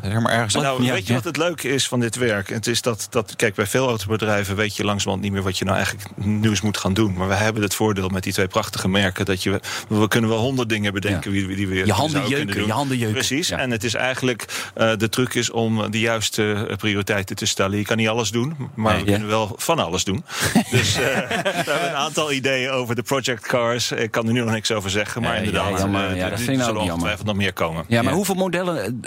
zeg 0.02 0.20
maar 0.20 0.32
ergens 0.32 0.54
Nou, 0.54 0.82
Ja, 0.84 0.92
weet 0.92 1.06
je 1.06 1.14
wat 1.14 1.24
het 1.24 1.36
leuke 1.36 1.68
is 1.68 1.88
van 1.88 2.00
dit 2.00 2.16
werk? 2.16 2.48
Het 2.48 2.66
is 2.66 2.82
dat, 2.82 3.06
dat, 3.10 3.36
kijk, 3.36 3.54
bij 3.54 3.66
veel 3.66 3.88
autobedrijven 3.88 4.56
weet 4.56 4.76
je 4.76 4.84
langzamerhand 4.84 5.22
niet 5.22 5.32
meer 5.32 5.42
wat 5.42 5.58
je 5.58 5.64
nou 5.64 5.76
eigenlijk 5.76 6.08
nieuws 6.16 6.60
moet 6.60 6.76
gaan 6.76 6.94
doen. 6.94 7.12
Maar 7.16 7.28
we 7.28 7.34
hebben 7.38 7.62
het 7.62 7.74
voordeel 7.74 8.08
met 8.08 8.22
die 8.22 8.32
twee 8.32 8.46
prachtige 8.46 8.88
merken 8.88 9.24
dat 9.24 9.42
je, 9.42 9.60
we 9.88 10.08
kunnen 10.08 10.30
wel 10.30 10.38
honderd 10.38 10.68
dingen 10.68 10.92
bedenken 10.92 11.30
wie, 11.30 11.56
die 11.56 11.68
we 11.68 11.74
Je 11.74 11.92
handen 11.92 12.28
jeuken, 12.28 12.66
je 12.66 12.72
handen 12.72 12.96
jeuken. 12.96 13.14
Precies. 13.14 13.48
Ja. 13.48 13.58
En 13.58 13.70
het 13.70 13.84
is 13.84 13.94
eigenlijk, 13.94 14.70
eh, 14.74 14.90
de 14.96 15.08
truc 15.08 15.34
is 15.34 15.50
om 15.50 15.90
de 15.90 15.98
juiste 16.00 16.66
eh, 16.68 16.76
prioriteiten 16.76 17.36
te 17.36 17.46
stellen. 17.46 17.78
Je 17.78 17.84
kan 17.84 17.96
niet 17.96 18.08
alles 18.08 18.30
doen, 18.30 18.56
maar 18.74 18.94
Nee. 18.94 19.04
we 19.04 19.10
kunnen 19.10 19.28
wel 19.28 19.52
van 19.56 19.78
alles 19.78 20.04
doen. 20.04 20.24
dus 20.70 20.94
eh, 20.96 21.02
we 21.04 21.34
hebben 21.64 21.88
een 21.88 21.94
aantal 21.96 22.32
ideeën 22.32 22.70
over 22.70 22.94
de 22.94 23.02
project 23.02 23.46
cars. 23.46 23.92
Ik 23.92 24.10
kan 24.10 24.26
er 24.26 24.32
nu 24.32 24.40
nog 24.40 24.50
niks 24.50 24.72
over 24.72 24.90
zeggen, 24.90 25.22
maar 25.22 25.36
inderdaad, 25.36 25.70
ja, 25.70 25.78
jammer. 25.78 26.16
Ja, 26.16 26.24
er- 26.24 26.30
dat 26.30 26.38
vind 26.40 26.50
ik 26.50 26.56
nou 26.56 26.68
ook 26.70 26.76
jammer. 26.76 26.92
ongetwijfeld 26.92 27.26
nog 27.26 27.36
meer 27.36 27.52
komen. 27.52 27.84
Ja, 27.88 28.02
maar 28.02 28.12
hoeveel 28.12 28.34
modellen 28.34 29.00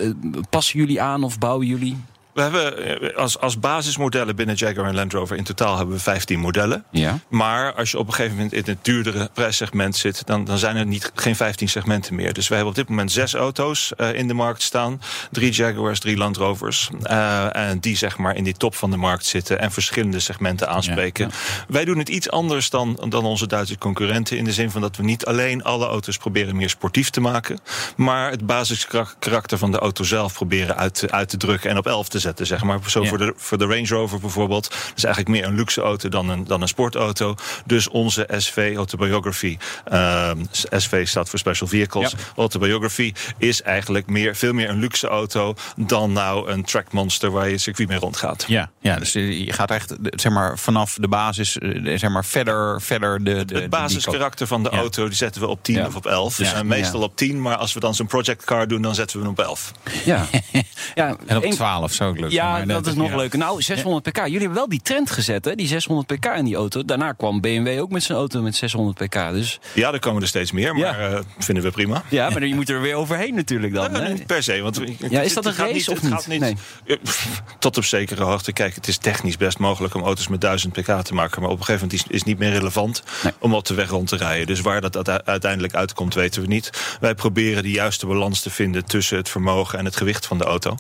passen 0.49 0.79
jullie 0.79 1.01
aan 1.01 1.23
of 1.23 1.37
bouwen 1.37 1.67
jullie? 1.67 1.97
We 2.33 2.41
hebben 2.41 3.01
eh, 3.01 3.17
als, 3.17 3.39
als 3.39 3.59
basismodellen 3.59 4.35
binnen 4.35 4.55
Jaguar 4.55 4.87
en 4.87 4.95
Land 4.95 5.13
Rover 5.13 5.37
in 5.37 5.43
totaal 5.43 5.77
hebben 5.77 5.95
we 5.95 6.01
15 6.01 6.39
modellen. 6.39 6.83
Ja. 6.91 7.19
Maar 7.29 7.73
als 7.73 7.91
je 7.91 7.97
op 7.97 8.07
een 8.07 8.13
gegeven 8.13 8.35
moment 8.35 8.53
in 8.53 8.63
het 8.65 8.77
duurdere 8.81 9.29
prijssegment 9.33 9.95
zit, 9.95 10.25
dan, 10.25 10.45
dan 10.45 10.57
zijn 10.57 10.75
er 10.75 10.85
niet, 10.85 11.11
geen 11.15 11.35
15 11.35 11.69
segmenten 11.69 12.15
meer. 12.15 12.33
Dus 12.33 12.47
we 12.47 12.53
hebben 12.53 12.71
op 12.71 12.77
dit 12.77 12.89
moment 12.89 13.11
zes 13.11 13.33
auto's 13.33 13.91
uh, 13.97 14.13
in 14.13 14.27
de 14.27 14.33
markt 14.33 14.61
staan: 14.61 15.01
drie 15.31 15.51
Jaguars, 15.51 15.99
drie 15.99 16.17
Land 16.17 16.37
Rovers. 16.37 16.89
Uh, 17.03 17.55
en 17.55 17.79
die 17.79 17.97
zeg 17.97 18.17
maar 18.17 18.35
in 18.35 18.43
die 18.43 18.57
top 18.57 18.75
van 18.75 18.91
de 18.91 18.97
markt 18.97 19.25
zitten 19.25 19.59
en 19.59 19.71
verschillende 19.71 20.19
segmenten 20.19 20.69
aanspreken. 20.69 21.27
Ja, 21.27 21.33
ja. 21.57 21.65
Wij 21.67 21.85
doen 21.85 21.97
het 21.97 22.09
iets 22.09 22.29
anders 22.29 22.69
dan, 22.69 22.99
dan 23.09 23.25
onze 23.25 23.47
Duitse 23.47 23.77
concurrenten. 23.77 24.37
In 24.37 24.43
de 24.43 24.53
zin 24.53 24.71
van 24.71 24.81
dat 24.81 24.95
we 24.95 25.03
niet 25.03 25.25
alleen 25.25 25.63
alle 25.63 25.85
auto's 25.85 26.17
proberen 26.17 26.55
meer 26.55 26.69
sportief 26.69 27.09
te 27.09 27.21
maken, 27.21 27.59
maar 27.95 28.31
het 28.31 28.45
basiskarakter 28.45 29.57
van 29.57 29.71
de 29.71 29.79
auto 29.79 30.03
zelf 30.03 30.33
proberen 30.33 30.77
uit, 30.77 31.11
uit 31.11 31.29
te 31.29 31.37
drukken 31.37 31.69
en 31.69 31.77
op 31.77 31.87
11 31.87 32.09
te 32.09 32.19
zetten. 32.21 32.45
Zeg 32.47 32.63
maar. 32.63 32.79
Zo 32.87 33.01
Ja. 33.01 33.07
voor, 33.09 33.17
de, 33.17 33.33
voor 33.37 33.57
de 33.57 33.65
Range 33.65 33.87
Rover 33.87 34.19
bijvoorbeeld. 34.19 34.69
Dat 34.69 34.91
is 34.95 35.03
eigenlijk 35.03 35.35
meer 35.35 35.45
een 35.45 35.55
luxe 35.55 35.81
auto 35.81 36.09
dan 36.09 36.29
een, 36.29 36.43
dan 36.43 36.61
een 36.61 36.67
sportauto. 36.67 37.35
Dus 37.65 37.89
onze 37.89 38.27
SV 38.37 38.73
Autobiography. 38.75 39.57
ehm, 39.85 40.37
SV 40.51 41.07
staat 41.07 41.29
voor 41.29 41.39
Special 41.39 41.67
Vehicles. 41.69 42.13
Autobiography 42.35 43.13
is 43.37 43.61
eigenlijk 43.61 44.07
meer, 44.07 44.35
veel 44.35 44.53
meer 44.53 44.69
een 44.69 44.79
luxe 44.79 45.07
auto 45.07 45.53
dan 45.75 46.11
nou 46.13 46.49
een 46.51 46.63
track 46.63 46.91
monster 46.91 47.31
waar 47.31 47.45
je 47.45 47.51
het 47.51 47.61
circuit 47.61 47.87
mee 47.87 47.97
rondgaat. 47.99 48.43
Ja, 48.47 48.71
ja, 48.79 48.95
dus 48.95 49.11
je 49.13 49.53
gaat 49.53 49.71
echt 49.71 49.95
zeg 50.01 50.31
maar, 50.31 50.57
vanaf 50.57 50.97
de 50.99 51.07
basis 51.07 51.57
eh, 51.57 51.97
zeg 51.97 52.09
maar, 52.09 52.25
verder, 52.25 52.81
verder 52.81 53.23
de, 53.23 53.45
de 53.45 53.55
Het 53.55 53.69
basiskarakter 53.69 54.47
van 54.47 54.63
de 54.63 54.69
Ja. 54.71 54.77
auto 54.77 55.05
die 55.07 55.15
zetten 55.15 55.41
we 55.41 55.47
op 55.47 55.63
10 55.63 55.75
Ja. 55.75 55.85
of 55.87 55.95
op 55.95 56.05
11. 56.05 56.35
Dus 56.35 56.51
Ja. 56.51 56.55
eh, 56.57 56.61
meestal 56.63 56.99
Ja. 56.99 57.05
op 57.05 57.15
10, 57.15 57.41
maar 57.41 57.55
als 57.57 57.73
we 57.73 57.79
dan 57.79 57.95
zo'n 57.95 58.07
project 58.07 58.43
car 58.45 58.67
doen, 58.67 58.81
dan 58.81 58.95
zetten 58.95 59.17
we 59.17 59.23
hem 59.23 59.31
op 59.31 59.39
11. 59.39 59.71
Ja, 60.05 60.25
ja 60.95 61.15
En 61.25 61.37
op 61.37 61.43
één- 61.43 61.53
12 61.53 61.93
zou 61.93 62.10
ook 62.11 62.19
leuk 62.19 62.31
Ja, 62.31 62.65
dat 62.65 62.87
is 62.87 62.93
nog 62.93 63.09
ja. 63.09 63.15
leuker. 63.15 63.39
Nou, 63.39 63.61
600 63.61 64.03
pk. 64.03 64.17
Jullie 64.17 64.37
hebben 64.39 64.57
wel 64.57 64.69
die 64.69 64.81
trend 64.81 65.11
gezet, 65.11 65.45
hè? 65.45 65.55
Die 65.55 65.67
600 65.67 66.07
pk 66.07 66.25
in 66.25 66.45
die 66.45 66.55
auto. 66.55 66.85
Daarna 66.85 67.11
kwam 67.11 67.41
BMW 67.41 67.81
ook 67.81 67.91
met 67.91 68.03
zijn 68.03 68.17
auto 68.17 68.41
met 68.41 68.55
600 68.55 68.97
pk. 68.97 69.31
Dus 69.31 69.59
Ja, 69.73 69.93
er 69.93 69.99
komen 69.99 70.21
er 70.21 70.27
steeds 70.27 70.51
meer, 70.51 70.75
maar 70.75 71.01
Ja. 71.01 71.09
eh, 71.09 71.19
vinden 71.37 71.63
we 71.63 71.71
prima. 71.71 72.03
ja, 72.09 72.29
maar 72.29 72.45
je 72.45 72.55
moet 72.55 72.69
er 72.69 72.81
weer 72.81 72.95
overheen 72.95 73.35
natuurlijk 73.35 73.73
dan. 73.73 73.91
Ja, 73.91 73.99
hè? 74.01 74.13
niet 74.13 74.25
per 74.25 74.43
se. 74.43 74.61
Want 74.61 74.81
Ja, 75.09 75.21
is 75.21 75.33
dat 75.33 75.45
een 75.45 75.55
race 75.55 75.91
of 75.91 76.01
het 76.01 76.11
gaat 76.11 76.27
niet? 76.27 76.39
Nee. 76.39 76.55
Eh, 76.85 76.97
pff, 77.03 77.41
Tot 77.59 77.77
op 77.77 77.83
zekere 77.85 78.23
hoogte. 78.23 78.53
Kijk, 78.53 78.75
het 78.75 78.87
is 78.87 78.97
technisch 78.97 79.37
best 79.37 79.57
mogelijk 79.59 79.95
om 79.95 80.01
auto's 80.03 80.27
met 80.27 80.41
1000 80.41 80.73
pk 80.73 81.01
te 81.01 81.13
maken. 81.13 81.41
Maar 81.41 81.51
op 81.51 81.59
een 81.59 81.65
gegeven 81.65 81.87
moment 81.87 81.93
is 81.93 81.99
is 82.11 82.17
het 82.19 82.27
niet 82.27 82.37
meer 82.39 82.51
relevant 82.51 83.03
Nee. 83.23 83.33
om 83.39 83.53
op 83.53 83.65
de 83.65 83.73
weg 83.73 83.89
rond 83.89 84.07
te 84.07 84.15
rijden. 84.15 84.47
Dus 84.47 84.61
waar 84.61 84.81
dat 84.81 85.25
uiteindelijk 85.25 85.73
uitkomt, 85.75 86.13
weten 86.13 86.41
we 86.41 86.47
niet. 86.47 86.69
Wij 86.99 87.15
proberen 87.15 87.63
de 87.63 87.71
juiste 87.71 88.05
balans 88.05 88.41
te 88.41 88.49
vinden 88.49 88.85
tussen 88.85 89.17
het 89.17 89.29
vermogen 89.29 89.79
en 89.79 89.85
het 89.85 89.95
gewicht 89.97 90.25
van 90.25 90.37
de 90.37 90.43
auto. 90.43 90.75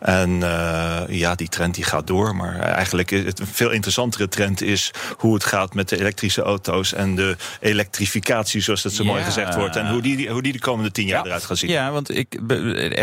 En 0.00 0.42
eh, 0.42 0.75
ja, 1.08 1.34
die 1.34 1.48
trend 1.48 1.74
die 1.74 1.84
gaat 1.84 2.06
door. 2.06 2.36
Maar 2.36 2.58
eigenlijk 2.58 3.10
is 3.10 3.24
het 3.24 3.38
een 3.40 3.46
veel 3.46 3.70
interessantere 3.70 4.28
trend 4.28 4.62
is 4.62 4.90
hoe 5.16 5.34
het 5.34 5.44
gaat 5.44 5.74
met 5.74 5.88
de 5.88 5.98
elektrische 5.98 6.42
auto's 6.42 6.92
en 6.92 7.14
de 7.14 7.36
elektrificatie, 7.60 8.60
zoals 8.60 8.82
dat 8.82 8.92
zo 8.92 9.04
mooi 9.04 9.22
gezegd 9.24 9.54
wordt. 9.54 9.76
En 9.76 9.90
hoe 9.90 10.02
die, 10.02 10.30
hoe 10.30 10.42
die 10.42 10.52
de 10.52 10.58
komende 10.58 10.90
tien 10.90 11.06
jaar 11.06 11.26
eruit 11.26 11.44
gaat 11.44 11.58
zien. 11.58 11.70
Ja, 11.70 11.90
want 11.90 12.16
ik, 12.16 12.40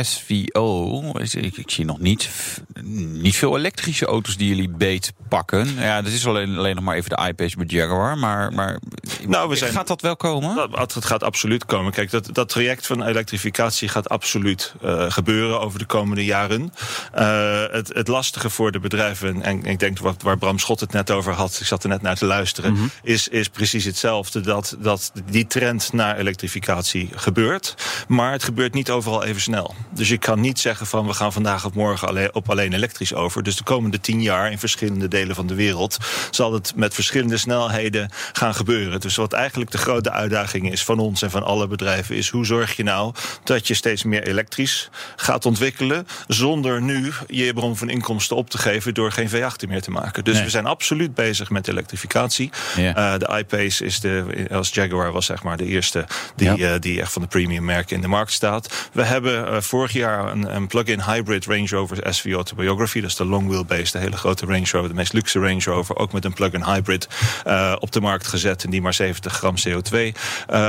SVO, 0.01 1.11
ik, 1.19 1.57
ik 1.57 1.71
zie 1.71 1.85
nog 1.85 1.99
niet, 1.99 2.29
niet 3.11 3.35
veel 3.35 3.57
elektrische 3.57 4.05
auto's 4.05 4.37
die 4.37 4.47
jullie 4.47 4.69
beet 4.69 5.13
pakken. 5.29 5.75
Ja, 5.79 6.01
dat 6.01 6.11
is 6.11 6.27
alleen, 6.27 6.57
alleen 6.57 6.75
nog 6.75 6.83
maar 6.83 6.95
even 6.95 7.09
de 7.09 7.27
iPace 7.27 7.57
bij 7.57 7.65
Jaguar. 7.65 8.17
Maar, 8.17 8.53
maar 8.53 8.79
Nou, 9.27 9.49
we 9.49 9.55
zijn- 9.55 9.71
gaat 9.71 9.87
dat 9.87 10.01
wel 10.01 10.15
komen? 10.15 10.55
Dat, 10.55 10.93
dat 10.93 11.05
gaat 11.05 11.23
absoluut 11.23 11.65
komen. 11.65 11.91
Kijk, 11.91 12.11
dat, 12.11 12.29
dat 12.31 12.49
traject 12.49 12.85
van 12.87 13.03
elektrificatie 13.03 13.87
gaat 13.87 14.09
absoluut 14.09 14.73
eh, 14.81 15.11
gebeuren 15.11 15.59
over 15.59 15.79
de 15.79 15.85
komende 15.85 16.25
jaren. 16.25 16.73
Eh, 17.69 17.73
het, 17.73 17.93
het 17.93 18.07
lastige 18.07 18.49
voor 18.49 18.71
de 18.71 18.79
bedrijven, 18.79 19.41
en 19.41 19.65
ik 19.65 19.79
denk 19.79 19.99
wat, 19.99 20.21
waar 20.21 20.37
Bram 20.37 20.59
Schot 20.59 20.79
het 20.79 20.91
net 20.91 21.11
over 21.11 21.33
had, 21.33 21.57
ik 21.59 21.65
zat 21.65 21.83
er 21.83 21.89
net 21.89 22.01
naar 22.01 22.15
te 22.15 22.25
luisteren, 22.25 22.91
is, 23.03 23.27
is 23.27 23.47
precies 23.47 23.85
hetzelfde. 23.85 24.41
Dat, 24.41 24.75
dat 24.79 25.11
die 25.29 25.47
trend 25.47 25.93
naar 25.93 26.17
elektrificatie 26.17 27.09
gebeurt. 27.15 27.75
Maar 28.07 28.31
het 28.31 28.43
gebeurt 28.43 28.73
niet 28.73 28.89
overal 28.89 29.23
even 29.23 29.41
snel. 29.41 29.75
Dus 29.89 30.09
je 30.09 30.17
kan 30.17 30.39
niet 30.39 30.59
zeggen 30.59 30.87
van 30.87 31.07
we 31.07 31.13
gaan 31.13 31.33
vandaag 31.33 31.65
of 31.65 31.73
morgen 31.73 32.07
alleen, 32.07 32.35
op 32.35 32.49
alleen 32.49 32.73
elektrisch 32.73 33.13
over. 33.13 33.43
Dus 33.43 33.55
de 33.55 33.63
komende 33.63 33.99
tien 33.99 34.21
jaar 34.21 34.51
in 34.51 34.59
verschillende 34.59 35.07
delen 35.07 35.35
van 35.35 35.47
de 35.47 35.55
wereld 35.55 35.97
zal 36.31 36.53
het 36.53 36.73
met 36.75 36.93
verschillende 36.93 37.37
snelheden 37.37 38.11
gaan 38.33 38.55
gebeuren. 38.55 38.99
Dus 38.99 39.15
wat 39.15 39.33
eigenlijk 39.33 39.71
de 39.71 39.77
grote 39.77 40.11
uitdaging 40.11 40.71
is 40.71 40.83
van 40.83 40.99
ons 40.99 41.21
en 41.21 41.31
van 41.31 41.43
alle 41.43 41.67
bedrijven, 41.67 42.15
is 42.15 42.29
hoe 42.29 42.45
zorg 42.45 42.75
je 42.75 42.83
nou 42.83 43.13
dat 43.43 43.67
je 43.67 43.73
steeds 43.73 44.03
meer 44.03 44.27
elektrisch 44.27 44.89
gaat 45.15 45.45
ontwikkelen. 45.45 46.07
Zonder 46.27 46.81
nu 46.81 47.13
je 47.27 47.52
bron 47.53 47.77
van 47.77 47.89
inkomsten 47.89 48.35
op 48.35 48.49
te 48.49 48.57
geven 48.57 48.93
door 48.93 49.11
geen 49.11 49.29
V8 49.29 49.67
meer 49.67 49.81
te 49.81 49.91
maken. 49.91 50.23
Dus 50.23 50.33
Nee. 50.35 50.43
we 50.43 50.49
zijn 50.49 50.65
absoluut 50.65 51.13
bezig 51.13 51.49
met 51.49 51.67
elektrificatie. 51.67 52.51
Ja. 52.75 52.95
Eh, 53.13 53.19
de 53.19 53.37
iPace 53.37 53.85
is 53.85 53.99
de, 53.99 54.45
als 54.51 54.69
Jaguar 54.69 55.11
was 55.11 55.25
zeg 55.25 55.43
maar 55.43 55.57
de 55.57 55.65
eerste 55.65 56.05
die, 56.35 56.55
Ja. 56.55 56.73
eh, 56.73 56.79
die 56.79 57.01
echt 57.01 57.11
van 57.13 57.21
de 57.21 57.27
premium 57.27 57.65
merken 57.65 57.95
in 57.95 58.01
de 58.01 58.07
markt 58.07 58.31
staat. 58.31 58.89
We 58.93 59.03
hebben 59.03 59.47
eh, 59.47 59.61
vorig 59.61 59.91
jaar 59.93 60.31
een, 60.31 60.55
een 60.55 60.67
plug-in 60.67 61.01
hybrid 61.01 61.45
Range 61.45 61.67
Rover 61.67 62.13
SV 62.13 62.33
Autobiography. 62.33 63.01
Dat 63.01 63.09
is 63.09 63.15
de 63.15 63.25
long 63.25 63.47
wheelbase, 63.47 63.91
de 63.91 63.97
hele 63.97 64.17
grote 64.17 64.45
Range 64.45 64.67
Rover, 64.71 64.89
de 64.89 64.95
meest 64.95 65.13
luxe 65.13 65.39
Range 65.39 65.61
Rover. 65.63 65.95
Ook 65.97 66.11
met 66.13 66.25
een 66.25 66.33
plug-in 66.33 66.63
hybrid 66.63 67.07
op 67.79 67.91
de 67.91 68.01
markt 68.01 68.27
gezet. 68.27 68.63
En 68.63 68.69
die 68.69 68.81
maar 68.81 68.93
70 68.93 69.33
gram 69.33 69.55
CO2 69.67 69.91
eh, 69.93 70.11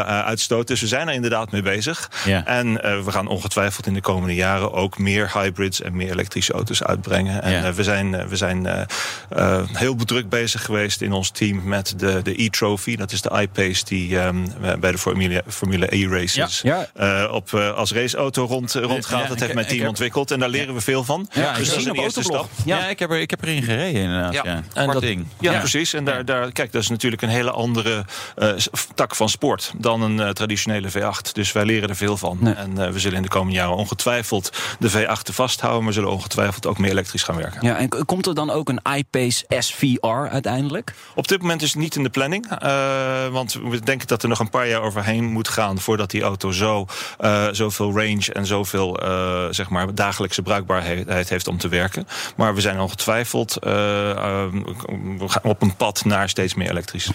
eh, 0.01 0.07
uitstoot. 0.25 0.66
Dus 0.66 0.81
we 0.81 0.87
zijn 0.87 1.09
er 1.09 1.14
inderdaad 1.14 1.51
mee 1.51 1.62
bezig. 1.62 2.11
Ja. 2.25 2.44
En 2.47 2.73
we 3.05 3.11
gaan 3.11 3.27
ongetwijfeld 3.27 3.87
in 3.87 3.94
de 3.94 4.01
komende 4.01 4.35
jaren 4.35 4.73
ook 4.73 4.99
meer 4.99 5.31
hybrids 5.38 5.81
en 5.83 5.97
meer 5.97 6.11
elektrische 6.11 6.53
auto's 6.53 6.73
uitbrengen. 6.82 7.42
En 7.42 7.52
Ja. 7.52 7.62
eh, 7.64 7.72
we 7.72 7.82
zijn, 7.82 8.14
eh, 8.14 8.26
we 8.26 8.37
zijn 8.37 8.66
eh, 8.66 9.62
heel 9.72 9.94
druk 9.96 10.28
bezig 10.28 10.64
geweest 10.64 11.00
in 11.00 11.12
ons 11.12 11.30
team 11.30 11.60
met 11.64 11.94
de, 11.96 12.20
de 12.22 12.42
e-trophy. 12.42 12.96
Dat 12.96 13.12
is 13.12 13.20
de 13.22 13.30
iPace 13.40 13.84
die 13.84 14.18
ehm, 14.18 14.37
bij 14.80 14.92
de 14.92 14.98
Formule, 14.98 15.42
Formule 15.48 15.96
E 15.96 16.08
races 16.08 16.60
Ja. 16.62 16.87
eh, 16.94 17.28
op, 17.32 17.54
eh, 17.54 17.72
als 17.74 17.92
raceauto 17.92 18.44
rond, 18.44 18.72
rondgaat. 18.74 19.20
Ja, 19.22 19.26
dat 19.28 19.37
ik- 19.37 19.42
heeft 19.42 19.54
mijn 19.54 19.66
team 19.66 19.78
heb- 19.80 19.88
ontwikkeld. 19.88 20.30
En 20.30 20.38
daar 20.38 20.48
leren 20.48 20.74
we 20.74 20.80
veel 20.80 21.04
van. 21.04 21.28
Ja, 21.32 21.40
dus 21.40 21.44
dat 21.52 21.58
is 21.66 21.72
gezien 21.72 21.84
een 21.90 21.98
op 21.98 22.04
eerste 22.04 22.20
Autoblog. 22.20 22.48
stap. 22.54 22.66
Ja, 22.66 22.88
ik, 22.88 22.98
heb 22.98 23.10
er, 23.10 23.20
ik 23.20 23.30
heb 23.30 23.42
erin 23.42 23.62
gereden 23.62 24.02
inderdaad. 24.02 24.32
Ja. 24.32 24.42
Ja. 24.44 24.62
En 24.74 24.87
dat- 24.90 25.00
ding. 25.02 25.26
Ja, 25.40 25.58
precies. 25.58 25.92
En 25.92 26.04
daar, 26.04 26.24
daar, 26.24 26.52
kijk, 26.52 26.72
dat 26.72 26.82
is 26.82 26.88
natuurlijk 26.88 27.22
een 27.22 27.28
hele 27.28 27.50
andere 27.50 28.04
eh, 28.37 28.48
tak 28.94 29.14
van 29.14 29.28
sport 29.28 29.72
dan 29.76 30.02
een 30.02 30.34
traditionele 30.34 30.88
V8. 30.90 31.32
Dus 31.32 31.52
wij 31.52 31.64
leren 31.64 31.88
er 31.88 31.96
veel 31.96 32.16
van. 32.16 32.38
Nee. 32.40 32.54
En 32.54 32.78
eh, 32.87 32.90
we 32.90 32.98
zullen 32.98 33.16
in 33.16 33.22
de 33.22 33.28
komende 33.28 33.54
jaren 33.56 33.74
ongetwijfeld 33.76 34.52
de 34.78 34.90
V8 34.90 35.34
vasthouden, 35.34 35.84
maar 35.84 35.92
zullen 35.92 36.10
ongetwijfeld 36.10 36.63
ook 36.66 36.79
meer 36.79 36.90
elektrisch 36.90 37.22
gaan 37.22 37.37
werken. 37.37 37.66
Ja, 37.66 37.77
en 37.77 37.88
komt 38.07 38.27
er 38.27 38.35
dan 38.35 38.50
ook 38.50 38.68
een 38.68 38.81
iPace 38.96 39.44
SVR 39.48 40.09
uiteindelijk? 40.09 40.94
Op 41.14 41.29
dit 41.29 41.40
moment 41.40 41.62
is 41.62 41.72
het 41.72 41.79
niet 41.79 41.96
in 41.96 42.03
de 42.03 42.09
planning. 42.09 42.46
eh, 42.50 43.27
want 43.29 43.53
we 43.53 43.81
denken 43.81 44.07
dat 44.07 44.22
er 44.22 44.29
nog 44.29 44.38
een 44.38 44.50
paar 44.50 44.68
jaar 44.68 44.83
overheen 44.83 45.24
moet 45.24 45.48
gaan 45.48 45.79
voordat 45.79 46.11
die 46.11 46.22
auto 46.22 46.50
zo, 46.50 46.87
eh, 47.18 47.46
zoveel 47.53 47.92
range 47.92 48.33
en 48.33 48.46
zoveel 48.46 48.98
eh, 48.98 49.44
zeg 49.50 49.68
maar 49.68 49.94
dagelijkse 49.94 50.42
bruikbaarheid 50.42 51.29
heeft 51.29 51.48
om 51.48 51.59
te 51.59 51.68
werken. 51.68 52.07
Maar 52.37 52.55
we 52.55 52.61
zijn 52.61 52.81
ongetwijfeld 52.81 53.57
we 53.61 55.24
gaan 55.27 55.42
op 55.42 55.62
een 55.62 55.77
pad 55.77 56.05
naar 56.05 56.29
steeds 56.29 56.55
meer 56.55 56.70
elektrisch. 56.70 57.11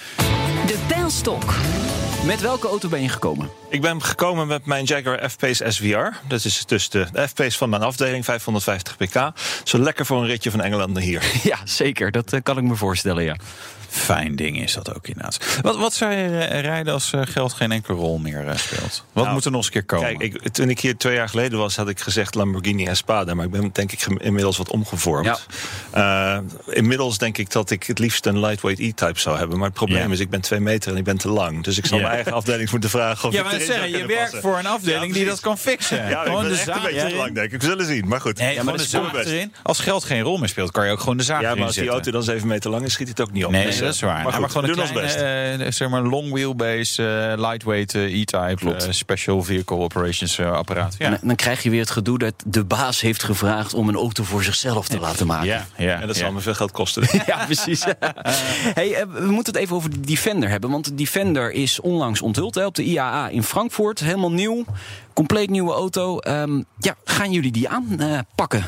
De 0.66 0.80
pijlstok. 0.88 1.54
Met 2.26 2.42
welke 2.42 2.68
auto 2.68 2.90
ben 2.90 3.02
je 3.02 3.10
gekomen? 3.10 3.50
Ik 3.70 3.82
ben 3.82 4.04
gekomen 4.04 4.48
met 4.48 4.66
mijn 4.66 4.86
Jaguar 4.86 5.30
F-Pace 5.30 5.72
SVR. 5.72 6.28
Dat 6.28 6.46
is 6.46 6.66
dus 6.66 6.90
de 6.90 7.08
F-Pace 7.28 7.58
van 7.58 7.70
mijn 7.70 7.82
afdeling, 7.82 8.26
550 8.26 8.98
pk. 8.98 9.32
Zo 9.64 9.80
lekker 9.80 10.06
voor 10.06 10.18
een 10.18 10.26
ritje 10.28 10.52
van 10.52 10.62
Engeland 10.62 10.94
naar 10.94 11.02
hier. 11.04 11.32
Ja, 11.44 11.58
zeker. 11.64 12.12
Dat 12.12 12.34
eh, 12.34 12.40
kan 12.44 12.58
ik 12.58 12.64
me 12.64 12.76
voorstellen, 12.76 13.24
ja. 13.24 13.36
Fijn 13.90 14.36
ding 14.36 14.62
is 14.62 14.74
dat 14.74 14.96
ook 14.96 15.08
inderdaad. 15.08 15.60
Wat, 15.62 15.78
wat 15.78 15.94
zou 15.94 16.14
je 16.14 16.38
rijden 16.46 16.94
als 16.94 17.14
eh, 17.14 17.22
geld 17.24 17.54
geen 17.54 17.72
enkele 17.72 17.98
rol 17.98 18.18
meer 18.18 18.48
eh, 18.48 18.56
speelt? 18.58 19.04
Wat 19.14 19.24
Nou, 19.24 19.36
moet 19.36 19.46
er 19.46 19.52
nog 19.52 19.60
eens 19.60 19.66
een 19.68 19.74
keer 19.74 19.84
komen? 19.98 20.18
Kijk, 20.18 20.34
ik, 20.44 20.50
toen 20.54 20.70
ik 20.70 20.80
hier 20.80 20.98
twee 20.98 21.16
jaar 21.16 21.30
geleden 21.30 21.60
was, 21.60 21.76
had 21.76 21.90
ik 21.90 22.00
gezegd 22.00 22.36
Lamborghini 22.36 22.86
Espada. 22.88 23.34
Maar 23.34 23.46
ik 23.46 23.52
ben 23.52 23.70
denk 23.74 23.92
ik 23.92 24.06
inmiddels 24.18 24.58
wat 24.58 24.70
omgevormd. 24.70 25.46
Eh, 25.92 26.38
inmiddels 26.70 27.18
denk 27.18 27.38
ik 27.38 27.52
dat 27.52 27.70
ik 27.72 27.84
het 27.84 28.00
liefst 28.00 28.26
een 28.26 28.40
lightweight 28.40 28.82
E-type 28.82 29.20
zou 29.20 29.38
hebben. 29.38 29.58
Maar 29.58 29.68
het 29.68 29.76
probleem 29.78 30.08
Ja. 30.08 30.14
is, 30.14 30.20
ik 30.20 30.30
ben 30.30 30.42
twee 30.42 30.60
meter 30.60 30.92
en 30.92 30.98
ik 30.98 31.04
ben 31.04 31.18
te 31.18 31.30
lang. 31.30 31.64
Dus 31.64 31.78
ik 31.78 31.86
zal 31.86 31.98
Ja. 31.98 32.04
mijn 32.04 32.16
eigen 32.16 32.34
afdeling 32.34 32.72
moeten 32.72 32.90
vragen 32.90 33.28
of 33.28 33.34
ja, 33.34 33.40
ik 33.40 33.46
maar 33.46 33.54
erin 33.54 33.66
zeggen, 33.66 33.90
zou 33.90 34.02
je 34.02 34.08
werkt 34.08 34.22
passen. 34.22 34.42
voor 34.42 34.58
een 34.58 34.66
afdeling 34.66 35.08
Ja, 35.08 35.14
die 35.14 35.26
dat 35.26 35.40
kan 35.40 35.58
fixen. 35.58 35.98
Ja, 35.98 36.04
ik 36.22 36.26
gewoon 36.26 36.42
ben 36.42 36.52
de 36.52 36.58
echt 36.58 36.68
een 36.68 36.82
beetje 36.82 37.08
te 37.08 37.16
lang, 37.16 37.34
denk 37.36 37.52
ik. 37.52 37.62
We 37.62 37.68
zullen 37.68 37.86
zien. 37.86 38.08
Maar 38.08 38.22
goed. 38.22 38.38
Nee, 38.38 38.64
maar 38.64 38.78
de 38.78 38.84
zaak 38.84 39.14
erin. 39.14 39.54
Als 39.64 39.80
geld 39.80 40.04
geen 40.04 40.22
rol 40.22 40.38
meer 40.38 40.50
speelt, 40.50 40.72
kan 40.72 40.86
je 40.86 40.92
ook 40.92 41.00
gewoon 41.00 41.18
de 41.18 41.24
zaak 41.24 41.42
Ja, 41.42 41.46
erin 41.46 41.58
maar 41.58 41.66
als 41.68 41.76
die 41.76 41.84
zetten. 41.84 42.04
auto 42.04 42.12
dan 42.18 42.24
zeven 42.36 42.48
meter 42.48 42.70
lang 42.70 42.86
is, 42.86 42.94
schiet 42.94 43.08
het 43.08 43.22
ook 43.22 43.32
niet 43.32 43.46
op. 43.46 43.52
Nee, 43.52 43.72
Dus, 43.80 43.88
dat 43.88 43.96
is 43.96 44.02
eh, 44.02 44.08
waar. 44.08 44.24
Maar, 44.24 44.32
Maar, 44.32 44.50
goed, 44.50 44.52
gewoon 44.52 44.70
een 44.70 44.76
doen 44.76 44.82
ons 44.84 44.92
best. 44.94 45.16
kleine, 45.16 45.64
eh, 45.64 45.72
zeg 45.72 45.90
maar 45.90 46.02
long 46.02 46.32
wheelbase, 46.32 47.08
eh, 47.32 47.40
lightweight 47.42 47.96
eh, 47.96 48.20
E-type, 48.20 48.74
eh, 48.76 48.92
special 48.92 49.44
vehicle 49.44 49.78
operations 49.78 50.38
eh, 50.38 50.52
apparaat. 50.52 50.96
Ja. 50.98 51.06
En 51.06 51.20
dan 51.22 51.36
krijg 51.36 51.64
je 51.64 51.70
weer 51.70 51.80
het 51.80 51.92
gedoe 51.92 52.18
dat 52.18 52.34
de 52.46 52.64
baas 52.64 53.02
heeft 53.02 53.24
gevraagd 53.24 53.74
om 53.74 53.88
een 53.88 53.96
auto 53.96 54.24
voor 54.24 54.44
zichzelf 54.44 54.88
te 54.88 55.00
laten 55.00 55.28
maken. 55.28 55.48
Ja, 55.48 55.66
ja, 55.78 56.02
En 56.02 56.08
dat 56.08 56.16
ja. 56.16 56.22
zal 56.22 56.32
me 56.32 56.40
veel 56.40 56.54
geld 56.54 56.72
kosten. 56.72 57.04
Ja, 57.26 57.46
precies. 57.46 57.84
hey, 58.80 58.94
eh, 58.94 59.06
we 59.14 59.26
moeten 59.32 59.54
het 59.54 59.62
even 59.62 59.76
over 59.76 59.90
de 59.90 60.00
Defender 60.00 60.50
hebben. 60.50 60.70
Want 60.70 60.86
de 60.86 60.96
Defender 60.96 61.52
is 61.52 61.80
onlangs 61.80 62.22
onthuld 62.22 62.56
hè, 62.56 62.66
op 62.66 62.76
de 62.76 62.84
IAA 62.84 63.28
in 63.30 63.44
Frankfurt. 63.44 64.00
Helemaal 64.00 64.32
nieuw. 64.32 64.66
Compleet 65.14 65.50
nieuwe 65.50 65.74
auto. 65.74 66.20
Ehm, 66.20 66.62
ja, 66.78 66.96
gaan 67.04 67.32
jullie 67.32 67.52
die 67.52 67.70
aanpakken? 67.70 68.66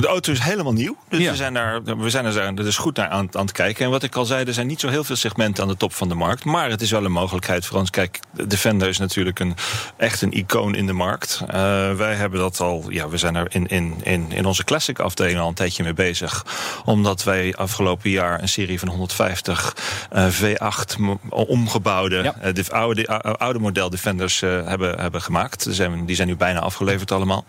De 0.00 0.06
auto 0.06 0.32
is 0.32 0.38
helemaal 0.38 0.72
nieuw. 0.72 0.96
Dus 1.08 1.20
Ja. 1.20 1.30
we 1.30 1.36
zijn 1.36 1.54
daar, 1.54 1.82
we 1.84 2.10
zijn 2.10 2.24
er 2.26 2.56
dus 2.56 2.76
goed 2.76 2.96
naar 2.96 3.08
aan, 3.08 3.28
aan 3.32 3.42
het 3.42 3.52
kijken. 3.52 3.84
En 3.84 3.90
wat 3.90 4.02
ik 4.02 4.14
al 4.16 4.24
zei, 4.24 4.44
er 4.44 4.52
zijn 4.52 4.66
niet 4.66 4.80
zo 4.80 4.88
heel 4.88 5.04
veel 5.04 5.16
segmenten 5.16 5.62
aan 5.62 5.68
de 5.68 5.76
top 5.76 5.92
van 5.94 6.08
de 6.08 6.14
markt. 6.14 6.44
Maar 6.44 6.70
het 6.70 6.80
is 6.80 6.90
wel 6.90 7.04
een 7.04 7.12
mogelijkheid 7.12 7.66
voor 7.66 7.78
ons. 7.78 7.90
Kijk, 7.90 8.20
de 8.32 8.46
Defender 8.46 8.88
is 8.88 8.98
natuurlijk 8.98 9.38
een, 9.38 9.54
echt 9.96 10.22
een 10.22 10.32
icoon 10.32 10.74
in 10.74 10.86
de 10.86 10.92
markt. 10.92 11.40
Eh, 11.46 11.54
wij 11.92 12.14
hebben 12.14 12.40
dat 12.40 12.60
al, 12.60 12.84
ja, 12.88 13.08
we 13.08 13.16
zijn 13.16 13.34
er 13.34 13.46
in, 13.54 13.66
in, 13.66 13.94
in, 14.02 14.32
in 14.32 14.44
onze 14.44 14.64
classic 14.64 14.98
afdeling 14.98 15.38
al 15.38 15.48
een 15.48 15.54
tijdje 15.54 15.82
mee 15.82 15.94
bezig. 15.94 16.44
Omdat 16.84 17.24
wij 17.24 17.54
afgelopen 17.54 18.10
jaar 18.10 18.42
een 18.42 18.48
serie 18.48 18.78
van 18.78 18.88
150 18.88 19.76
eh, 20.10 20.26
V8 20.28 20.98
mo- 20.98 21.20
omgebouwde, 21.30 22.22
Ja. 22.22 22.34
eh, 22.40 22.54
de 22.54 22.64
oude, 22.70 23.02
de 23.02 23.36
oude 23.36 23.58
model 23.58 23.90
Defenders 23.90 24.40
hebben, 24.40 25.00
hebben 25.00 25.22
gemaakt. 25.22 25.64
Die 25.64 25.74
zijn, 25.74 26.06
die 26.06 26.16
zijn 26.16 26.28
nu 26.28 26.36
bijna 26.36 26.60
afgeleverd 26.60 27.12
allemaal. 27.12 27.44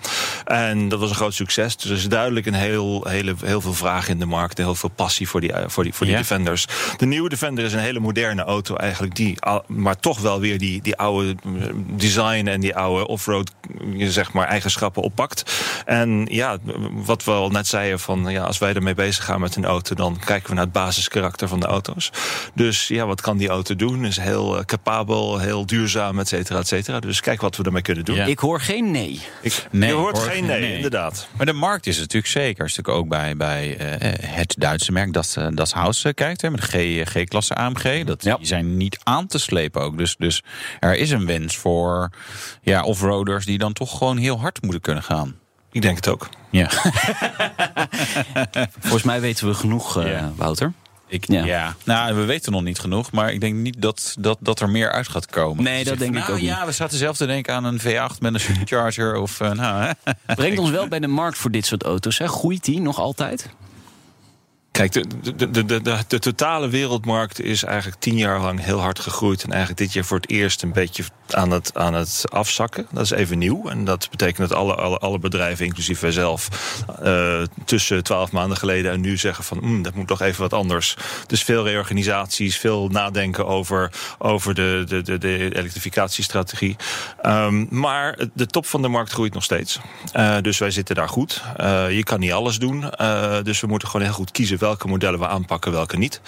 En 0.46 0.90
dat 0.90 1.00
was 1.00 1.10
een 1.10 1.16
groot 1.16 1.34
succes. 1.34 1.76
Dus 1.78 1.90
er 1.92 1.96
is 1.98 2.08
duidelijk 2.08 2.34
een 2.44 2.54
heel, 2.54 3.06
hele, 3.08 3.36
heel 3.46 3.62
veel 3.62 3.74
vraag 3.74 4.10
in 4.10 4.20
de 4.20 4.26
markt. 4.26 4.58
En 4.58 4.64
heel 4.64 4.76
veel 4.76 4.90
passie 4.90 5.28
voor 5.28 5.42
die, 5.42 5.54
eh, 5.54 5.64
voor 5.68 5.84
die, 5.84 5.94
voor 5.94 6.06
die 6.06 6.16
Ja. 6.16 6.22
Defenders. 6.22 6.68
De 6.98 7.06
nieuwe 7.06 7.30
Defender 7.30 7.66
is 7.66 7.74
een 7.74 7.80
hele 7.80 8.00
moderne 8.00 8.44
auto 8.44 8.76
eigenlijk. 8.76 9.16
Die, 9.16 9.38
maar 9.68 10.00
toch 10.00 10.20
wel 10.20 10.40
weer 10.40 10.58
die, 10.58 10.82
die 10.82 10.96
oude 10.96 11.36
eh, 11.46 11.52
design 11.76 12.48
en 12.48 12.60
die 12.60 12.76
oude 12.76 13.08
offroad 13.08 13.52
eh, 13.98 14.08
zeg 14.08 14.34
maar, 14.34 14.48
eigenschappen 14.48 15.04
oppakt. 15.04 15.64
En 15.86 16.28
ja, 16.32 16.58
wat 16.92 17.24
we 17.24 17.32
al 17.32 17.50
net 17.50 17.68
zeiden 17.68 18.00
van 18.00 18.26
ja, 18.28 18.44
als 18.44 18.58
wij 18.58 18.74
ermee 18.74 18.94
bezig 18.94 19.26
gaan 19.26 19.40
met 19.40 19.56
een 19.56 19.66
auto, 19.66 19.96
dan 19.96 20.20
kijken 20.26 20.50
we 20.50 20.56
naar 20.56 20.64
het 20.64 20.74
basiskarakter 20.74 21.48
van 21.48 21.60
de 21.60 21.66
auto's. 21.66 22.12
Dus 22.54 22.88
ja, 22.88 23.06
wat 23.06 23.22
kan 23.22 23.38
die 23.38 23.50
auto 23.50 23.76
doen? 23.76 24.06
Is 24.06 24.18
heel 24.18 24.64
capabel, 24.66 25.40
heel 25.40 25.66
duurzaam, 25.66 26.20
et 26.20 26.28
cetera, 26.28 26.60
et 26.60 26.68
cetera. 26.68 27.00
Dus 27.00 27.22
kijk 27.22 27.42
wat 27.42 27.56
we 27.56 27.64
ermee 27.64 27.82
kunnen 27.82 28.06
doen. 28.06 28.16
Ja. 28.16 28.26
Ik 28.26 28.40
hoor 28.40 28.62
geen 28.62 28.92
nee. 28.92 29.22
Ik, 29.42 29.68
Nee, 29.72 29.90
je 29.90 29.96
hoort 29.96 30.18
hoor, 30.18 30.26
geen 30.30 30.46
nee, 30.46 30.62
nee. 30.62 30.76
inderdaad. 30.76 31.28
Maar 31.38 31.46
de 31.46 31.54
markt 31.54 31.88
is 31.88 31.98
natuurlijk 31.98 32.25
zeker. 32.28 32.64
Natuurlijk 32.66 32.98
ook 32.98 33.08
bij, 33.08 33.36
bij 33.38 33.78
eh, 33.78 34.12
het 34.36 34.56
Duitse 34.58 34.92
merk 34.92 35.14
dat, 35.14 35.36
eh, 35.38 35.48
das 35.52 35.74
Haus 35.74 36.04
eh, 36.04 36.14
kijkt. 36.14 36.42
Hè, 36.42 36.50
met 36.50 36.62
de 36.72 37.04
G- 37.04 37.10
G-klasse 37.10 37.56
AMG. 37.56 38.04
Dat, 38.04 38.24
Ja. 38.24 38.36
Die 38.38 38.48
zijn 38.48 38.78
niet 38.78 39.00
aan 39.04 39.28
te 39.28 39.40
slepen 39.40 39.82
ook. 39.82 39.98
Dus, 39.98 40.16
dus 40.18 40.44
er 40.80 40.96
is 40.96 41.12
een 41.12 41.26
wens 41.26 41.58
voor 41.58 42.10
ja, 42.62 42.84
offroaders 42.84 43.46
die 43.46 43.58
dan 43.58 43.74
toch 43.74 43.98
gewoon 43.98 44.18
heel 44.18 44.40
hard 44.40 44.62
moeten 44.62 44.82
kunnen 44.82 45.04
gaan. 45.04 45.36
Ik 45.72 45.82
denk 45.82 45.96
het 45.96 46.08
ook. 46.08 46.30
Ja. 46.52 46.70
Volgens 48.80 49.04
mij 49.04 49.22
weten 49.22 49.48
we 49.48 49.54
genoeg, 49.54 49.98
eh, 49.98 50.12
Ja. 50.12 50.32
Wouter. 50.36 50.74
Ik, 51.16 51.28
Ja. 51.28 51.46
ja. 51.46 51.76
nou, 51.84 52.16
we 52.16 52.26
weten 52.26 52.52
nog 52.52 52.62
niet 52.62 52.80
genoeg, 52.80 53.12
maar 53.12 53.34
ik 53.34 53.42
denk 53.42 53.56
niet 53.56 53.82
dat, 53.82 54.16
dat, 54.20 54.38
dat 54.42 54.60
er 54.60 54.70
meer 54.70 54.92
uit 54.92 55.08
gaat 55.08 55.26
komen. 55.26 55.64
Nee, 55.64 55.84
dat 55.84 55.98
denk 55.98 56.14
van, 56.14 56.22
ik 56.22 56.28
nou, 56.28 56.34
ook 56.34 56.40
niet. 56.40 56.50
Ja, 56.50 56.66
we 56.66 56.72
zaten 56.72 56.98
zelf 56.98 57.18
te 57.18 57.26
denken 57.26 57.54
aan 57.54 57.64
een 57.64 57.80
V8 57.80 58.20
met 58.20 58.34
een 58.34 58.40
supercharger 58.40 59.16
of 59.16 59.40
uh, 59.40 59.52
nou, 59.52 59.84
hè. 59.84 60.12
Brengt 60.36 60.60
ons 60.64 60.70
wel 60.70 60.88
bij 60.88 61.00
de 61.00 61.08
markt 61.08 61.38
voor 61.38 61.52
dit 61.52 61.66
soort 61.66 61.84
auto's. 61.84 62.18
Hè? 62.18 62.28
Groeit 62.28 62.64
die 62.64 62.80
nog 62.80 63.00
altijd? 63.00 63.50
Kijk, 64.76 64.92
de, 64.92 65.06
de, 65.52 65.66
de, 65.66 65.82
de, 66.08 66.20
totale 66.20 66.68
wereldmarkt 66.70 67.42
is 67.42 67.64
eigenlijk 67.64 68.02
tien 68.02 68.18
jaar 68.18 68.40
lang 68.40 68.64
heel 68.64 68.80
hard 68.80 69.00
gegroeid. 69.00 69.44
En 69.44 69.50
eigenlijk 69.50 69.80
dit 69.80 69.94
jaar 69.94 70.04
voor 70.04 70.18
het 70.18 70.30
eerst 70.30 70.62
een 70.64 70.74
beetje 70.74 71.04
aan 71.30 71.52
het, 71.52 71.72
aan 71.74 71.94
het 71.94 72.24
afzakken. 72.32 72.88
Dat 72.92 73.04
is 73.04 73.12
even 73.12 73.38
nieuw. 73.38 73.70
En 73.70 73.86
dat 73.86 74.08
betekent 74.12 74.50
dat 74.50 74.58
alle, 74.58 74.76
alle, 74.76 74.98
alle 74.98 75.20
bedrijven, 75.20 75.66
inclusief 75.66 76.00
wij 76.00 76.12
zelf, 76.12 76.50
uh, 77.04 77.42
tussen 77.66 78.04
twaalf 78.04 78.32
maanden 78.32 78.58
geleden 78.58 78.92
en 78.92 79.02
nu 79.02 79.18
zeggen 79.18 79.44
van 79.44 79.58
mm, 79.62 79.82
dat 79.82 79.94
moet 79.94 80.08
toch 80.08 80.22
even 80.22 80.42
wat 80.42 80.54
anders. 80.54 80.96
Dus 81.28 81.44
veel 81.44 81.64
reorganisaties, 81.64 82.58
veel 82.58 82.88
nadenken 82.88 83.48
over, 83.48 83.92
over 84.18 84.54
de, 84.54 84.84
de, 84.88 85.02
de, 85.02 85.18
de 85.18 85.56
elektrificatiestrategie. 85.56 86.76
Um, 87.26 87.68
maar 87.70 88.18
de 88.34 88.46
top 88.46 88.66
van 88.66 88.82
de 88.82 88.88
markt 88.88 89.12
groeit 89.12 89.34
nog 89.34 89.44
steeds. 89.44 89.80
Uh, 90.16 90.38
dus 90.42 90.58
wij 90.58 90.72
zitten 90.72 90.96
daar 90.96 91.10
goed. 91.10 91.42
Uh, 91.62 91.92
je 91.92 92.04
kan 92.04 92.20
niet 92.20 92.32
alles 92.32 92.60
doen. 92.60 92.86
Dus 93.44 93.60
we 93.60 93.68
moeten 93.68 93.88
gewoon 93.88 94.06
heel 94.06 94.16
goed 94.16 94.32
kiezen 94.32 94.58
welke 94.66 94.88
modellen 94.88 95.20
we 95.20 95.28
aanpakken, 95.28 95.72
welke 95.72 95.98
niet. 95.98 96.22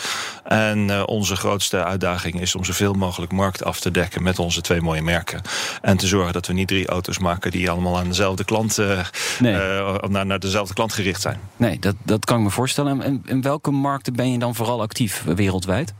En 0.44 0.88
uh, 0.88 1.04
onze 1.06 1.36
grootste 1.36 1.84
uitdaging 1.84 2.42
is 2.42 2.56
om 2.56 2.64
zoveel 2.66 2.94
mogelijk 2.94 3.32
markt 3.32 3.64
af 3.64 3.80
te 3.80 3.92
dekken 3.92 4.24
met 4.24 4.40
onze 4.40 4.62
twee 4.62 4.82
mooie 4.82 5.02
merken. 5.02 5.42
En 5.82 5.98
te 5.98 6.08
zorgen 6.08 6.34
dat 6.34 6.48
we 6.48 6.54
niet 6.54 6.68
drie 6.68 6.88
auto's 6.88 7.20
maken 7.20 7.52
die 7.52 7.70
allemaal 7.70 7.98
aan 7.98 8.08
dezelfde 8.08 8.44
klant, 8.44 8.78
uh, 8.78 9.00
nee. 9.40 9.54
uh, 9.54 9.96
naar, 10.02 10.26
naar 10.26 10.40
dezelfde 10.40 10.74
klant 10.74 10.94
gericht 10.94 11.22
zijn. 11.22 11.40
Nee, 11.56 11.80
dat, 11.80 11.96
dat 12.04 12.26
kan 12.26 12.38
ik 12.38 12.44
me 12.44 12.50
voorstellen. 12.50 13.02
En 13.02 13.22
in 13.26 13.42
welke 13.42 13.72
markten 13.72 14.14
ben 14.14 14.32
je 14.32 14.40
dan 14.40 14.56
vooral 14.56 14.82
actief 14.82 15.24
wereldwijd? 15.24 15.94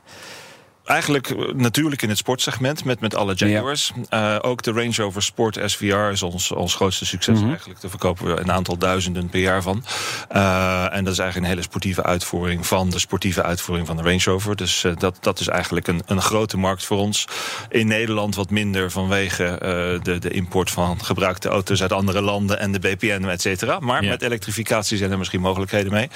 Eigenlijk 0.88 1.54
natuurlijk 1.56 2.02
in 2.02 2.10
het 2.10 2.18
sportsegment 2.18 2.84
met, 2.84 3.00
met 3.00 3.16
alle 3.16 3.34
Jaguars. 3.34 3.92
Ja. 4.10 4.36
Uh, 4.36 4.50
ook 4.50 4.62
de 4.64 4.72
Range 4.72 4.94
Rover 4.96 5.24
Sport 5.24 5.60
SVR 5.66 6.12
is 6.12 6.24
ons, 6.24 6.52
ons 6.52 6.76
grootste 6.76 7.06
succes 7.06 7.36
mm 7.36 7.42
-hmm. 7.42 7.50
eigenlijk. 7.50 7.82
Daar 7.82 7.90
verkopen 7.90 8.26
we 8.26 8.40
een 8.40 8.52
aantal 8.52 8.78
duizenden 8.78 9.30
per 9.30 9.40
jaar 9.40 9.62
van. 9.62 9.84
Uh, 10.32 10.96
en 10.96 11.04
dat 11.04 11.14
is 11.14 11.20
eigenlijk 11.20 11.36
een 11.36 11.44
hele 11.44 11.62
sportieve 11.62 12.04
uitvoering 12.04 12.68
van 12.68 12.90
de 12.90 13.00
sportieve 13.00 13.44
uitvoering 13.44 13.88
van 13.88 13.98
de 13.98 14.04
Range 14.04 14.24
Rover. 14.24 14.56
Dus 14.56 14.84
uh, 14.84 14.96
dat, 14.98 15.18
dat 15.22 15.40
is 15.40 15.48
eigenlijk 15.48 15.88
een, 15.88 16.02
een 16.06 16.22
grote 16.22 16.58
markt 16.58 16.86
voor 16.86 16.98
ons. 16.98 17.28
In 17.70 17.88
Nederland 17.88 18.36
wat 18.36 18.50
minder 18.50 18.92
vanwege 18.92 19.56
de, 20.04 20.20
de 20.20 20.30
import 20.30 20.72
van 20.72 21.04
gebruikte 21.04 21.50
auto's 21.50 21.82
uit 21.82 21.94
andere 21.94 22.22
landen 22.22 22.60
en 22.60 22.72
de 22.72 22.80
BPN, 22.80 23.24
et 23.24 23.42
cetera. 23.42 23.80
Maar 23.80 24.04
ja. 24.04 24.10
met 24.10 24.22
elektrificatie 24.22 24.98
zijn 24.98 25.12
er 25.12 25.18
misschien 25.18 25.42
mogelijkheden 25.42 25.92
mee. 25.92 26.10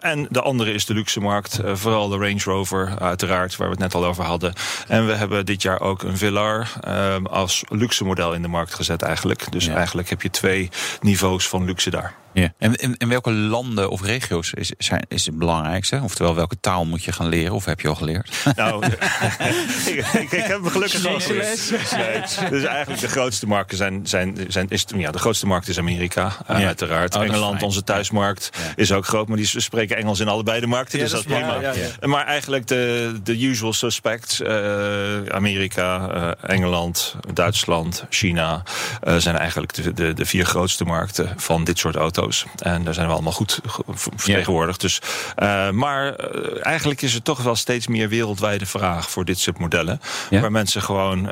En 0.00 0.26
de 0.30 0.42
andere 0.42 0.72
is 0.72 0.86
de 0.86 0.94
luxe 0.94 1.20
markt. 1.20 1.60
Vooral 1.64 2.08
de 2.08 2.16
Range 2.16 2.42
Rover, 2.44 2.98
uiteraard, 2.98 3.56
waar 3.56 3.66
we 3.66 3.72
het 3.72 3.82
net 3.82 3.87
al 3.94 4.04
over 4.04 4.24
hadden. 4.24 4.52
En 4.88 5.06
we 5.06 5.12
hebben 5.12 5.46
dit 5.46 5.62
jaar 5.62 5.80
ook 5.80 6.02
een 6.02 6.16
Velar 6.16 6.72
uh, 6.88 7.16
als 7.30 7.64
luxe 7.68 8.04
model 8.04 8.34
in 8.34 8.42
de 8.42 8.48
markt 8.48 8.74
gezet 8.74 9.02
eigenlijk. 9.02 9.52
Dus 9.52 9.64
ja. 9.64 9.74
eigenlijk 9.74 10.08
heb 10.08 10.22
je 10.22 10.30
twee 10.30 10.70
niveaus 11.00 11.48
van 11.48 11.64
luxe 11.64 11.90
daar. 11.90 12.14
Ja. 12.32 12.52
En, 12.58 12.76
en, 12.76 12.96
en, 12.96 13.08
welke 13.08 13.32
landen 13.32 13.90
of 13.90 14.02
regio's 14.02 14.52
is, 14.52 14.72
zijn, 14.78 15.04
is 15.08 15.26
het 15.26 15.38
belangrijkste? 15.38 16.00
Oftewel, 16.02 16.34
welke 16.34 16.60
taal 16.60 16.84
moet 16.84 17.04
je 17.04 17.12
gaan 17.12 17.28
leren? 17.28 17.52
Of 17.52 17.64
heb 17.64 17.80
je 17.80 17.88
al 17.88 17.94
geleerd? 17.94 18.30
Nou, 18.56 18.84
ik, 18.86 20.06
ik, 20.12 20.32
ik, 20.32 20.44
heb 20.44 20.60
me 20.60 20.70
gelukkig 20.70 21.06
al 21.06 21.20
geleerd. 21.20 21.70
Nee, 21.96 22.50
dus 22.50 22.64
eigenlijk 22.64 23.00
de 23.00 23.08
grootste 23.08 23.46
markten 23.46 23.76
zijn... 23.76 24.06
zijn, 24.06 24.36
zijn 24.48 24.66
is, 24.68 24.84
ja, 24.96 25.10
de 25.10 25.18
grootste 25.18 25.46
markt 25.46 25.68
is 25.68 25.78
Amerika, 25.78 26.36
uh, 26.50 26.58
ja. 26.58 26.66
uiteraard. 26.66 27.14
Oh, 27.14 27.22
Engeland, 27.22 27.62
onze 27.62 27.84
thuismarkt, 27.84 28.50
ja. 28.52 28.72
is 28.76 28.92
ook 28.92 29.06
groot. 29.06 29.28
Maar 29.28 29.36
die 29.36 29.60
spreken 29.60 29.96
Engels 29.96 30.20
in 30.20 30.28
allebei 30.28 30.60
de 30.60 30.66
markten, 30.66 30.98
dus 30.98 31.10
dat 31.10 31.20
is 31.20 31.26
prima. 31.26 31.74
Maar 32.00 32.26
eigenlijk 32.26 32.66
de, 32.66 33.14
de 33.22 33.42
usual 33.42 33.72
suspects... 33.78 34.40
Uh, 34.40 35.26
Amerika, 35.28 36.14
uh, 36.14 36.50
Engeland, 36.50 37.14
Duitsland, 37.32 38.04
China... 38.08 38.62
zijn 39.16 39.36
eigenlijk 39.36 39.74
de, 39.74 39.92
de, 39.92 40.12
de 40.12 40.24
vier 40.24 40.44
grootste 40.44 40.84
markten 40.84 41.32
van 41.36 41.64
dit 41.64 41.78
soort 41.78 41.96
auto's. 41.96 42.44
En 42.58 42.84
daar 42.84 42.94
zijn 42.94 43.06
we 43.06 43.12
allemaal 43.12 43.32
goed 43.32 43.60
vertegenwoordigd. 43.94 44.80
Dus, 44.80 45.00
maar 45.72 46.16
eigenlijk 46.60 47.02
is 47.02 47.14
er 47.14 47.22
toch 47.22 47.42
wel 47.42 47.56
steeds 47.56 47.86
meer 47.86 48.08
wereldwijde 48.08 48.66
vraag 48.66 49.10
voor 49.10 49.24
dit 49.24 49.38
soort 49.38 49.58
modellen. 49.58 50.00
Ja. 50.30 50.40
Waar 50.40 50.52
mensen 50.52 50.82
gewoon 50.82 51.22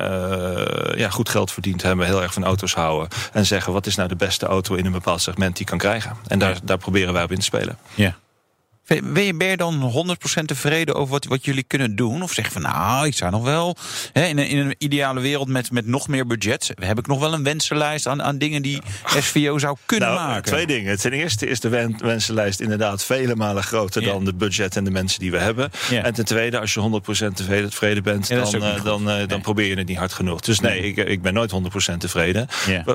ja, 0.97 1.11
goed 1.11 1.29
geld 1.29 1.53
verdiend 1.53 1.83
hebben, 1.83 2.07
heel 2.07 2.23
erg 2.23 2.33
van 2.33 2.45
auto's 2.45 2.75
houden. 2.75 3.09
En 3.33 3.47
zeggen, 3.47 3.73
wat 3.73 3.87
is 3.87 3.97
nou 3.97 4.09
de 4.09 4.17
beste 4.17 4.47
auto 4.47 4.75
in 4.75 4.87
een 4.87 4.93
bepaald 4.93 5.23
segment 5.23 5.57
die 5.57 5.67
kan 5.67 5.79
krijgen? 5.79 6.17
En 6.27 6.39
daar, 6.39 6.57
daar 6.63 6.79
proberen 6.79 7.13
wij 7.13 7.23
op 7.23 7.31
in 7.31 7.39
te 7.39 7.45
spelen. 7.45 7.79
Ja. 7.95 8.17
Ben 8.87 9.47
je, 9.47 9.57
dan 9.57 9.93
100% 10.41 10.45
tevreden 10.45 10.95
over 10.95 11.13
wat, 11.13 11.25
wat 11.25 11.45
jullie 11.45 11.63
kunnen 11.63 11.97
doen? 11.97 12.23
Of 12.23 12.33
zeg 12.33 12.53
van 12.53 12.63
nou, 12.63 13.07
ik 13.07 13.15
zou 13.15 13.31
nog 13.31 13.43
wel 13.43 13.77
hè, 14.13 14.25
in, 14.25 14.39
een, 14.39 14.49
in 14.49 14.59
een 14.59 14.75
ideale 14.79 15.21
wereld 15.21 15.49
met, 15.49 15.71
met 15.71 15.87
nog 15.87 16.09
meer 16.09 16.27
budget. 16.27 16.73
Heb 16.81 16.99
ik 16.99 17.07
nog 17.07 17.21
wel 17.21 17.33
een 17.33 17.43
wensenlijst 17.43 18.07
aan, 18.07 18.23
aan 18.23 18.39
dingen 18.39 18.63
die 18.63 18.83
SVO 19.07 19.59
zou 19.59 19.77
kunnen 19.87 20.09
nou, 20.09 20.21
maken? 20.21 20.43
Twee 20.43 20.67
dingen. 20.67 20.99
Ten 20.99 21.13
eerste 21.13 21.47
is 21.47 21.61
de 21.61 21.95
wensenlijst 21.99 22.61
inderdaad 22.61 23.05
vele 23.05 23.35
malen 23.35 23.63
groter 23.63 24.03
dan 24.03 24.25
de 24.25 24.35
budget 24.35 24.77
en 24.77 24.85
de 24.85 24.91
mensen 24.91 25.21
die 25.21 25.31
we 25.31 25.39
hebben. 25.39 25.71
En 25.91 26.15
ten 26.15 26.25
tweede, 26.25 26.61
als 26.61 26.75
je 26.75 27.01
100% 27.31 27.33
tevreden 27.33 28.03
bent, 28.03 28.29
ja, 28.29 28.45
dan, 28.45 28.55
uh, 28.55 28.85
dan, 28.85 29.01
uh, 29.01 29.07
nee. 29.07 29.27
dan 29.27 29.41
probeer 29.41 29.69
je 29.69 29.77
het 29.77 29.87
niet 29.87 29.99
hard 29.99 30.13
genoeg. 30.13 30.41
Dus 30.41 30.61
nee, 30.61 30.81
nee. 30.81 30.91
Ik, 30.91 30.97
ik 30.97 31.23
ben 31.23 31.35
nooit 31.35 31.53
100% 31.93 31.97
tevreden. 31.99 32.49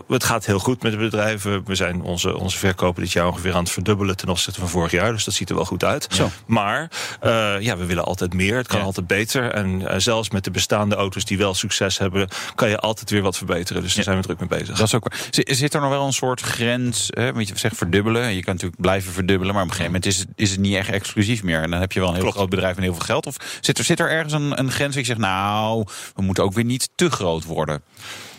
Het 0.07 0.23
gaat 0.23 0.45
heel 0.45 0.59
goed 0.59 0.83
met 0.83 0.91
de 0.91 0.97
bedrijven. 0.97 1.65
We 1.65 1.75
zijn 1.75 2.01
onze, 2.01 2.37
onze 2.37 2.57
verkopen 2.57 3.03
dit 3.03 3.11
jaar 3.11 3.27
ongeveer 3.27 3.53
aan 3.53 3.63
het 3.63 3.71
verdubbelen 3.71 4.17
ten 4.17 4.29
opzichte 4.29 4.59
van 4.59 4.69
vorig 4.69 4.91
jaar. 4.91 5.11
Dus 5.11 5.23
dat 5.23 5.33
ziet 5.33 5.49
er 5.49 5.55
wel 5.55 5.65
goed 5.65 5.80
uit. 5.83 6.07
Zo. 6.11 6.29
Maar 6.45 6.91
uh, 7.23 7.55
ja, 7.59 7.77
we 7.77 7.85
willen 7.85 8.05
altijd 8.05 8.33
meer. 8.33 8.57
Het 8.57 8.67
kan 8.67 8.79
ja. 8.79 8.85
altijd 8.85 9.07
beter. 9.07 9.51
En 9.51 9.81
uh, 9.81 9.93
zelfs 9.97 10.29
met 10.29 10.43
de 10.43 10.51
bestaande 10.51 10.95
auto's 10.95 11.25
die 11.25 11.37
wel 11.37 11.53
succes 11.53 11.97
hebben, 11.97 12.27
kan 12.55 12.69
je 12.69 12.77
altijd 12.77 13.09
weer 13.09 13.21
wat 13.21 13.37
verbeteren. 13.37 13.81
Dus 13.81 13.95
daar 13.95 14.05
ja. 14.05 14.11
zijn 14.11 14.21
we 14.21 14.23
druk 14.23 14.39
mee 14.39 14.59
bezig. 14.59 14.77
Dat 14.77 14.87
is 14.87 14.95
ook. 14.95 15.11
Zit 15.29 15.73
er 15.73 15.81
nog 15.81 15.89
wel 15.89 16.05
een 16.05 16.13
soort 16.13 16.41
grens? 16.41 17.07
Hè? 17.09 17.33
Want 17.33 17.47
je 17.47 17.57
zegt 17.57 17.77
verdubbelen. 17.77 18.33
Je 18.33 18.43
kan 18.43 18.53
natuurlijk 18.53 18.81
blijven 18.81 19.13
verdubbelen, 19.13 19.53
maar 19.53 19.63
op 19.63 19.69
een 19.69 19.75
gegeven 19.75 19.93
moment 19.93 20.13
is 20.13 20.19
het, 20.19 20.27
is 20.35 20.51
het 20.51 20.59
niet 20.59 20.75
echt 20.75 20.89
exclusief 20.89 21.43
meer. 21.43 21.61
En 21.61 21.71
dan 21.71 21.79
heb 21.79 21.91
je 21.91 21.99
wel 21.99 22.07
een 22.07 22.13
heel 22.13 22.23
Klopt. 22.23 22.37
groot 22.37 22.49
bedrijf 22.49 22.75
en 22.75 22.83
heel 22.83 22.93
veel 22.93 23.05
geld. 23.05 23.25
Of 23.25 23.35
zit 23.61 23.77
er, 23.77 23.83
zit 23.83 23.99
er 23.99 24.09
ergens 24.09 24.33
een, 24.33 24.59
een 24.59 24.71
grens 24.71 24.95
je 24.95 25.03
zegt, 25.03 25.19
nou, 25.19 25.85
we 26.15 26.21
moeten 26.21 26.43
ook 26.43 26.53
weer 26.53 26.63
niet 26.63 26.89
te 26.95 27.09
groot 27.09 27.45
worden? 27.45 27.83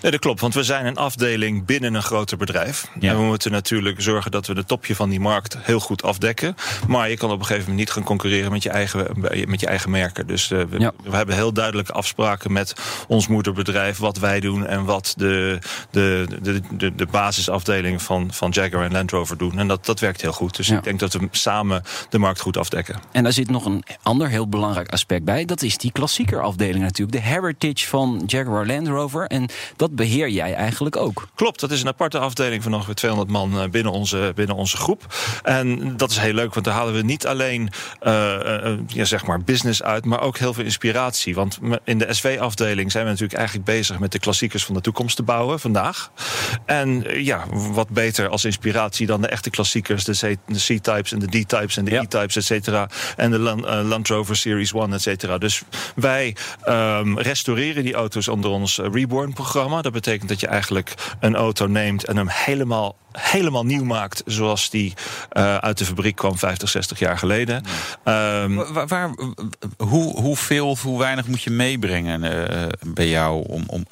Nee, 0.03 0.11
dat 0.11 0.21
klopt, 0.21 0.41
want 0.41 0.55
we 0.55 0.63
zijn 0.63 0.87
een 0.87 0.97
afdeling 0.97 1.65
binnen 1.65 1.95
een 1.95 2.03
groter 2.03 2.37
bedrijf. 2.37 2.89
Ja. 3.01 3.11
En 3.11 3.17
we 3.19 3.23
moeten 3.25 3.51
natuurlijk 3.51 4.01
zorgen 4.01 4.31
dat 4.31 4.47
we 4.47 4.55
de 4.55 4.65
topje 4.65 4.95
van 4.95 5.09
die 5.11 5.21
markt 5.21 5.57
heel 5.61 5.81
goed 5.81 6.03
afdekken. 6.03 6.55
Maar 6.89 7.11
je 7.11 7.17
kan 7.17 7.31
op 7.31 7.39
een 7.39 7.45
gegeven 7.47 7.69
moment 7.69 7.79
niet 7.79 7.91
gaan 7.91 8.03
concurreren 8.03 8.51
met 8.53 8.63
je 8.63 8.71
eigen, 8.71 9.07
met 9.47 9.61
je 9.61 9.67
eigen 9.67 9.91
merken. 9.91 10.27
Dus 10.27 10.51
uh, 10.51 10.63
we, 10.71 10.79
Ja. 10.79 10.93
we 11.05 11.17
hebben 11.17 11.35
heel 11.35 11.53
duidelijke 11.53 11.93
afspraken 11.93 12.53
met 12.53 12.75
ons 13.09 13.27
moederbedrijf, 13.29 13.99
wat 13.99 14.19
wij 14.19 14.41
doen 14.41 14.67
en 14.67 14.85
wat 14.85 15.15
de, 15.17 15.59
de, 15.91 16.27
de, 16.43 16.61
de, 16.71 16.95
de 16.95 17.07
basisafdeling 17.07 18.03
van, 18.03 18.33
van 18.33 18.51
Jaguar 18.51 18.85
en 18.85 18.93
Land 18.93 19.11
Rover 19.11 19.37
doen. 19.39 19.59
En 19.59 19.69
dat, 19.69 19.87
dat 19.87 20.01
werkt 20.01 20.21
heel 20.21 20.33
goed. 20.33 20.57
Dus 20.57 20.67
Ja. 20.67 20.77
ik 20.77 20.85
denk 20.85 21.01
dat 21.01 21.13
we 21.13 21.29
samen 21.31 21.83
de 22.09 22.19
markt 22.19 22.41
goed 22.41 22.57
afdekken. 22.57 22.97
En 23.13 23.23
daar 23.23 23.33
zit 23.33 23.51
nog 23.51 23.65
een 23.65 23.85
ander 24.03 24.29
heel 24.29 24.49
belangrijk 24.49 24.89
aspect 24.93 25.25
bij. 25.25 25.45
Dat 25.45 25.63
is 25.63 25.79
die 25.79 25.93
klassiekerafdeling 25.93 26.85
natuurlijk. 26.85 27.13
De 27.13 27.29
heritage 27.29 27.89
van 27.89 28.23
Jaguar 28.27 28.67
Land 28.67 28.89
Rover. 28.89 29.27
En 29.27 29.49
dat 29.77 29.92
beheer 29.95 30.29
jij 30.29 30.55
eigenlijk 30.55 30.97
ook. 30.97 31.29
Klopt, 31.35 31.61
dat 31.61 31.71
is 31.71 31.81
een 31.81 31.89
aparte 31.89 32.19
afdeling 32.19 32.63
van 32.63 32.75
ongeveer 32.75 32.95
200 32.95 33.31
man 33.31 33.61
eh, 33.61 33.69
binnen 33.69 33.93
onze, 33.93 34.33
binnen 34.35 34.57
onze 34.57 34.77
groep. 34.77 35.15
En 35.43 35.97
dat 35.97 36.11
is 36.11 36.19
heel 36.19 36.33
leuk, 36.33 36.55
want 36.55 36.67
daar 36.67 36.75
halen 36.75 36.95
we 36.95 37.03
niet 37.03 37.27
alleen 37.27 37.71
eh, 38.01 38.67
eh, 38.67 38.79
ja, 38.87 39.05
zeg 39.05 39.27
maar 39.27 39.43
business 39.43 39.83
uit, 39.83 40.05
maar 40.05 40.21
ook 40.21 40.39
heel 40.39 40.55
veel 40.55 40.65
inspiratie. 40.65 41.35
Want 41.35 41.59
in 41.85 41.99
de 41.99 42.15
SV-afdeling 42.15 42.91
zijn 42.93 43.05
we 43.05 43.11
natuurlijk 43.11 43.39
eigenlijk 43.39 43.67
bezig 43.67 43.99
met 43.99 44.13
de 44.13 44.19
klassiekers 44.19 44.65
van 44.65 44.75
de 44.75 44.81
toekomst 44.81 45.17
te 45.17 45.23
bouwen 45.23 45.61
vandaag. 45.61 46.11
En 46.67 47.05
ja, 47.23 47.45
wat 47.51 47.89
beter 47.89 48.29
als 48.29 48.45
inspiratie 48.45 49.07
dan 49.07 49.21
de 49.21 49.29
echte 49.29 49.51
klassiekers, 49.51 50.05
de 50.05 50.37
C-types 50.47 51.13
en 51.13 51.19
de 51.19 51.27
D-types 51.27 51.77
en 51.77 51.85
de 51.85 51.91
Ja. 51.91 52.01
E-types, 52.03 52.37
et 52.37 52.45
cetera. 52.45 52.89
En 53.17 53.31
de 53.31 53.39
Land, 53.39 54.09
Rover 54.09 54.37
Series 54.37 54.73
1, 54.73 54.93
et 54.93 55.03
cetera. 55.03 55.39
Dus 55.39 55.63
wij 55.95 56.37
ehm, 56.63 57.19
restaureren 57.19 57.85
die 57.85 57.95
auto's 57.95 58.29
onder 58.29 58.51
ons 58.51 58.79
Reborn-programma. 58.79 59.82
Dat 59.83 59.93
betekent 59.93 60.29
dat 60.29 60.41
je 60.41 60.47
eigenlijk 60.47 60.95
een 61.21 61.35
auto 61.37 61.67
neemt 61.67 62.05
en 62.05 62.17
hem 62.17 62.29
helemaal 62.31 62.97
helemaal 63.13 63.65
nieuw 63.65 63.85
maakt 63.85 64.23
zoals 64.27 64.71
die 64.71 64.95
eh, 65.31 65.57
uit 65.57 65.79
de 65.79 65.85
fabriek 65.85 66.17
kwam 66.17 66.39
50, 66.39 66.69
60 66.69 66.99
jaar 66.99 67.19
geleden. 67.19 67.63
Ehm, 68.05 68.55
Waar, 68.55 68.87
waar- 68.87 69.15
hoe, 69.77 70.21
hoeveel 70.21 70.69
of 70.69 70.83
hoe 70.83 70.99
weinig 70.99 71.27
moet 71.27 71.43
je 71.43 71.51
meebrengen 71.51 72.49
eh, 72.51 72.67
bij 72.87 73.09
jou? 73.09 73.45
Om, 73.49 73.65
om, 73.67 73.85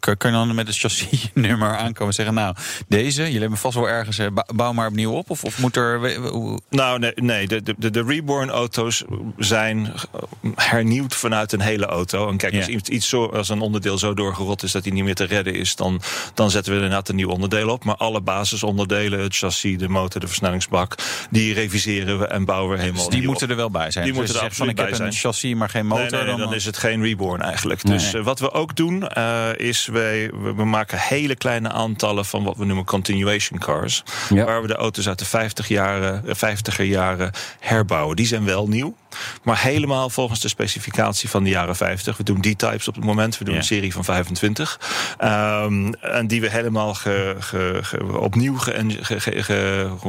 kan 0.00 0.16
kan 0.16 0.30
je 0.30 0.36
dan 0.36 0.54
met 0.54 0.66
het 0.66 0.78
chassisnummer 0.78 1.76
aankomen 1.76 2.06
en 2.08 2.12
zeggen... 2.14 2.34
nou, 2.34 2.54
deze, 2.88 3.22
jullie 3.22 3.40
hebben 3.40 3.58
vast 3.58 3.74
wel 3.74 3.88
ergens... 3.88 4.18
eh, 4.18 4.26
bou- 4.32 4.54
bouw 4.54 4.72
maar 4.72 4.88
opnieuw 4.88 5.12
op? 5.12 5.30
Of, 5.30 5.44
of 5.44 5.58
moet 5.58 5.76
er... 5.76 6.16
hoe- 6.28 6.58
Nou, 6.70 6.98
nee, 6.98 7.12
nee 7.14 7.46
de, 7.48 7.62
de, 7.78 7.90
de 7.90 8.02
Reborn-auto's 8.02 9.04
zijn 9.38 9.86
eh, 10.12 10.50
hernieuwd 10.54 11.14
vanuit 11.14 11.52
een 11.52 11.60
hele 11.60 11.86
auto. 11.86 12.28
En 12.28 12.36
kijk, 12.36 12.54
als 12.56 12.68
iets, 12.68 12.88
iets 12.88 13.08
zo, 13.08 13.26
als 13.26 13.48
een 13.48 13.60
onderdeel 13.60 13.98
zo 13.98 14.14
doorgerot 14.14 14.62
is 14.62 14.72
dat 14.72 14.84
hij 14.84 14.92
niet 14.92 15.04
meer 15.04 15.14
te 15.14 15.24
redden 15.28 15.54
is, 15.54 15.76
dan, 15.76 16.00
dan 16.34 16.50
zetten 16.50 16.72
we 16.72 16.78
inderdaad 16.78 17.08
een 17.08 17.16
nieuw 17.16 17.28
onderdeel 17.30 17.68
op. 17.68 17.84
Maar 17.84 17.96
alle 17.96 18.20
basisonderdelen, 18.20 19.20
het 19.20 19.36
chassis, 19.36 19.78
de 19.78 19.88
motor, 19.88 20.20
de 20.20 20.26
versnellingsbak, 20.26 20.94
die 21.30 21.54
reviseren 21.54 22.18
we 22.18 22.26
en 22.26 22.44
bouwen 22.44 22.70
we 22.72 22.78
helemaal 22.80 23.00
Dus 23.02 23.10
die 23.10 23.18
nieuw 23.20 23.28
moeten 23.28 23.46
op. 23.46 23.52
er 23.52 23.58
wel 23.58 23.70
bij 23.70 23.90
zijn. 23.90 24.04
Die 24.04 24.12
Dus 24.12 24.22
moeten 24.22 24.40
er 24.40 24.46
absoluut 24.48 24.76
van, 24.76 24.84
bij 24.84 24.84
Ik 24.84 24.90
heb 24.90 24.98
zijn. 24.98 25.08
een 25.08 25.20
chassis, 25.32 25.54
maar 25.54 25.68
geen 25.68 25.86
motor. 25.86 26.02
Nee, 26.02 26.10
nee, 26.10 26.20
nee, 26.20 26.30
dan, 26.36 26.40
dan, 26.46 26.54
is 26.54 26.64
het 26.64 26.76
geen 26.76 27.02
reborn 27.02 27.40
eigenlijk. 27.42 27.82
Nee. 27.84 27.96
Dus 27.96 28.14
eh, 28.14 28.22
wat 28.22 28.40
we 28.40 28.52
ook 28.52 28.76
doen, 28.76 29.08
eh, 29.08 29.48
is 29.56 29.86
wij, 29.86 30.30
we, 30.42 30.54
we 30.54 30.64
maken 30.64 30.98
hele 30.98 31.34
kleine 31.36 31.68
aantallen 31.70 32.24
van 32.24 32.44
wat 32.44 32.56
we 32.56 32.64
noemen 32.64 32.84
continuation 32.84 33.58
cars. 33.58 34.02
Ja. 34.28 34.44
Waar 34.44 34.60
we 34.62 34.66
de 34.66 34.74
auto's 34.76 35.08
uit 35.08 35.18
de 35.18 35.24
50 35.24 35.68
jaren, 35.68 36.22
eh, 36.26 36.34
50er 36.34 36.82
jaren 36.84 37.30
herbouwen. 37.60 38.16
Die 38.16 38.26
zijn 38.26 38.44
wel 38.44 38.66
nieuw, 38.68 38.96
maar 39.42 39.60
helemaal 39.62 40.10
volgens 40.10 40.40
de 40.40 40.48
specificatie 40.48 41.28
van 41.28 41.44
de 41.44 41.50
jaren 41.50 41.76
50. 41.76 42.16
We 42.16 42.22
doen 42.22 42.40
D-types 42.40 42.88
op 42.88 42.94
het 42.94 43.04
moment, 43.04 43.38
we 43.38 43.44
doen 43.44 43.54
Ja. 43.54 43.60
een 43.60 43.66
serie 43.66 43.92
van 43.92 44.04
25. 44.04 44.80
Ehm, 45.18 45.92
en 45.92 46.26
die 46.26 46.40
we 46.40 46.50
helemaal 46.50 46.94
ge, 46.94 47.36
ge- 47.38 47.78
ge- 47.82 48.18
opnieuw 48.18 48.56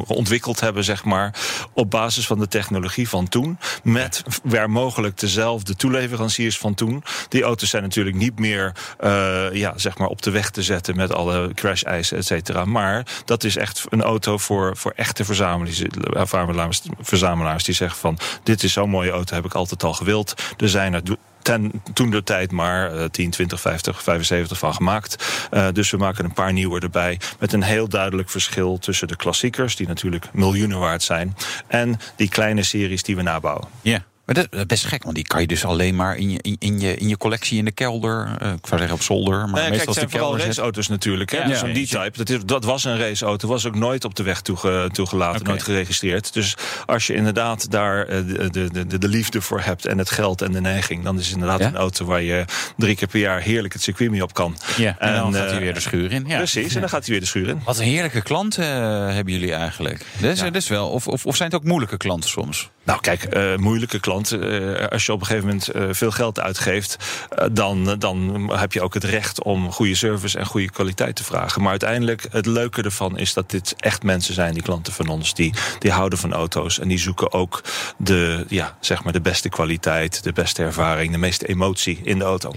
ontwikkeld 0.07 0.60
hebben, 0.60 0.84
zeg 0.84 1.03
maar. 1.03 1.34
Op 1.74 1.89
basis 1.89 2.28
van 2.28 2.39
de 2.39 2.47
technologie 2.47 3.10
van 3.10 3.28
toen. 3.28 3.57
Met 3.84 4.24
waar 4.43 4.70
mogelijk 4.70 5.20
dezelfde 5.20 5.76
toeleveranciers 5.76 6.57
van 6.57 6.74
toen. 6.74 7.03
Die 7.30 7.43
auto's 7.43 7.70
zijn 7.70 7.84
natuurlijk 7.84 8.16
niet 8.16 8.39
meer 8.39 8.74
eh, 8.99 9.45
ja, 9.51 9.74
zeg 9.76 9.97
maar 9.97 10.07
op 10.07 10.22
de 10.22 10.32
weg 10.32 10.49
te 10.49 10.64
zetten 10.64 10.95
met 10.95 11.14
alle 11.14 11.53
crash-eisen, 11.53 12.18
et 12.18 12.26
cetera. 12.26 12.66
Maar 12.66 13.05
dat 13.26 13.43
is 13.43 13.55
echt 13.57 13.86
een 13.89 14.03
auto 14.03 14.38
voor, 14.38 14.78
voor 14.78 14.93
echte 14.95 15.26
verzamelaars, 15.26 15.84
verzamelaars, 16.01 16.82
verzamelaars 17.01 17.64
die 17.64 17.76
zeggen 17.76 17.99
van 17.99 18.18
dit 18.43 18.64
is 18.64 18.74
zo'n 18.74 18.89
mooie 18.89 19.12
auto, 19.12 19.36
heb 19.36 19.45
ik 19.45 19.53
altijd 19.53 19.84
al 19.84 19.93
gewild. 19.93 20.34
Er 20.57 20.70
zijn 20.70 20.93
er 20.93 21.01
ten, 21.50 21.72
toen 21.93 22.10
de 22.10 22.24
tijd 22.24 22.52
maar 22.52 22.91
eh, 22.95 23.06
10, 23.06 23.30
20, 23.30 23.62
50, 23.62 24.04
75 24.04 24.58
van 24.58 24.74
gemaakt. 24.74 25.47
Eh, 25.52 25.68
dus 25.74 25.91
we 25.91 25.97
maken 25.97 26.26
een 26.26 26.34
paar 26.34 26.54
nieuwe 26.54 26.80
erbij. 26.80 27.20
Met 27.39 27.54
een 27.54 27.64
heel 27.64 27.88
duidelijk 27.88 28.30
verschil 28.30 28.78
tussen 28.78 29.08
de 29.08 29.16
klassiekers, 29.16 29.76
die 29.76 29.88
natuurlijk 29.88 30.34
miljoenen 30.34 30.80
waard 30.80 31.04
zijn. 31.04 31.36
En 31.68 32.00
die 32.16 32.30
kleine 32.30 32.64
series 32.64 33.04
die 33.04 33.16
we 33.16 33.22
nabouwen. 33.22 33.68
ja. 33.82 34.04
Maar 34.30 34.43
dat 34.49 34.59
is 34.59 34.65
best 34.65 34.86
gek, 34.86 35.03
want 35.03 35.15
die 35.15 35.27
kan 35.27 35.41
je 35.41 35.47
dus 35.47 35.65
alleen 35.65 35.95
maar 35.95 36.17
in 36.17 36.30
je, 36.32 36.39
in, 36.59 36.80
je, 36.80 36.95
in 36.95 37.07
je 37.07 37.17
collectie 37.17 37.57
in 37.57 37.65
de 37.65 37.71
kelder. 37.71 38.36
eh, 38.39 38.51
ik 38.51 38.65
zou 38.67 38.80
zeggen 38.80 38.97
op 38.97 39.01
zolder, 39.03 39.38
maar 39.38 39.45
Nee, 39.45 39.53
kijk, 39.53 39.69
meestal 39.69 39.88
het 39.88 39.95
zijn 39.95 40.09
vooral 40.09 40.38
raceauto's 40.38 40.88
natuurlijk. 40.88 41.32
Hè? 41.32 41.38
Ja, 41.38 41.47
dus 41.47 41.59
ja. 41.59 41.65
zo'n 41.73 41.73
D-type, 41.86 42.11
dat, 42.17 42.30
is- 42.30 42.45
dat 42.45 42.63
was 42.63 42.84
een 42.84 42.97
raceauto. 42.97 43.47
Was 43.47 43.65
ook 43.65 43.75
nooit 43.75 44.05
op 44.05 44.15
de 44.15 44.23
weg 44.23 44.41
toege, 44.41 44.89
toegelaten, 44.91 45.45
nooit 45.45 45.63
geregistreerd. 45.63 46.34
Dus 46.34 46.55
als 46.86 47.07
je 47.07 47.13
inderdaad 47.13 47.71
daar 47.71 48.05
eh, 48.07 48.17
de, 48.27 48.69
de, 48.71 48.86
de, 48.88 48.97
de 48.97 49.07
liefde 49.07 49.41
voor 49.41 49.61
hebt... 49.61 49.86
en 49.86 49.97
het 49.97 50.09
geld 50.09 50.41
en 50.41 50.51
de 50.51 50.61
neiging... 50.61 51.03
dan 51.03 51.19
is 51.19 51.25
het 51.25 51.34
inderdaad 51.34 51.59
Ja? 51.59 51.67
een 51.67 51.75
auto 51.77 52.05
waar 52.05 52.21
je 52.21 52.45
drie 52.77 52.95
keer 52.95 53.07
per 53.07 53.19
jaar... 53.19 53.41
heerlijk 53.41 53.73
het 53.73 53.82
circuit 53.84 54.11
mee 54.11 54.23
op 54.23 54.34
kan. 54.34 54.57
Ja, 54.77 54.95
en, 54.99 55.13
dan 55.13 55.25
En, 55.27 55.34
gaat 55.34 55.43
hij 55.49 55.53
eh, 55.57 55.63
weer 55.63 55.73
de 55.73 55.80
schuur 55.80 56.11
in. 56.11 56.23
Ja. 56.27 56.38
Precies, 56.38 56.73
en 56.75 56.80
dan 56.80 56.89
gaat 56.89 57.01
hij 57.01 57.11
weer 57.11 57.19
de 57.19 57.25
schuur 57.27 57.47
in. 57.47 57.61
Wat 57.65 57.77
een 57.77 57.84
heerlijke 57.86 58.21
klanten 58.21 58.65
hebben 59.13 59.34
jullie 59.34 59.53
eigenlijk. 59.53 60.05
Dat 60.21 60.32
is, 60.32 60.39
dat 60.39 60.55
is 60.55 60.67
wel, 60.67 60.89
of, 60.89 61.07
of, 61.07 61.25
of 61.25 61.36
zijn 61.36 61.49
het 61.51 61.59
ook 61.59 61.65
moeilijke 61.65 61.97
klanten 61.97 62.30
soms? 62.30 62.69
Nou, 62.84 63.01
kijk, 63.01 63.57
moeilijke 63.57 63.99
klanten. 63.99 64.17
Eh, 64.28 64.88
als 64.88 65.05
je 65.05 65.13
op 65.13 65.20
een 65.20 65.26
gegeven 65.26 65.47
moment 65.47 65.67
eh, 65.67 65.84
veel 65.91 66.11
geld 66.11 66.39
uitgeeft, 66.39 66.97
eh, 67.30 67.45
dan, 67.51 67.95
dan 67.99 68.49
heb 68.53 68.74
je 68.74 68.82
ook 68.82 68.93
het 68.93 69.03
recht 69.03 69.43
om 69.43 69.72
goede 69.72 69.95
service 69.95 70.38
en 70.38 70.45
goede 70.45 70.70
kwaliteit 70.70 71.15
te 71.15 71.24
vragen. 71.24 71.61
Maar 71.61 71.70
uiteindelijk, 71.70 72.28
het 72.32 72.45
leuke 72.45 72.82
ervan 72.82 73.17
is 73.17 73.34
dat 73.34 73.49
dit 73.49 73.76
echt 73.78 74.03
mensen 74.03 74.34
zijn, 74.34 74.53
die 74.53 74.63
klanten 74.63 74.93
van 74.93 75.07
ons, 75.07 75.34
die, 75.34 75.53
die 75.80 75.91
houden 75.91 76.20
van 76.20 76.34
auto's 76.34 76.80
en 76.80 76.88
die 76.88 76.99
zoeken 76.99 77.32
ook 77.34 77.63
de, 77.97 78.45
ja, 78.47 78.78
zeg 78.80 79.03
maar 79.03 79.13
de 79.13 79.22
beste 79.22 79.49
kwaliteit, 79.49 80.24
de 80.24 80.34
beste 80.34 80.63
ervaring, 80.63 81.11
de 81.11 81.17
meeste 81.17 81.47
emotie 81.47 81.99
in 82.03 82.17
de 82.17 82.26
auto. 82.26 82.51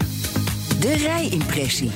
De 0.79 0.93
rijimpressie. 0.93 1.91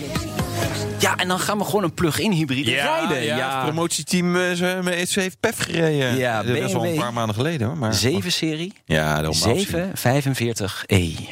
Ja, 0.99 1.16
en 1.16 1.28
dan 1.28 1.39
gaan 1.39 1.58
we 1.58 1.64
gewoon 1.64 1.84
een 1.84 1.93
plug-in 1.93 2.32
hybride 2.32 2.72
rijden. 2.72 3.24
ja, 3.24 3.55
het 3.55 3.66
promotieteam 3.66 4.36
eh, 4.36 4.51
ze- 4.51 5.20
heeft 5.20 5.39
PEF 5.39 5.58
gereden. 5.58 6.18
Ja, 6.18 6.43
dat 6.43 6.55
is 6.55 6.76
al 6.76 6.84
een 6.84 6.89
BMW. 6.91 6.99
paar 7.01 7.14
maanden 7.14 7.36
geleden. 7.36 7.68
Hoor, 7.68 7.78
maar, 7.78 7.93
7-serie. 7.93 8.74
Ja, 8.86 9.14
daarom 9.16 9.34
745e. 9.34 11.30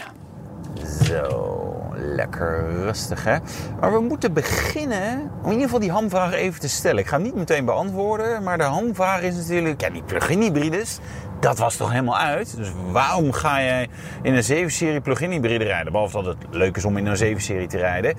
Zo, 1.04 1.54
lekker 1.98 2.66
rustig 2.84 3.24
hè. 3.24 3.38
Maar 3.80 3.94
we 3.94 4.00
moeten 4.00 4.34
beginnen 4.34 5.32
om 5.38 5.46
in 5.46 5.52
ieder 5.52 5.64
geval 5.64 5.80
die 5.80 5.92
hamvraag 5.92 6.34
even 6.34 6.60
te 6.60 6.70
stellen. 6.70 7.00
Ik 7.00 7.08
ga 7.08 7.16
hem 7.16 7.24
niet 7.26 7.36
meteen 7.36 7.66
beantwoorden, 7.66 8.44
maar 8.44 8.58
de 8.58 8.64
hamvraag 8.64 9.22
is 9.22 9.36
natuurlijk... 9.36 9.82
Ja, 9.82 9.90
die 9.90 10.04
plug-in 10.04 10.42
hybrides, 10.42 10.98
dat 11.46 11.58
was 11.58 11.76
toch 11.76 11.92
helemaal 11.92 12.18
uit? 12.18 12.58
Dus 12.58 12.68
waarom 12.92 13.32
ga 13.32 13.62
jij 13.62 13.88
in 14.22 14.34
een 14.34 14.70
7-serie 14.70 15.02
plug-in 15.02 15.32
hybride 15.32 15.64
rijden? 15.64 15.92
Behalve 15.92 16.24
dat 16.24 16.26
het 16.26 16.56
leuk 16.56 16.78
is 16.78 16.86
om 16.86 16.98
in 16.98 17.06
een 17.06 17.38
7-serie 17.38 17.68
te 17.68 17.78
rijden. 17.78 18.16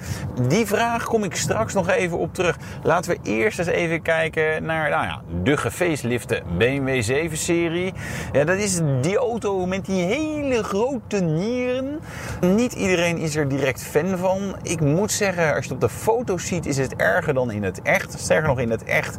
Die 0.48 0.66
vraag 0.66 1.04
kom 1.04 1.24
ik 1.24 1.36
straks 1.36 1.74
nog 1.74 1.88
even 1.88 2.18
op 2.18 2.34
terug. 2.34 2.56
Laten 2.82 3.10
we 3.10 3.18
eerst 3.30 3.58
eens 3.58 3.68
even 3.68 4.02
kijken 4.02 4.64
naar 4.64 4.90
nou 4.90 5.04
ja, 5.04 5.20
de 5.42 5.56
gefacelifte 5.56 6.42
BMW 6.58 7.02
7-serie. 7.10 7.92
Ja, 8.32 8.44
dat 8.44 8.58
is 8.58 8.80
die 9.00 9.16
auto 9.16 9.66
met 9.66 9.86
die 9.86 10.04
hele 10.04 10.62
grote 10.62 11.20
nieren. 11.20 12.00
Niet 12.40 12.72
iedereen 12.72 13.18
is 13.18 13.36
er 13.36 13.48
direct 13.48 13.82
fan 13.82 14.18
van. 14.18 14.56
Ik 14.62 14.80
moet 14.80 15.12
zeggen, 15.12 15.54
als 15.54 15.64
je 15.64 15.74
het 15.74 15.84
op 15.84 15.90
de 15.90 15.96
foto's 15.96 16.46
ziet, 16.46 16.66
is 16.66 16.76
het 16.76 16.96
erger 16.96 17.34
dan 17.34 17.50
in 17.50 17.62
het 17.62 17.82
echt. 17.82 18.14
Sterker 18.18 18.48
nog, 18.48 18.60
in 18.60 18.70
het 18.70 18.84
echt 18.84 19.18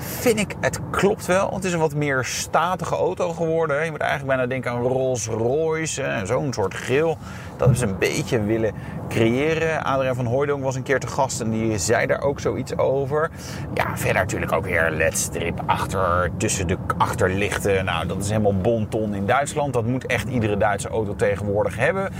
vind 0.00 0.38
ik, 0.38 0.54
het 0.60 0.78
klopt 0.90 1.26
wel. 1.26 1.54
Het 1.54 1.64
is 1.64 1.72
een 1.72 1.78
wat 1.78 1.94
meer 1.94 2.24
statige 2.24 2.94
auto 2.94 3.32
geworden. 3.32 3.84
Je 3.84 3.90
moet 3.90 4.00
eigenlijk 4.00 4.30
bijna 4.30 4.46
denken 4.46 4.70
aan 4.70 4.82
Rolls 4.82 5.26
Royce. 5.26 6.20
Zo'n 6.24 6.52
soort 6.52 6.74
geel. 6.74 7.18
Dat 7.60 7.68
hebben 7.68 7.88
ze 7.88 7.94
een 7.94 8.16
beetje 8.16 8.42
willen 8.42 8.72
creëren. 9.08 9.84
Adriaan 9.84 10.14
van 10.14 10.26
Hooijdonk 10.26 10.62
was 10.62 10.74
een 10.74 10.82
keer 10.82 11.00
te 11.00 11.06
gast 11.06 11.40
en 11.40 11.50
die 11.50 11.78
zei 11.78 12.06
daar 12.06 12.22
ook 12.22 12.40
zoiets 12.40 12.76
over. 12.76 13.30
Ja, 13.74 13.96
verder 13.96 14.22
natuurlijk 14.22 14.52
ook 14.52 14.64
weer 14.64 14.90
ledstrip 14.90 15.62
achter, 15.66 16.30
tussen 16.36 16.66
de 16.66 16.76
achterlichten. 16.98 17.84
Nou, 17.84 18.06
dat 18.06 18.22
is 18.22 18.28
helemaal 18.28 18.56
bonton 18.56 19.14
in 19.14 19.26
Duitsland. 19.26 19.72
Dat 19.72 19.84
moet 19.84 20.06
echt 20.06 20.28
iedere 20.28 20.56
Duitse 20.56 20.88
auto 20.88 21.16
tegenwoordig 21.16 21.76
hebben. 21.76 22.12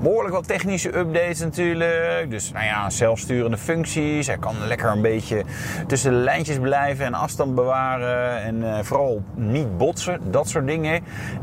Behoorlijk 0.00 0.34
wat 0.34 0.46
technische 0.46 0.98
updates 0.98 1.40
natuurlijk. 1.40 2.30
Dus 2.30 2.52
nou 2.52 2.64
ja, 2.64 2.90
zelfsturende 2.90 3.56
functies. 3.56 4.26
Hij 4.26 4.38
kan 4.38 4.54
lekker 4.66 4.90
een 4.90 5.02
beetje 5.02 5.42
tussen 5.86 6.10
de 6.10 6.16
lijntjes 6.16 6.58
blijven 6.58 7.06
en 7.06 7.14
afstand 7.14 7.54
bewaren. 7.54 8.42
En 8.42 8.76
eh, 8.76 8.82
vooral 8.82 9.22
niet 9.34 9.76
botsen, 9.76 10.20
dat 10.30 10.48
soort 10.48 10.66
dingen. 10.66 11.02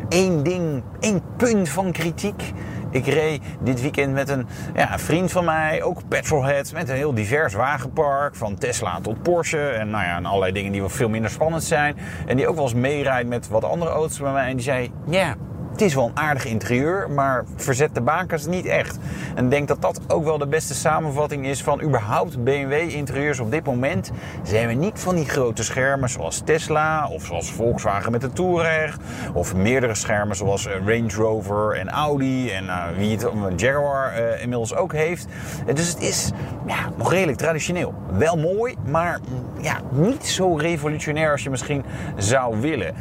Eén 0.10 0.44
ding, 0.44 0.84
één 1.00 1.22
punt 1.38 1.70
van 1.70 1.92
kritiek. 1.92 2.54
Ik 2.92 3.06
reed 3.06 3.42
dit 3.62 3.82
weekend 3.82 4.14
met 4.14 4.30
een 4.30 4.48
ja, 4.76 5.00
vriend 5.00 5.32
van 5.32 5.46
mij, 5.46 5.84
ook 5.84 6.08
petrolhead, 6.08 6.74
met 6.74 6.90
een 6.90 6.96
heel 6.96 7.14
divers 7.14 7.54
wagenpark. 7.54 8.36
Van 8.36 8.58
Tesla 8.58 9.00
tot 9.02 9.22
Porsche 9.22 9.70
en, 9.70 9.90
nou 9.90 10.04
ja, 10.04 10.18
en 10.18 10.26
allerlei 10.26 10.52
dingen 10.52 10.72
die 10.72 10.82
wel 10.82 10.90
veel 10.90 11.10
minder 11.10 11.32
spannend 11.32 11.64
zijn. 11.64 11.98
En 12.26 12.38
die 12.38 12.48
ook 12.48 12.56
wel 12.56 12.64
eens 12.64 12.74
meerijdt 12.74 13.30
met 13.30 13.48
wat 13.48 13.64
andere 13.64 13.92
auto's 13.92 14.20
bij 14.20 14.32
mij. 14.32 14.50
En 14.50 14.56
die 14.56 14.66
zei, 14.66 14.92
ja, 15.10 15.36
het 15.72 15.82
is 15.82 15.96
wel 15.96 16.06
een 16.06 16.18
aardig 16.18 16.46
interieur, 16.46 17.10
maar 17.10 17.44
verzet 17.56 17.96
de 17.96 18.02
bakens 18.02 18.46
niet 18.46 18.66
echt. 18.66 18.98
En 19.36 19.44
ik 19.44 19.50
denk 19.50 19.68
dat 19.68 19.82
dat 19.82 20.00
ook 20.08 20.24
wel 20.24 20.38
de 20.38 20.48
beste 20.48 20.74
samenvatting 20.74 21.46
is 21.46 21.64
van 21.64 21.82
überhaupt 21.82 22.44
BMW-interieurs 22.44 23.40
op 23.40 23.52
dit 23.52 23.66
moment. 23.66 24.12
Zijn 24.44 24.68
we 24.68 24.74
niet 24.74 25.00
van 25.00 25.16
die 25.16 25.26
grote 25.26 25.64
schermen 25.64 26.10
zoals 26.10 26.42
Tesla 26.46 27.08
of 27.08 27.26
zoals 27.26 27.52
Volkswagen 27.52 28.12
met 28.12 28.22
de 28.22 28.30
Touareg. 28.34 28.98
Of 29.34 29.56
meerdere 29.56 29.96
schermen 29.96 30.36
zoals 30.36 30.66
eh, 30.66 30.74
Range 30.86 31.14
Rover 31.14 31.76
en 31.76 31.90
Audi 31.90 32.50
en 32.50 32.64
uh, 32.64 32.84
wie 32.98 33.18
het 33.18 33.62
Jaguar 33.62 34.20
uh, 34.20 34.42
inmiddels 34.42 34.76
ook 34.76 34.94
heeft. 34.94 35.28
Dus 35.74 35.88
het 35.88 36.02
is 36.02 36.32
ja, 36.68 36.90
nog 36.98 37.12
redelijk 37.12 37.38
traditioneel. 37.38 37.94
Wel 38.12 38.38
mooi, 38.38 38.76
maar 38.86 39.20
mm, 39.20 39.64
ja, 39.64 39.82
niet 39.92 40.26
zo 40.26 40.56
revolutionair 40.56 41.32
als 41.32 41.44
je 41.44 41.50
misschien 41.50 41.84
zou 42.18 42.62
willen. 42.62 42.96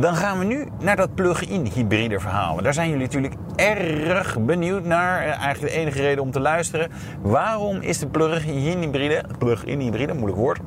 Dan 0.00 0.16
gaan 0.16 0.38
we 0.38 0.44
nu 0.44 0.66
naar 0.80 0.96
dat 0.96 1.14
plug-in 1.14 1.64
hybride 1.74 2.20
verhaal. 2.20 2.62
Daar 2.62 2.74
zijn 2.74 2.88
jullie 2.88 3.04
natuurlijk 3.04 3.34
erg 3.56 4.40
benieuwd 4.40 4.84
naar. 4.84 5.20
Eigenlijk 5.20 5.72
de 5.72 5.80
enige 5.80 6.00
reden 6.00 6.22
om 6.22 6.30
te 6.30 6.40
luisteren. 6.40 6.90
Waarom 7.22 7.80
is 7.80 7.98
de 7.98 8.06
plug-in 8.06 8.80
hybride, 8.80 9.24
plug-in 9.38 9.80
hybride, 9.80 10.14
moeilijk 10.14 10.38
woord, 10.38 10.60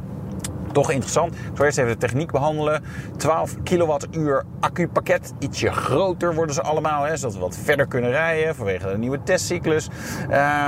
toch 0.71 0.91
interessant. 0.91 1.33
Ik 1.33 1.39
zal 1.53 1.65
eerst 1.65 1.77
even 1.77 1.91
de 1.91 1.97
techniek 1.97 2.31
behandelen. 2.31 2.83
12 3.17 3.55
kilowattuur 3.63 4.43
accupakket. 4.59 5.33
Ietsje 5.39 5.71
groter 5.71 6.35
worden 6.35 6.55
ze 6.55 6.61
allemaal, 6.61 7.03
hè, 7.03 7.17
zodat 7.17 7.33
we 7.33 7.39
wat 7.39 7.57
verder 7.63 7.87
kunnen 7.87 8.11
rijden 8.11 8.55
vanwege 8.55 8.87
de 8.87 8.97
nieuwe 8.97 9.23
testcyclus. 9.23 9.87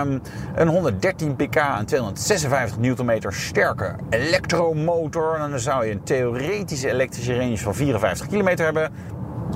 Um, 0.01 0.21
een 0.55 0.67
113 0.67 1.35
pk 1.35 1.55
en 1.55 1.85
256 1.85 2.77
Nm 2.77 3.31
sterke 3.31 3.95
elektromotor. 4.09 5.35
En 5.39 5.49
dan 5.49 5.59
zou 5.59 5.85
je 5.85 5.91
een 5.91 6.03
theoretische 6.03 6.89
elektrische 6.89 7.37
range 7.37 7.57
van 7.57 7.75
54 7.75 8.27
kilometer 8.27 8.65
hebben 8.65 8.91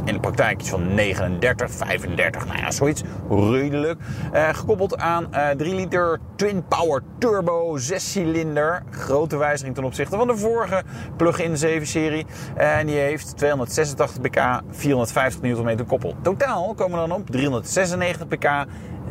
in 0.05 0.13
de 0.13 0.19
praktijk 0.19 0.59
iets 0.59 0.69
van 0.69 0.93
39, 0.93 1.71
35, 1.71 2.45
nou 2.45 2.57
ja, 2.57 2.71
zoiets 2.71 3.03
redelijk. 3.29 3.99
Uh, 4.33 4.49
gekoppeld 4.49 4.97
aan 4.97 5.27
uh, 5.33 5.49
3 5.49 5.75
liter 5.75 6.19
Twin 6.35 6.63
Power 6.67 7.01
Turbo 7.17 7.77
6 7.77 8.11
cilinder. 8.11 8.83
Grote 8.89 9.37
wijziging 9.37 9.75
ten 9.75 9.83
opzichte 9.83 10.17
van 10.17 10.27
de 10.27 10.37
vorige 10.37 10.83
plug-in 11.17 11.57
7 11.57 11.87
serie. 11.87 12.25
Uh, 12.57 12.77
en 12.77 12.87
die 12.87 12.95
heeft 12.95 13.37
286 13.37 14.21
pk, 14.21 14.61
450 14.69 15.41
Nm 15.41 15.85
koppel. 15.85 16.15
Totaal 16.21 16.73
komen 16.73 17.01
we 17.01 17.07
dan 17.07 17.17
op 17.17 17.29
396 17.29 18.27
pk, 18.27 18.65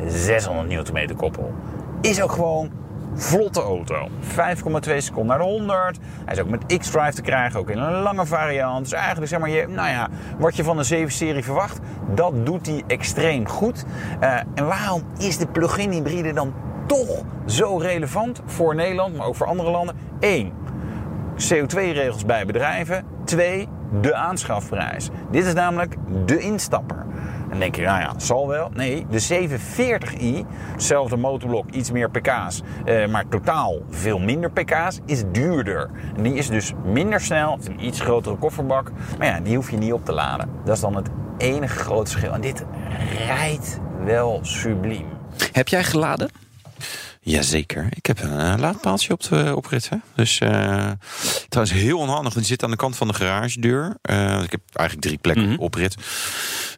600 0.07 0.89
Nm 0.91 1.15
koppel. 1.15 1.53
Is 2.01 2.21
ook 2.21 2.31
gewoon 2.31 2.71
vlotte 3.15 3.61
auto. 3.61 4.09
5,2 4.21 4.97
seconden 4.97 5.37
naar 5.37 5.37
de 5.37 5.43
100. 5.43 5.97
Hij 6.25 6.33
is 6.33 6.41
ook 6.41 6.49
met 6.49 6.77
X-Drive 6.77 7.13
te 7.13 7.21
krijgen, 7.21 7.59
ook 7.59 7.69
in 7.69 7.77
een 7.77 8.01
lange 8.01 8.25
variant. 8.25 8.83
Dus 8.83 8.93
eigenlijk 8.93 9.27
zeg 9.27 9.39
maar, 9.39 9.49
je, 9.49 9.67
nou 9.67 9.89
ja, 9.89 10.07
wat 10.37 10.55
je 10.55 10.63
van 10.63 10.77
een 10.77 11.07
7-serie 11.07 11.43
verwacht, 11.43 11.79
dat 12.13 12.45
doet 12.45 12.65
hij 12.65 12.83
extreem 12.87 13.47
goed. 13.47 13.85
Uh, 14.21 14.39
en 14.55 14.67
waarom 14.67 15.03
is 15.17 15.37
de 15.37 15.47
plug-in 15.47 15.91
hybride 15.91 16.33
dan 16.33 16.53
toch 16.85 17.21
zo 17.45 17.77
relevant 17.77 18.41
voor 18.45 18.75
Nederland, 18.75 19.17
maar 19.17 19.27
ook 19.27 19.35
voor 19.35 19.47
andere 19.47 19.71
landen? 19.71 19.95
1. 20.19 20.51
CO2-regels 21.35 22.25
bij 22.25 22.45
bedrijven. 22.45 23.05
2. 23.25 23.67
De 24.01 24.15
aanschafprijs. 24.15 25.09
Dit 25.31 25.45
is 25.45 25.53
namelijk 25.53 25.95
de 26.25 26.39
instapper. 26.39 27.05
En 27.49 27.59
denk 27.59 27.75
je, 27.75 27.81
nou 27.81 27.99
ja, 27.99 28.13
zal 28.17 28.47
wel. 28.47 28.69
Nee, 28.73 29.05
de 29.09 29.47
740i, 29.49 30.47
hetzelfde 30.71 31.17
motorblok, 31.17 31.69
iets 31.71 31.91
meer 31.91 32.09
pk's, 32.09 32.61
eh, 32.85 33.07
maar 33.07 33.27
totaal 33.27 33.81
veel 33.89 34.19
minder 34.19 34.51
pk's, 34.51 34.99
is 35.05 35.23
duurder. 35.31 35.89
En 36.15 36.23
die 36.23 36.33
is 36.33 36.47
dus 36.47 36.73
minder 36.85 37.21
snel, 37.21 37.57
een 37.63 37.85
iets 37.85 38.01
grotere 38.01 38.35
kofferbak. 38.35 38.91
Maar 39.17 39.27
ja, 39.27 39.39
die 39.39 39.55
hoef 39.55 39.71
je 39.71 39.77
niet 39.77 39.93
op 39.93 40.05
te 40.05 40.11
laden. 40.11 40.49
Dat 40.63 40.75
is 40.75 40.81
dan 40.81 40.95
het 40.95 41.09
enige 41.37 41.77
grote 41.77 42.11
verschil. 42.11 42.31
En 42.31 42.41
dit 42.41 42.65
rijdt 43.27 43.79
wel 44.03 44.39
subliem. 44.41 45.07
Heb 45.51 45.67
jij 45.67 45.83
geladen? 45.83 46.44
Jazeker. 47.25 47.87
Ik 47.93 48.05
heb 48.05 48.21
een 48.21 48.39
uh, 48.39 48.53
laadpaaltje 48.57 49.13
op 49.13 49.23
de 49.23 49.55
oprit. 49.55 49.89
Hè? 49.89 49.97
Dus 50.15 50.39
uh, 50.39 50.49
trouwens 51.49 51.77
heel 51.77 51.97
onhandig. 51.97 52.33
Die 52.33 52.43
zit 52.43 52.63
aan 52.63 52.69
de 52.69 52.75
kant 52.75 52.95
van 52.97 53.07
de 53.07 53.13
garagedeur. 53.13 53.97
Uh, 54.09 54.41
ik 54.43 54.51
heb 54.51 54.61
eigenlijk 54.73 55.07
drie 55.07 55.17
plekken 55.17 55.43
Mhm. 55.43 55.51
mm 55.51 55.57
-hmm. 55.57 55.65
oprit. 55.65 55.95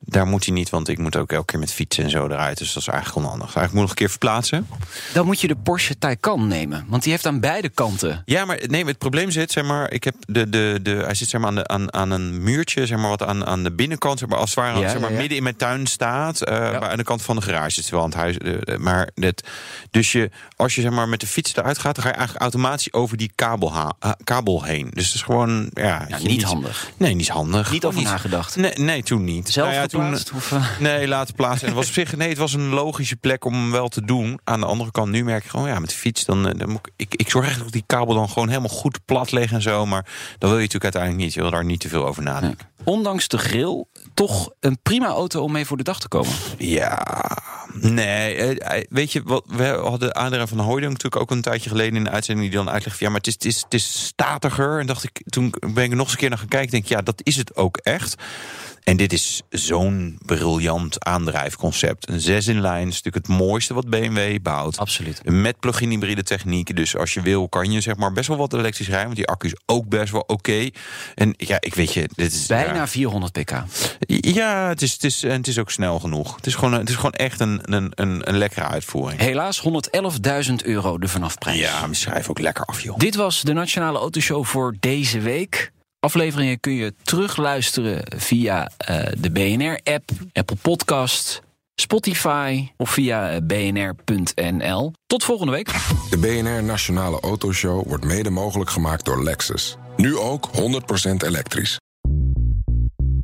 Daar 0.01 0.25
moet 0.27 0.45
hij 0.45 0.53
niet, 0.53 0.69
want 0.69 0.87
ik 0.87 0.97
moet 0.97 1.15
ook 1.15 1.31
elke 1.31 1.45
keer 1.45 1.59
met 1.59 1.73
fietsen 1.73 2.03
en 2.03 2.09
zo 2.09 2.25
eruit. 2.27 2.57
Dus 2.57 2.73
dat 2.73 2.81
is 2.81 2.87
eigenlijk 2.87 3.17
onhandig. 3.25 3.55
Eigenlijk 3.55 3.73
moet 3.73 3.81
ik 3.81 3.81
nog 3.81 3.89
een 3.89 3.95
keer 3.95 4.09
verplaatsen. 4.09 4.67
Dan 5.13 5.25
moet 5.25 5.41
je 5.41 5.47
de 5.47 5.55
Porsche 5.55 5.97
Taycan 5.97 6.47
nemen. 6.47 6.85
Want 6.87 7.03
die 7.03 7.11
heeft 7.11 7.25
aan 7.25 7.39
beide 7.39 7.69
kanten. 7.69 8.21
Ja, 8.25 8.45
maar 8.45 8.59
nee, 8.67 8.85
het 8.85 8.97
probleem 8.97 9.31
zit, 9.31 9.51
zeg 9.51 9.63
maar, 9.63 9.91
ik 9.91 10.03
heb 10.03 10.15
de, 10.27 10.49
de, 10.49 10.79
de, 10.81 10.91
hij 10.91 11.13
zit 11.13 11.29
zeg 11.29 11.41
maar, 11.41 11.49
aan, 11.49 11.55
de, 11.55 11.67
aan, 11.67 11.93
aan 11.93 12.11
een 12.11 12.43
muurtje, 12.43 12.85
zeg 12.85 12.97
maar, 12.97 13.09
wat 13.09 13.23
aan, 13.23 13.45
aan 13.45 13.63
de 13.63 13.71
binnenkant, 13.71 14.19
zeg 14.19 14.29
maar, 14.29 14.37
als 14.39 14.49
het 14.49 14.59
ware, 14.59 14.79
Ja, 14.79 14.89
zeg 14.89 14.99
maar, 14.99 15.09
ja, 15.09 15.15
ja. 15.15 15.19
midden 15.19 15.37
in 15.37 15.43
mijn 15.43 15.55
tuin 15.55 15.87
staat. 15.87 16.45
Maar 16.45 16.89
aan 16.89 16.97
de 16.97 17.03
kant 17.03 17.21
van 17.21 17.35
de 17.35 17.41
garage 17.41 17.71
zit 17.71 17.89
wel 17.89 17.99
aan 18.01 18.09
het 18.09 18.17
huis. 18.17 18.37
Maar 18.77 19.09
dit, 19.15 19.43
dus 19.91 20.11
je, 20.11 20.29
als 20.55 20.75
je 20.75 20.81
zeg 20.81 20.91
maar 20.91 21.09
met 21.09 21.19
de 21.19 21.27
fiets 21.27 21.55
eruit 21.55 21.77
gaat, 21.77 21.95
dan 21.95 22.03
ga 22.03 22.09
je 22.09 22.15
eigenlijk 22.15 22.43
automatisch 22.43 22.93
over 22.93 23.17
die 23.17 23.31
kabel, 23.35 23.71
uh, 23.73 24.11
kabel 24.23 24.63
heen. 24.63 24.89
Dus 24.93 25.05
het 25.05 25.15
is 25.15 25.21
gewoon, 25.21 25.69
ja, 25.73 26.07
niet 26.23 26.43
handig. 26.43 26.89
Nee, 26.97 27.13
niet 27.13 27.29
handig. 27.29 27.71
Niet 27.71 27.85
over 27.85 28.01
nagedacht. 28.01 28.55
Nee, 28.55 28.73
nee, 28.75 29.03
toen 29.03 29.23
niet. 29.23 29.49
Zelf 29.49 29.67
Nou 29.67 29.79
ja, 29.79 29.87
toen? 29.87 30.13
Of, 30.35 30.51
uh, 30.51 30.65
Nee, 30.79 31.07
laten 31.07 31.35
plaatsen. 31.35 31.61
En 31.61 31.67
het 31.67 31.75
was 31.75 31.87
op 31.87 31.93
zich, 31.93 32.15
nee, 32.15 32.29
het 32.29 32.37
was 32.37 32.53
een 32.53 32.69
logische 32.69 33.15
plek 33.15 33.45
om 33.45 33.53
hem 33.53 33.71
wel 33.71 33.87
te 33.87 34.05
doen. 34.05 34.39
Aan 34.43 34.59
de 34.59 34.65
andere 34.65 34.91
kant, 34.91 35.11
nu 35.11 35.23
merk 35.23 35.43
je 35.43 35.49
gewoon, 35.49 35.67
ja, 35.67 35.79
met 35.79 35.89
de 35.89 35.95
fiets, 35.95 36.25
dan, 36.25 36.47
eh, 36.47 36.59
dan 36.59 36.69
moet 36.69 36.87
ik, 36.87 36.91
ik, 36.95 37.19
ik 37.19 37.29
zorg 37.29 37.45
eigenlijk 37.45 37.73
dat 37.73 37.81
die 37.87 37.97
kabel 37.97 38.15
dan 38.15 38.29
gewoon 38.29 38.47
helemaal 38.47 38.69
goed 38.69 38.99
plat 39.05 39.31
ligt 39.31 39.53
en 39.53 39.61
zo. 39.61 39.85
Maar 39.85 40.05
dat 40.37 40.49
wil 40.49 40.59
je 40.59 40.65
natuurlijk 40.65 40.83
uiteindelijk 40.83 41.23
niet. 41.23 41.33
Je 41.33 41.41
wil 41.41 41.51
daar 41.51 41.65
niet 41.65 41.79
te 41.79 41.89
veel 41.89 42.05
over 42.07 42.23
nadenken. 42.23 42.67
ondanks 42.83 43.27
de 43.27 43.37
grill, 43.37 43.85
toch 44.13 44.49
een 44.59 44.79
prima 44.83 45.07
auto 45.07 45.41
om 45.41 45.51
mee 45.51 45.65
voor 45.65 45.77
de 45.77 45.83
dag 45.83 45.99
te 45.99 46.07
komen. 46.07 46.31
Ja, 46.57 47.05
nee. 47.73 48.35
eh, 48.35 48.83
Weet 48.89 49.11
je, 49.11 49.21
wat, 49.23 49.43
we 49.47 49.65
hadden 49.65 50.13
Adriaan 50.27 50.47
van 50.47 50.59
Hooydonk 50.59 50.91
natuurlijk 50.91 51.21
ook 51.21 51.31
een 51.31 51.41
tijdje 51.41 51.69
geleden 51.69 51.95
in 51.95 52.03
de 52.03 52.09
uitzending 52.09 52.47
die 52.49 52.57
dan 52.57 52.69
uitlegt 52.69 52.97
van 52.97 53.07
ja, 53.07 53.11
maar 53.11 53.21
het 53.21 53.27
is, 53.27 53.33
het 53.33 53.45
is, 53.45 53.61
het 53.61 53.73
is 53.73 54.05
statiger. 54.05 54.79
En 54.79 54.87
dacht 54.87 55.03
ik, 55.03 55.21
toen 55.25 55.53
ben 55.73 55.83
ik 55.83 55.91
nog 55.91 55.99
eens 55.99 56.11
een 56.11 56.17
keer 56.17 56.29
naar 56.29 56.37
gaan 56.37 56.47
kijken, 56.47 56.71
denk 56.71 56.83
ik, 56.83 56.89
ja, 56.89 57.01
dat 57.01 57.21
is 57.23 57.35
het 57.35 57.55
ook 57.55 57.77
echt. 57.77 58.15
En 58.87 58.97
dit 58.97 59.13
is 59.13 59.41
zo'n 59.49 60.17
briljant 60.25 61.05
aandrijfconcept. 61.05 62.09
Een 62.09 62.19
6 62.19 62.47
in 62.47 62.61
lijn 62.61 62.87
is 62.87 63.01
natuurlijk 63.01 63.27
het 63.27 63.37
mooiste 63.37 63.73
wat 63.73 63.89
BMW 63.89 64.41
bouwt. 64.41 64.77
Absoluut. 64.77 65.21
Met 65.23 65.59
plug-in 65.59 65.89
hybride 65.89 66.23
techniek. 66.23 66.75
Dus 66.75 66.97
als 66.97 67.13
je 67.13 67.21
wil, 67.21 67.49
kan 67.49 67.71
je 67.71 67.81
zeg 67.81 67.95
maar 67.95 68.11
best 68.11 68.27
wel 68.27 68.37
wat 68.37 68.53
elektrisch 68.53 68.87
rijden. 68.87 69.05
Want 69.05 69.17
die 69.17 69.27
accu 69.27 69.47
is 69.47 69.55
ook 69.65 69.87
best 69.87 70.11
wel 70.11 70.23
oké. 70.27 70.69
En 71.15 71.33
ja, 71.37 71.57
ik 71.59 71.73
weet 71.73 71.93
je, 71.93 72.09
dit 72.15 72.33
is 72.33 72.45
Bijna 72.45 72.73
ja, 72.73 72.87
400 72.87 73.31
pk. 73.31 73.63
ja, 74.07 74.67
het 74.67 74.81
is, 74.81 74.93
het, 74.93 75.03
is, 75.03 75.23
en 75.23 75.31
het 75.31 75.47
is 75.47 75.59
ook 75.59 75.71
snel 75.71 75.99
genoeg. 75.99 76.35
Het 76.35 76.45
is 76.45 76.55
gewoon, 76.55 76.73
het 76.73 76.89
is 76.89 76.95
gewoon 76.95 77.11
echt 77.11 77.39
een, 77.39 77.61
een, 77.63 77.91
een, 77.95 78.29
een 78.29 78.37
lekkere 78.37 78.65
uitvoering. 78.65 79.21
Helaas 79.21 79.61
111.000 80.49 80.53
euro 80.63 80.97
de 80.97 81.07
vanafprijs. 81.07 81.59
Ja, 81.59 81.87
schrijf 81.91 82.29
ook 82.29 82.39
lekker 82.39 82.65
af, 82.65 82.81
joh. 82.81 82.97
Dit 82.97 83.15
was 83.15 83.41
de 83.41 83.53
Nationale 83.53 83.99
Autoshow 83.99 84.45
voor 84.45 84.75
deze 84.79 85.19
week. 85.19 85.71
Afleveringen 85.99 86.59
kun 86.59 86.73
je 86.73 86.93
terugluisteren 87.03 88.03
via 88.17 88.71
uh, 88.89 88.97
de 89.17 89.31
BNR-app, 89.31 90.09
Apple 90.33 90.57
Podcast, 90.61 91.41
Spotify 91.75 92.67
of 92.77 92.89
via 92.89 93.29
eh, 93.29 93.41
bnr.nl. 93.43 94.93
Tot 95.07 95.23
volgende 95.23 95.51
week. 95.51 95.67
De 96.09 96.17
BNR 96.17 96.63
Nationale 96.63 97.19
Autoshow 97.19 97.87
wordt 97.87 98.05
mede 98.05 98.29
mogelijk 98.29 98.69
gemaakt 98.69 99.05
door 99.05 99.23
Lexus. 99.23 99.77
Nu 99.95 100.17
ook 100.17 100.49
100% 100.55 100.61
elektrisch. 101.25 101.77